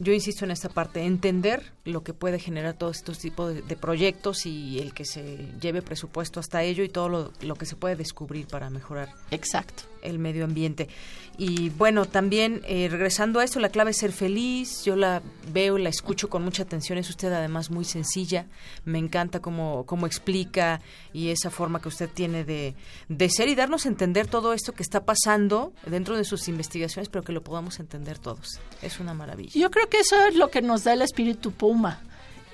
[0.00, 4.46] yo insisto en esta parte, entender lo que puede generar todos estos tipos de, proyectos
[4.46, 7.96] y el que se lleve presupuesto hasta ello y todo lo, lo que se puede
[7.96, 9.10] descubrir para mejorar.
[9.30, 9.82] Exacto.
[10.02, 10.88] El medio ambiente.
[11.36, 14.82] Y bueno, también eh, regresando a esto, la clave es ser feliz.
[14.84, 15.22] Yo la
[15.52, 16.96] veo, la escucho con mucha atención.
[16.96, 18.46] Es usted además muy sencilla.
[18.86, 20.80] Me encanta cómo, cómo explica
[21.12, 22.74] y esa forma que usted tiene de,
[23.08, 27.10] de ser y darnos a entender todo esto que está pasando dentro de sus investigaciones,
[27.10, 28.58] pero que lo podamos entender todos.
[28.80, 29.52] Es una maravilla.
[29.52, 32.00] Yo creo que eso es lo que nos da el espíritu Puma.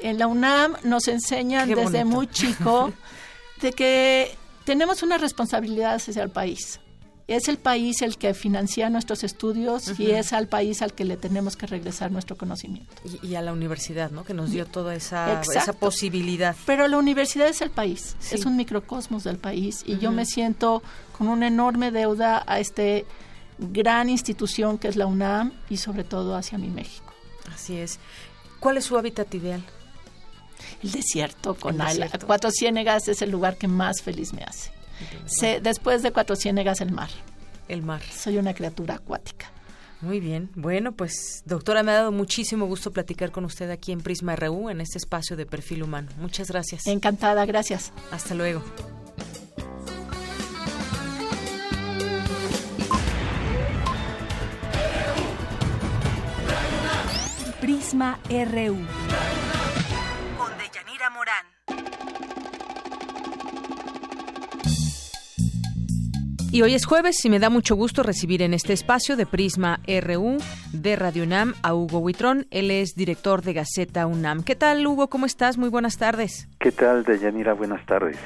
[0.00, 2.92] En la UNAM nos enseñan desde muy chico
[3.60, 6.80] de que tenemos una responsabilidad hacia el país
[7.28, 11.16] es el país el que financia nuestros estudios y es al país al que le
[11.16, 12.92] tenemos que regresar nuestro conocimiento.
[13.22, 14.24] Y, a la universidad, ¿no?
[14.24, 16.54] Que nos dio toda esa, esa posibilidad.
[16.66, 20.82] Pero la universidad es el país, es un microcosmos del país y yo me siento
[21.18, 23.06] con una enorme deuda a este
[23.58, 27.05] gran institución que es la UNAM y sobre todo hacia mi México.
[27.52, 27.98] Así es.
[28.60, 29.62] ¿Cuál es su hábitat ideal?
[30.82, 34.76] El desierto con el Cuatro Ciénegas es el lugar que más feliz me hace
[35.62, 37.10] después de Cuatro Ciénegas, el mar.
[37.68, 38.02] El mar.
[38.02, 39.50] Soy una criatura acuática.
[40.00, 40.50] Muy bien.
[40.54, 44.68] Bueno, pues doctora, me ha dado muchísimo gusto platicar con usted aquí en Prisma RU,
[44.68, 46.10] en este espacio de perfil humano.
[46.18, 46.86] Muchas gracias.
[46.86, 47.92] Encantada, gracias.
[48.10, 48.62] Hasta luego.
[57.66, 58.78] Prisma RU.
[60.38, 61.55] Con Deyanira Morán.
[66.52, 69.80] Y hoy es jueves y me da mucho gusto recibir en este espacio de Prisma
[69.86, 70.38] RU
[70.72, 72.46] de Radio UNAM a Hugo Huitrón.
[72.50, 74.42] Él es director de Gaceta UNAM.
[74.42, 75.08] ¿Qué tal, Hugo?
[75.08, 75.58] ¿Cómo estás?
[75.58, 76.48] Muy buenas tardes.
[76.58, 77.52] ¿Qué tal, Deyanira?
[77.52, 78.16] Buenas tardes.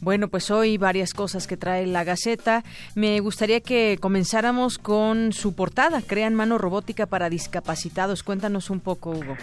[0.00, 2.62] Bueno, pues hoy varias cosas que trae la Gaceta.
[2.94, 8.22] Me gustaría que comenzáramos con su portada, Crean mano robótica para discapacitados.
[8.22, 9.36] Cuéntanos un poco, Hugo.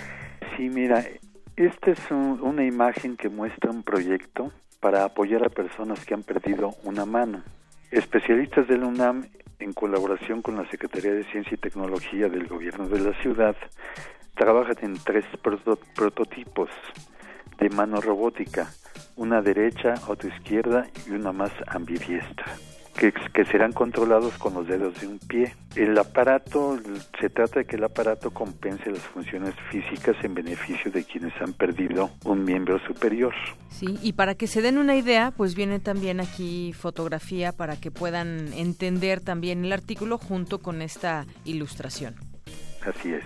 [0.55, 1.03] Sí, mira,
[1.55, 6.75] esta es una imagen que muestra un proyecto para apoyar a personas que han perdido
[6.83, 7.43] una mano.
[7.91, 9.27] Especialistas de la UNAM,
[9.59, 13.55] en colaboración con la Secretaría de Ciencia y Tecnología del Gobierno de la ciudad,
[14.35, 15.25] trabajan en tres
[15.95, 16.69] prototipos
[17.57, 18.71] de mano robótica,
[19.15, 22.55] una derecha, otra izquierda y una más ambidiestra
[22.99, 25.55] que, serán controlados con los dedos de un pie.
[25.75, 26.77] El aparato,
[27.19, 31.53] se trata de que el aparato compense las funciones físicas en beneficio de quienes han
[31.53, 33.33] perdido un miembro superior.
[33.69, 37.89] Sí, y para que se den una idea, pues viene también aquí fotografía para que
[37.89, 42.15] puedan entender también el artículo junto con esta ilustración.
[42.85, 43.23] Así es.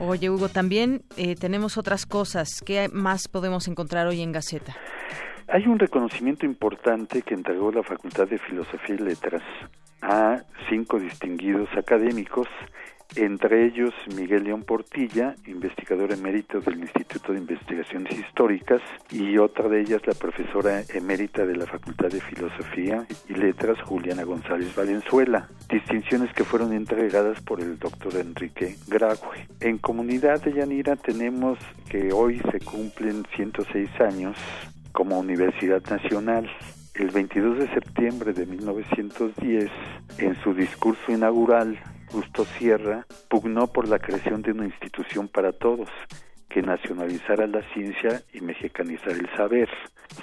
[0.00, 2.48] Oye, Hugo, también eh, tenemos otras cosas.
[2.64, 4.74] ¿Qué más podemos encontrar hoy en Gaceta?
[5.54, 9.44] Hay un reconocimiento importante que entregó la Facultad de Filosofía y Letras
[10.02, 12.48] a cinco distinguidos académicos,
[13.14, 18.82] entre ellos Miguel León Portilla, investigador emérito del Instituto de Investigaciones Históricas,
[19.12, 24.24] y otra de ellas la profesora emérita de la Facultad de Filosofía y Letras, Juliana
[24.24, 29.46] González Valenzuela, distinciones que fueron entregadas por el doctor Enrique Grague.
[29.60, 34.36] En Comunidad de Yanira tenemos que hoy se cumplen 106 años
[34.94, 36.48] como Universidad Nacional.
[36.94, 39.68] El 22 de septiembre de 1910,
[40.18, 41.78] en su discurso inaugural,
[42.12, 45.88] Justo Sierra pugnó por la creación de una institución para todos,
[46.48, 49.68] que nacionalizara la ciencia y mexicanizara el saber.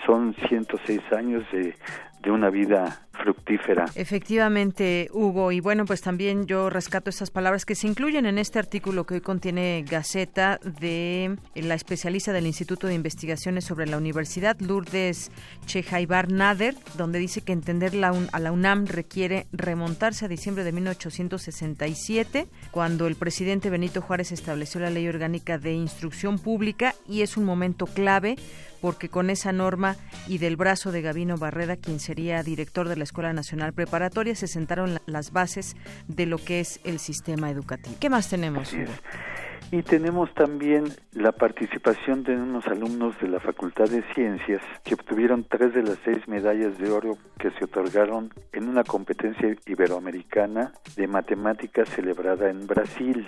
[0.06, 1.76] Son 106 años de,
[2.22, 3.86] de una vida fructífera.
[3.96, 5.52] Efectivamente, Hugo.
[5.52, 9.16] Y bueno, pues también yo rescato estas palabras que se incluyen en este artículo que
[9.16, 15.32] hoy contiene Gaceta de la especialista del Instituto de Investigaciones sobre la Universidad, Lourdes
[15.66, 20.72] Chejaibar Nader, donde dice que entender la a la UNAM requiere remontarse a diciembre de
[20.72, 27.38] 1867, cuando el presidente Benito Juárez estableció la Ley Orgánica de Instrucción Pública y es
[27.38, 28.36] un momento clave
[28.82, 29.96] porque con esa norma
[30.28, 34.48] y del brazo de Gabino Barreda, quien sería director de la Escuela Nacional Preparatoria, se
[34.48, 35.76] sentaron las bases
[36.08, 37.98] de lo que es el sistema educativo.
[38.00, 38.74] ¿Qué más tenemos?
[39.72, 40.84] Y tenemos también
[41.14, 45.98] la participación de unos alumnos de la Facultad de Ciencias que obtuvieron tres de las
[46.04, 52.68] seis medallas de oro que se otorgaron en una competencia iberoamericana de matemáticas celebrada en
[52.68, 53.26] Brasil.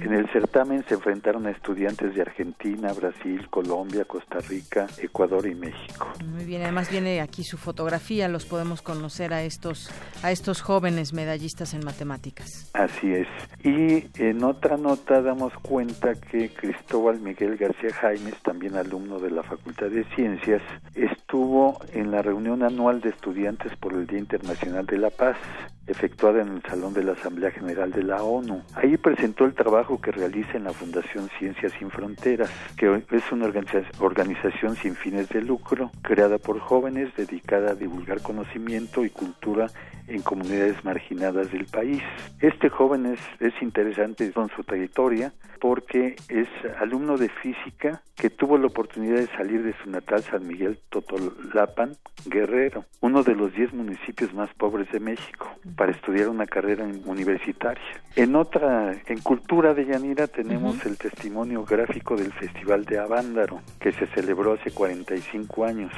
[0.00, 5.56] En el certamen se enfrentaron a estudiantes de Argentina, Brasil, Colombia, Costa Rica, Ecuador y
[5.56, 6.08] México.
[6.24, 9.90] Muy bien, además viene aquí su fotografía, los podemos conocer a estos
[10.22, 12.70] a estos jóvenes medallistas en matemáticas.
[12.72, 13.28] Así es.
[13.64, 19.42] Y en otra nota damos cuenta que Cristóbal Miguel García Jaimes, también alumno de la
[19.42, 20.62] Facultad de Ciencias,
[20.94, 25.38] estuvo en la reunión anual de estudiantes por el Día Internacional de la Paz,
[25.86, 28.62] efectuada en el Salón de la Asamblea General de la ONU.
[28.74, 33.46] Ahí presentó el trabajo que realiza en la Fundación Ciencias Sin Fronteras, que es una
[34.00, 39.66] organización sin fines de lucro, creada por jóvenes, dedicada a divulgar conocimiento y cultura
[40.06, 42.02] en comunidades marginadas del país.
[42.40, 46.48] Este joven es, es interesante con su trayectoria porque es
[46.78, 51.96] alumno de física que tuvo la oportunidad de salir de su natal San Miguel Totolapan,
[52.26, 57.82] Guerrero, uno de los diez municipios más pobres de México, para estudiar una carrera universitaria.
[58.16, 63.92] En otra, en Cultura de Yanira tenemos el testimonio gráfico del Festival de Avándaro, que
[63.92, 65.92] se celebró hace 45 años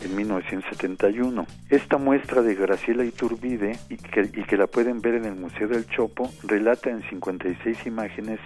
[0.00, 1.46] en 1971.
[1.68, 5.68] Esta muestra de Graciela Iturbide, y que, y que la pueden ver en el Museo
[5.68, 8.40] del Chopo, relata en 56 imágenes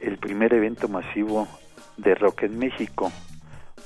[0.00, 1.46] el primer evento masivo
[1.96, 3.12] de rock en México,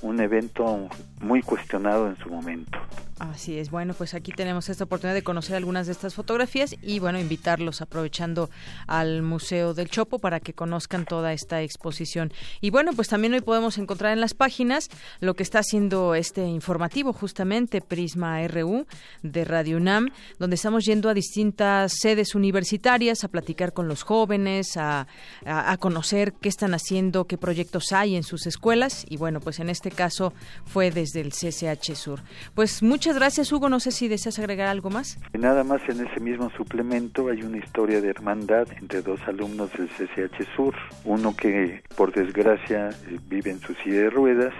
[0.03, 0.89] un evento
[1.21, 2.79] muy cuestionado en su momento.
[3.19, 7.01] Así es, bueno, pues aquí tenemos esta oportunidad de conocer algunas de estas fotografías y
[7.01, 8.49] bueno, invitarlos aprovechando
[8.87, 12.33] al Museo del Chopo para que conozcan toda esta exposición.
[12.61, 14.89] Y bueno, pues también hoy podemos encontrar en las páginas
[15.19, 18.87] lo que está haciendo este informativo, justamente Prisma RU
[19.25, 24.77] de Radio UNAM, donde estamos yendo a distintas sedes universitarias a platicar con los jóvenes,
[24.77, 25.09] a,
[25.45, 29.59] a, a conocer qué están haciendo, qué proyectos hay en sus escuelas y bueno, pues
[29.59, 30.33] en este caso
[30.67, 32.23] fue desde el CCH Sur.
[32.55, 33.71] Pues muchas Muchas gracias, Hugo.
[33.71, 35.19] No sé si deseas agregar algo más.
[35.33, 39.89] Nada más en ese mismo suplemento hay una historia de hermandad entre dos alumnos del
[39.89, 40.75] CCH Sur.
[41.07, 42.91] Uno que, por desgracia,
[43.31, 44.53] vive en su silla de ruedas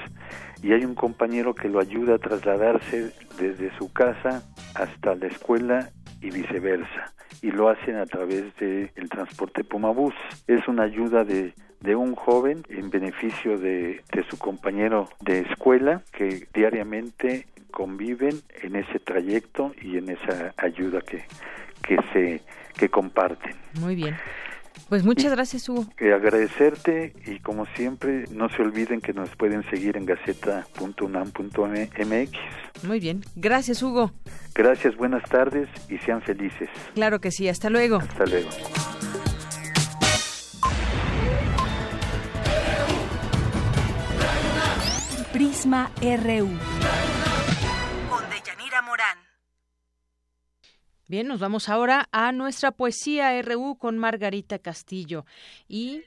[0.63, 4.43] y hay un compañero que lo ayuda a trasladarse desde su casa
[4.75, 5.91] hasta la escuela
[6.23, 7.13] y viceversa.
[7.43, 10.15] Y lo hacen a través del el transporte Pumabús.
[10.47, 16.03] Es una ayuda de de un joven en beneficio de, de, su compañero de escuela
[16.13, 21.25] que diariamente conviven en ese trayecto y en esa ayuda que,
[21.83, 22.43] que se
[22.79, 23.55] que comparten.
[23.81, 24.17] Muy bien.
[24.89, 25.85] Pues muchas gracias, Hugo.
[25.99, 32.85] Eh, agradecerte y como siempre, no se olviden que nos pueden seguir en gaceta.unam.mx.
[32.85, 33.23] Muy bien.
[33.37, 34.13] Gracias, Hugo.
[34.55, 36.71] Gracias, buenas tardes y sean felices.
[36.95, 37.49] Claro que sí.
[37.49, 37.97] Hasta luego.
[37.97, 38.49] Hasta luego.
[45.39, 46.49] Prisma RU.
[51.07, 55.27] Bien, nos vamos ahora a nuestra poesía RU con Margarita Castillo.
[55.69, 56.03] Y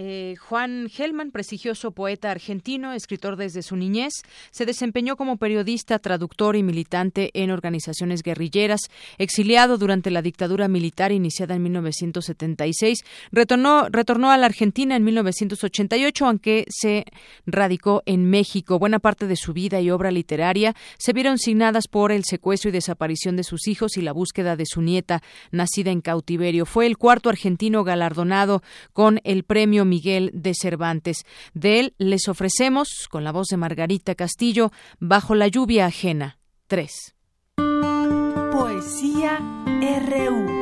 [0.00, 4.12] eh, Juan Gelman, prestigioso poeta argentino, escritor desde su niñez,
[4.52, 8.82] se desempeñó como periodista, traductor y militante en organizaciones guerrilleras.
[9.18, 16.26] Exiliado durante la dictadura militar iniciada en 1976, retornó, retornó a la Argentina en 1988,
[16.26, 17.04] aunque se
[17.44, 18.78] radicó en México.
[18.78, 22.72] Buena parte de su vida y obra literaria se vieron signadas por el secuestro y
[22.72, 26.66] desaparición de sus hijos y la búsqueda de su nieta, nacida en cautiverio.
[26.66, 28.62] Fue el cuarto argentino galardonado
[28.92, 31.24] con el premio Miguel de Cervantes.
[31.54, 34.70] De él les ofrecemos, con la voz de Margarita Castillo,
[35.00, 36.38] Bajo la lluvia ajena.
[36.68, 37.14] 3.
[38.52, 39.38] Poesía
[40.00, 40.58] RU.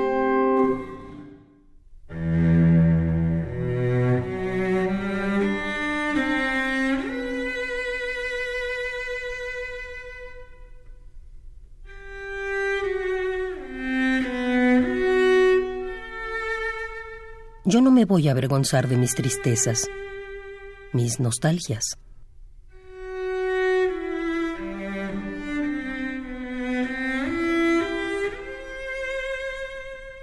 [17.68, 19.88] Yo no me voy a avergonzar de mis tristezas,
[20.93, 21.98] mis nostalgias.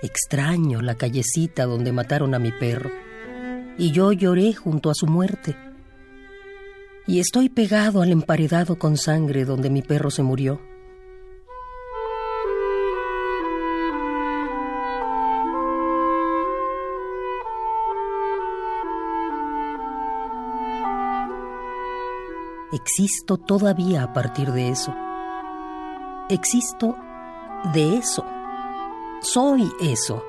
[0.01, 2.89] Extraño la callecita donde mataron a mi perro.
[3.77, 5.57] Y yo lloré junto a su muerte.
[7.07, 10.61] Y estoy pegado al emparedado con sangre donde mi perro se murió.
[22.73, 24.95] Existo todavía a partir de eso.
[26.27, 26.95] Existo
[27.71, 28.25] de eso.
[29.21, 30.23] Soy eso.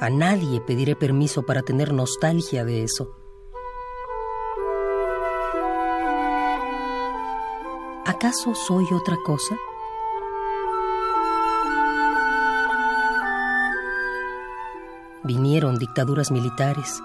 [0.00, 3.16] A nadie pediré permiso para tener nostalgia de eso.
[8.04, 9.56] ¿Acaso soy otra cosa?
[15.22, 17.02] Vinieron dictaduras militares,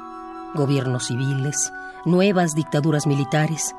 [0.56, 1.72] gobiernos civiles,
[2.06, 3.74] nuevas dictaduras militares.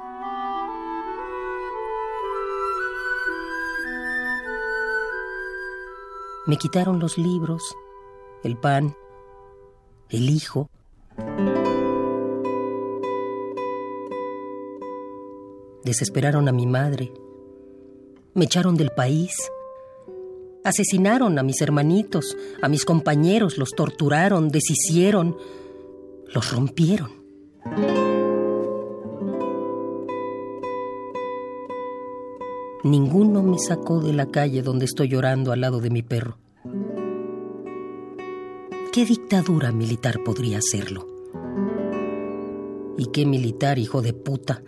[6.46, 7.76] Me quitaron los libros,
[8.42, 8.96] el pan,
[10.08, 10.68] el hijo.
[15.84, 17.12] Desesperaron a mi madre.
[18.34, 19.36] Me echaron del país.
[20.64, 25.36] Asesinaron a mis hermanitos, a mis compañeros, los torturaron, deshicieron,
[26.32, 27.10] los rompieron.
[32.82, 36.38] Ninguno me sacó de la calle donde estoy llorando al lado de mi perro.
[38.92, 41.06] ¿Qué dictadura militar podría hacerlo?
[42.96, 44.62] ¿Y qué militar, hijo de puta,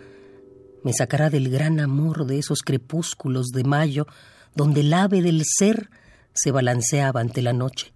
[0.83, 4.05] me sacará del gran amor de esos crepúsculos de mayo
[4.55, 5.89] donde el ave del ser
[6.33, 7.93] se balanceaba ante la noche?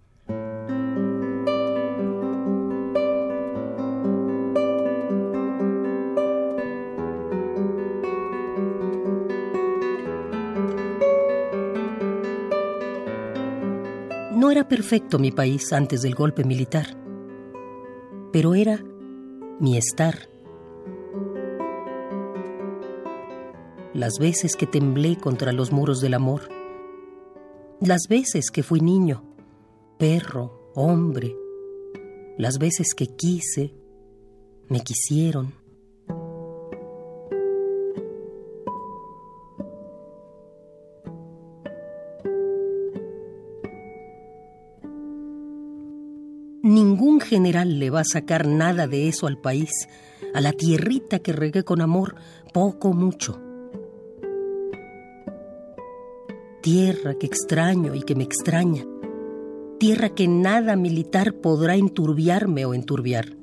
[14.58, 16.98] Era perfecto mi país antes del golpe militar,
[18.34, 18.84] pero era
[19.60, 20.18] mi estar.
[23.94, 26.50] Las veces que temblé contra los muros del amor,
[27.82, 29.24] las veces que fui niño,
[30.00, 31.36] perro, hombre,
[32.40, 33.76] las veces que quise,
[34.70, 35.54] me quisieron.
[47.38, 49.69] General le va a sacar nada de eso al país,
[50.34, 52.15] a la tierrita que regué con amor,
[52.51, 53.39] poco mucho.
[56.61, 58.85] Tierra que extraño y que me extraña.
[59.77, 63.38] Tierra que nada militar podrá enturbiarme o enturbiar.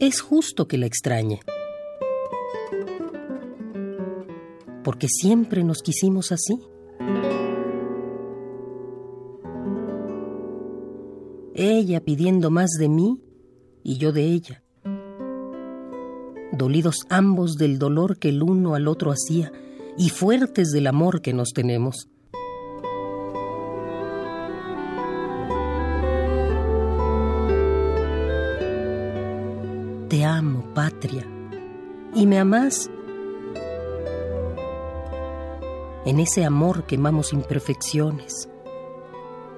[0.00, 1.40] Es justo que la extrañe.
[4.82, 6.60] Porque siempre nos quisimos así.
[11.54, 13.22] Ella pidiendo más de mí
[13.82, 14.62] y yo de ella.
[16.52, 19.52] Dolidos ambos del dolor que el uno al otro hacía
[19.96, 22.08] y fuertes del amor que nos tenemos.
[30.08, 31.26] Te amo, patria,
[32.14, 32.88] y me amas.
[36.04, 38.48] En ese amor quemamos imperfecciones,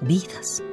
[0.01, 0.63] vidas.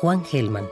[0.00, 0.66] Juan Gelman.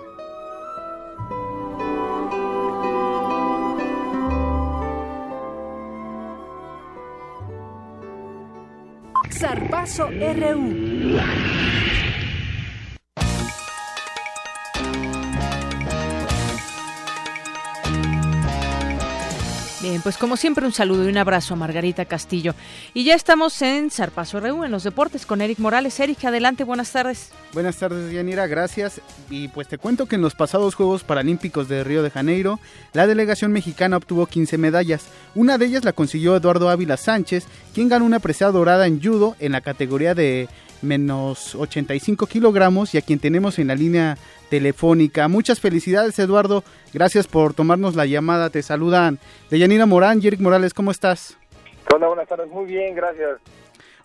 [9.30, 12.07] Zarpazo RU.
[20.08, 22.54] Pues como siempre un saludo y un abrazo a Margarita Castillo.
[22.94, 26.00] Y ya estamos en Zarpazo RU, en los deportes, con Eric Morales.
[26.00, 27.30] Eric, adelante, buenas tardes.
[27.52, 29.02] Buenas tardes, Yanira, gracias.
[29.28, 32.58] Y pues te cuento que en los pasados Juegos Paralímpicos de Río de Janeiro,
[32.94, 35.02] la delegación mexicana obtuvo 15 medallas.
[35.34, 37.44] Una de ellas la consiguió Eduardo Ávila Sánchez,
[37.74, 40.48] quien ganó una presea dorada en judo en la categoría de
[40.80, 44.16] menos 85 kilogramos y a quien tenemos en la línea
[44.48, 45.28] telefónica.
[45.28, 46.64] Muchas felicidades, Eduardo.
[46.92, 48.50] Gracias por tomarnos la llamada.
[48.50, 49.18] Te saludan
[49.50, 51.36] Deyanira Morán, Jerick Morales, ¿cómo estás?
[51.94, 52.48] Hola, buenas tardes.
[52.48, 53.38] Muy bien, gracias.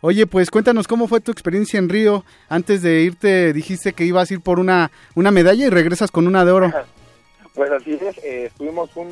[0.01, 2.25] Oye, pues cuéntanos cómo fue tu experiencia en Río.
[2.49, 6.27] Antes de irte dijiste que ibas a ir por una, una medalla y regresas con
[6.27, 6.71] una de oro.
[7.53, 9.09] Pues así es, eh, estuvimos un,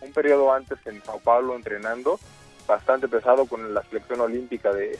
[0.00, 2.18] un periodo antes en Sao Paulo entrenando,
[2.66, 4.98] bastante pesado con la selección olímpica de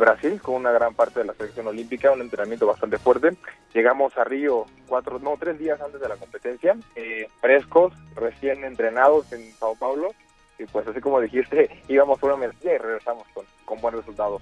[0.00, 3.36] Brasil, con una gran parte de la selección olímpica, un entrenamiento bastante fuerte.
[3.74, 9.32] Llegamos a Río cuatro, no, tres días antes de la competencia, eh, frescos, recién entrenados
[9.32, 10.14] en Sao Paulo,
[10.58, 14.40] y pues así como dijiste, íbamos por una medalla y regresamos con, con buen resultado.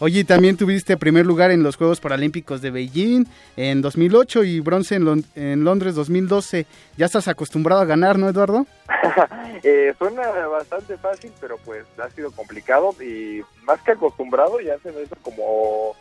[0.00, 3.24] Oye, también tuviste primer lugar en los Juegos Paralímpicos de Beijing
[3.56, 6.66] en 2008 y bronce en, Lon en Londres 2012.
[6.96, 8.64] Ya estás acostumbrado a ganar, ¿no, Eduardo?
[9.64, 14.92] eh, suena bastante fácil, pero pues ha sido complicado y más que acostumbrado ya se
[14.92, 15.96] me hizo como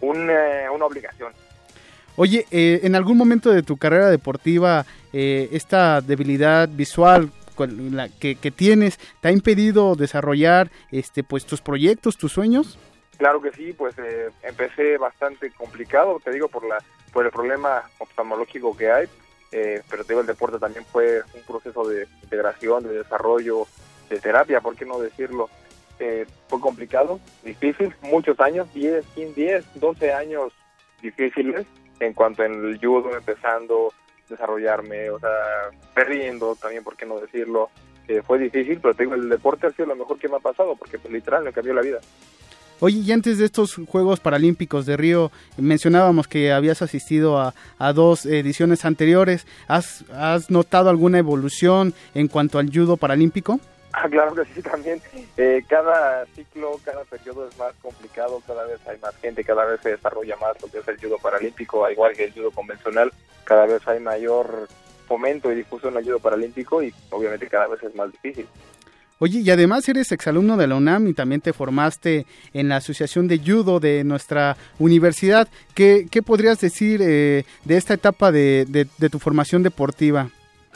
[0.00, 1.32] un, eh, una obligación.
[2.14, 7.32] Oye, eh, ¿en algún momento de tu carrera deportiva eh, esta debilidad visual
[8.20, 12.78] que, que, tienes te ha impedido desarrollar este pues tus proyectos, tus sueños?
[13.16, 16.78] Claro que sí, pues eh, empecé bastante complicado, te digo, por la
[17.14, 19.08] por el problema oftalmológico que hay,
[19.52, 23.68] eh, pero te digo, el deporte también fue un proceso de integración, de desarrollo,
[24.10, 25.48] de terapia, ¿por qué no decirlo?
[26.00, 30.52] Eh, fue complicado, difícil, muchos años, 10, 15, 10, 12 años
[31.00, 31.64] difíciles
[32.00, 37.20] en cuanto en el judo, empezando a desarrollarme, o sea, perdiendo también, ¿por qué no
[37.20, 37.70] decirlo?
[38.08, 40.40] Eh, fue difícil, pero te digo, el deporte ha sido lo mejor que me ha
[40.40, 42.00] pasado, porque pues, literal me cambió la vida.
[42.80, 47.92] Oye, y antes de estos Juegos Paralímpicos de Río, mencionábamos que habías asistido a, a
[47.92, 49.46] dos ediciones anteriores.
[49.68, 53.60] ¿Has, ¿Has, notado alguna evolución en cuanto al judo paralímpico?
[53.96, 55.00] Ah, claro que sí, también.
[55.36, 59.80] Eh, cada ciclo, cada periodo es más complicado, cada vez hay más gente, cada vez
[59.82, 63.12] se desarrolla más lo que es el judo paralímpico, igual que el judo convencional,
[63.44, 64.68] cada vez hay mayor
[65.06, 68.48] fomento y difusión al judo paralímpico y obviamente cada vez es más difícil.
[69.20, 73.28] Oye, y además eres exalumno de la UNAM y también te formaste en la Asociación
[73.28, 75.46] de Judo de nuestra universidad.
[75.74, 80.30] ¿Qué, qué podrías decir eh, de esta etapa de, de, tu formación deportiva?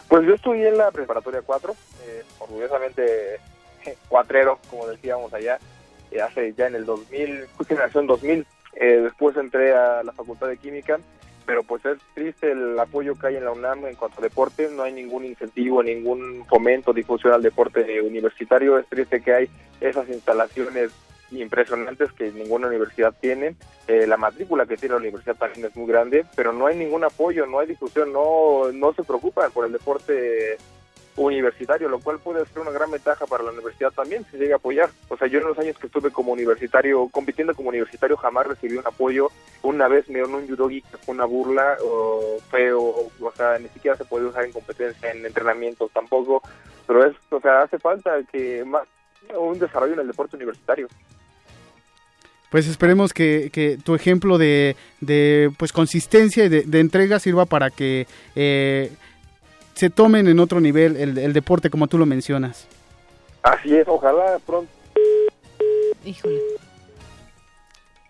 [0.09, 1.75] Pues yo estudié en la preparatoria 4,
[2.07, 3.41] eh, orgullosamente
[4.09, 5.59] cuatrero, como decíamos allá,
[6.13, 8.47] eh, hace ya en el 2000, generación 2000.
[8.81, 11.01] después entré a la Facultad de Química
[11.49, 14.69] pero pues es triste el apoyo que hay en la UNAM en cuanto a deporte,
[14.71, 19.51] no hay ningún incentivo, ningún fomento, difusión al deporte universitario, es triste que hay
[19.81, 20.91] esas instalaciones
[21.31, 23.57] impresionantes que ninguna universidad tiene,
[23.87, 27.03] eh, la matrícula que tiene la universidad también es muy grande, pero no hay ningún
[27.03, 30.59] apoyo, no hay difusión, no, no se preocupan por el deporte
[31.27, 34.59] universitario, lo cual puede ser una gran ventaja para la universidad también si llega a
[34.59, 34.91] apoyar.
[35.09, 38.77] O sea, yo en los años que estuve como universitario, compitiendo como universitario, jamás recibí
[38.77, 39.31] un apoyo.
[39.63, 43.69] Una vez me dieron un judogi que fue una burla o feo, o sea, ni
[43.69, 46.43] siquiera se puede usar en competencia, en entrenamientos tampoco.
[46.87, 48.87] Pero es, o sea, hace falta que más
[49.37, 50.89] un desarrollo en el deporte universitario.
[52.51, 57.69] Pues esperemos que, tu ejemplo de, de pues consistencia y de, de entrega sirva para
[57.69, 58.91] que eh,
[59.79, 62.67] se tomen en otro nivel el, el, deporte como tú lo mencionas.
[63.45, 64.73] Así es, ojalá pronto.
[66.05, 66.41] Híjole.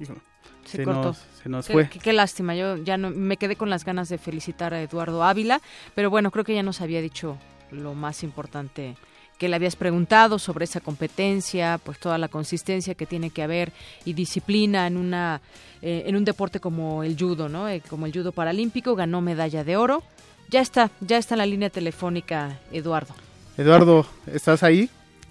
[0.00, 0.20] Híjole.
[0.64, 1.08] Se, se cortó.
[1.08, 1.88] Nos, se nos qué, fue.
[1.90, 5.22] Qué, qué, lástima, yo ya no, me quedé con las ganas de felicitar a Eduardo
[5.22, 5.60] Ávila,
[5.94, 7.36] pero bueno, creo que ya nos había dicho
[7.70, 8.96] lo más importante
[9.36, 13.72] que le habías preguntado sobre esa competencia, pues toda la consistencia que tiene que haber
[14.06, 15.42] y disciplina en una
[15.82, 17.68] eh, en un deporte como el judo, ¿no?
[17.68, 20.02] Eh, como el judo paralímpico, ganó medalla de oro.
[20.48, 23.14] Ya está, ya está en la línea telefónica Eduardo.
[23.56, 24.88] Eduardo, ¿estás ahí?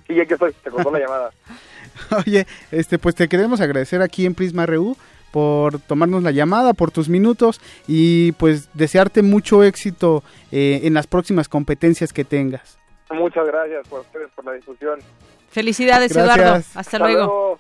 [0.08, 1.32] Sí, ya que estoy, te cortó la llamada.
[2.26, 4.96] Oye, este pues te queremos agradecer aquí en Prisma RU
[5.32, 11.08] por tomarnos la llamada, por tus minutos y pues desearte mucho éxito eh, en las
[11.08, 12.78] próximas competencias que tengas.
[13.10, 15.00] Muchas gracias por ustedes, por la difusión.
[15.50, 16.38] Felicidades, Gracias.
[16.38, 16.56] Eduardo.
[16.58, 17.20] Hasta, Hasta luego.
[17.20, 17.60] luego.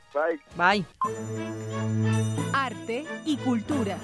[0.57, 0.83] Bye.
[0.83, 2.45] Bye.
[2.53, 3.97] Arte y cultura.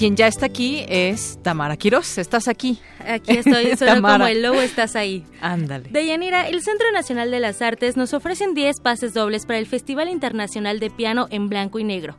[0.00, 2.16] Quien ya está aquí es Tamara Quiroz.
[2.16, 2.78] ¿Estás aquí?
[3.06, 5.26] Aquí estoy, solo como el lobo estás ahí.
[5.42, 5.90] Ándale.
[5.90, 10.08] Deyanira, el Centro Nacional de las Artes nos ofrecen 10 pases dobles para el Festival
[10.08, 12.16] Internacional de Piano en Blanco y Negro.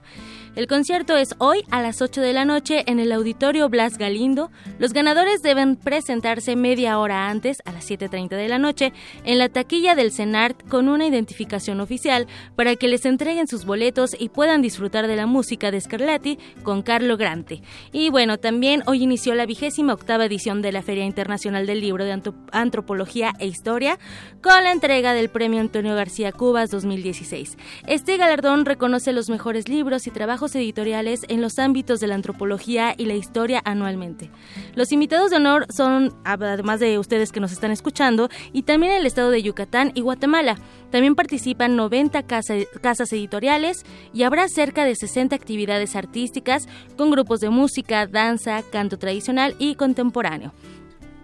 [0.53, 4.51] El concierto es hoy a las 8 de la noche en el Auditorio Blas Galindo.
[4.79, 8.91] Los ganadores deben presentarse media hora antes, a las 7.30 de la noche,
[9.23, 14.13] en la taquilla del CENART con una identificación oficial para que les entreguen sus boletos
[14.19, 17.61] y puedan disfrutar de la música de Scarlatti con Carlo Grante.
[17.93, 22.03] Y bueno, también hoy inició la vigésima octava edición de la Feria Internacional del Libro
[22.03, 22.21] de
[22.51, 23.97] Antropología e Historia
[24.43, 27.57] con la entrega del Premio Antonio García Cubas 2016.
[27.87, 32.95] Este galardón reconoce los mejores libros y trabajos editoriales en los ámbitos de la antropología
[32.97, 34.29] y la historia anualmente.
[34.75, 39.05] Los invitados de honor son, además de ustedes que nos están escuchando, y también el
[39.05, 40.57] estado de Yucatán y Guatemala.
[40.89, 47.49] También participan 90 casas editoriales y habrá cerca de 60 actividades artísticas con grupos de
[47.49, 50.53] música, danza, canto tradicional y contemporáneo.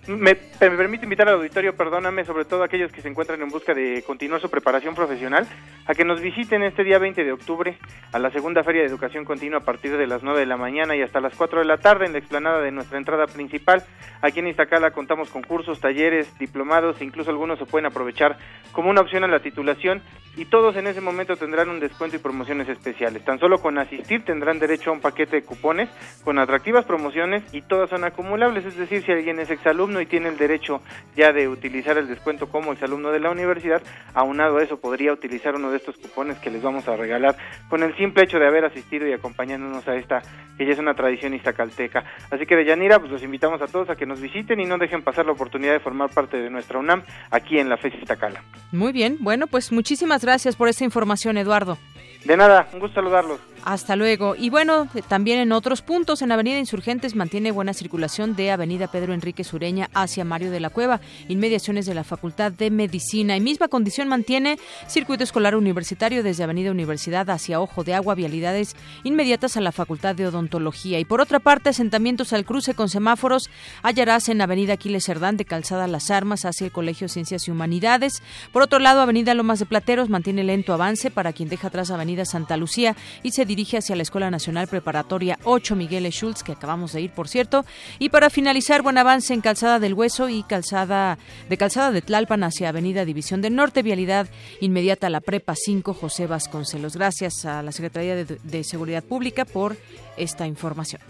[0.09, 4.03] me, permite invitar al auditorio, perdóname, sobre todo aquellos que se encuentran en busca de
[4.07, 5.47] continuar su preparación profesional,
[5.87, 7.79] a que nos visiten este día 20 de octubre
[8.13, 10.97] a la segunda Feria de Educación Continua a partir de las 9 de la mañana
[10.97, 13.85] y hasta las 4 de la tarde en la explanada de nuestra entrada principal.
[14.23, 18.39] Aquí en Iztacala contamos con cursos, talleres, diplomados, incluso algunos se pueden aprovechar
[18.73, 20.03] como una opción a la titulación
[20.37, 23.25] y todos en ese momento tendrán un descuento y promociones especiales.
[23.25, 25.89] Tan solo con asistir tendrán derecho a un paquete de cupones
[26.25, 30.29] con atractivas promociones y todas son acumulables, es decir, si alguien es exalumno y tiene
[30.29, 30.81] el derecho
[31.17, 33.83] ya de utilizar el descuento como exalumno de la universidad,
[34.15, 37.37] aunado a eso podría utilizar uno de estos cupones que les vamos a regalar
[37.69, 40.23] con el simple hecho de haber asistido y acompañándonos a esta
[40.57, 42.05] que ya es una tradición iztacalteca.
[42.31, 44.77] Así que de Yanira, pues los invitamos a todos a que nos visiten y no
[44.77, 48.43] dejen pasar la oportunidad de formar parte de nuestra UNAM aquí en la FES Iztacala.
[48.73, 51.79] Muy bien, bueno, pues muchísimas gracias por esta información, Eduardo.
[52.25, 53.41] De nada, un gusto saludarlos.
[53.69, 54.35] Hasta luego.
[54.35, 59.13] Y bueno, también en otros puntos, en Avenida Insurgentes mantiene buena circulación de Avenida Pedro
[59.13, 63.37] Enrique Sureña hacia Mario de la Cueva, inmediaciones de la Facultad de Medicina.
[63.37, 68.75] Y misma condición mantiene circuito escolar universitario desde Avenida Universidad hacia Ojo de Agua, vialidades
[69.05, 70.99] inmediatas a la Facultad de Odontología.
[70.99, 73.51] Y por otra parte, asentamientos al cruce con semáforos
[73.83, 78.23] hallarás en Avenida Aquiles Cerdán de Calzada Las Armas hacia el Colegio Ciencias y Humanidades.
[78.51, 82.25] Por otro lado, Avenida Lomas de Plateros mantiene lento avance para quien deja atrás Avenida
[82.25, 86.93] Santa Lucía y se dirige hacia la Escuela Nacional Preparatoria 8 Miguel Schultz, que acabamos
[86.93, 87.65] de ir, por cierto.
[87.99, 91.19] Y para finalizar, buen avance en Calzada del Hueso y Calzada
[91.49, 94.29] de Calzada de Tlalpan hacia Avenida División del Norte, vialidad
[94.61, 96.97] inmediata a la Prepa 5 José Vasconcelos.
[96.97, 99.77] Gracias a la Secretaría de Seguridad Pública por
[100.17, 101.01] esta información.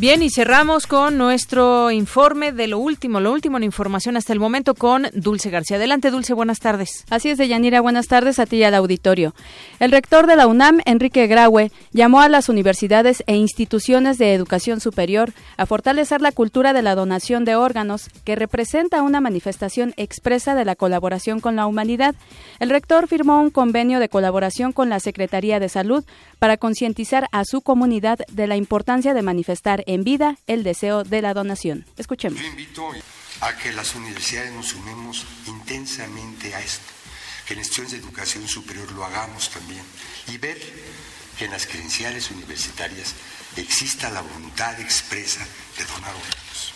[0.00, 4.40] Bien, y cerramos con nuestro informe de lo último, lo último en información hasta el
[4.40, 5.76] momento con Dulce García.
[5.76, 7.04] Adelante, Dulce, buenas tardes.
[7.10, 9.34] Así es, Deyanira, buenas tardes a ti y al auditorio.
[9.78, 14.80] El rector de la UNAM, Enrique Graue, llamó a las universidades e instituciones de educación
[14.80, 20.54] superior a fortalecer la cultura de la donación de órganos, que representa una manifestación expresa
[20.54, 22.14] de la colaboración con la humanidad.
[22.58, 26.06] El rector firmó un convenio de colaboración con la Secretaría de Salud
[26.38, 31.20] para concientizar a su comunidad de la importancia de manifestar en vida el deseo de
[31.20, 31.84] la donación.
[31.96, 32.40] Escuchemos.
[32.40, 32.88] Yo invito
[33.40, 36.92] a que las universidades nos sumemos intensamente a esto,
[37.46, 39.82] que en instituciones de educación superior lo hagamos también
[40.28, 40.58] y ver
[41.36, 43.14] que en las credenciales universitarias
[43.56, 45.44] exista la voluntad expresa
[45.76, 46.72] de donar órganos.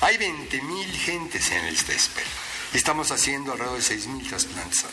[0.00, 2.26] Hay 20.000 gentes en el espera.
[2.72, 4.90] Estamos haciendo alrededor de 6.000 trasplantes al.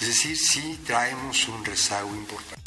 [0.00, 2.62] Es decir, sí traemos un rezago importante.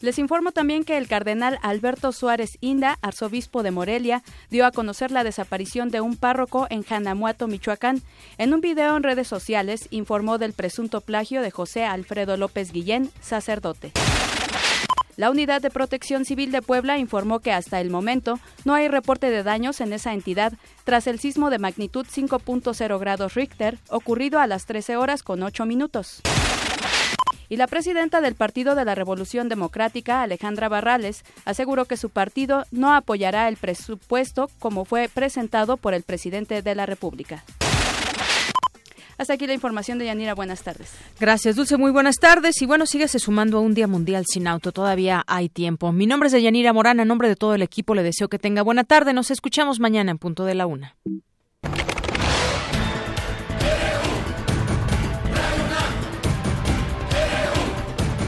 [0.00, 5.10] Les informo también que el cardenal Alberto Suárez Inda, arzobispo de Morelia, dio a conocer
[5.10, 8.02] la desaparición de un párroco en Janamuato, Michoacán.
[8.38, 13.10] En un video en redes sociales informó del presunto plagio de José Alfredo López Guillén,
[13.20, 13.92] sacerdote.
[15.16, 19.30] La Unidad de Protección Civil de Puebla informó que hasta el momento no hay reporte
[19.30, 20.52] de daños en esa entidad
[20.84, 25.64] tras el sismo de magnitud 5.0 grados Richter ocurrido a las 13 horas con 8
[25.64, 26.20] minutos.
[27.48, 32.64] Y la presidenta del Partido de la Revolución Democrática, Alejandra Barrales, aseguró que su partido
[32.70, 37.44] no apoyará el presupuesto como fue presentado por el presidente de la República.
[39.18, 40.34] Hasta aquí la información de Yanira.
[40.34, 40.92] Buenas tardes.
[41.18, 41.78] Gracias, Dulce.
[41.78, 42.60] Muy buenas tardes.
[42.60, 44.72] Y bueno, síguese sumando a un Día Mundial sin auto.
[44.72, 45.90] Todavía hay tiempo.
[45.90, 47.00] Mi nombre es Yanira Morán.
[47.00, 49.14] A nombre de todo el equipo le deseo que tenga buena tarde.
[49.14, 50.96] Nos escuchamos mañana en punto de la una.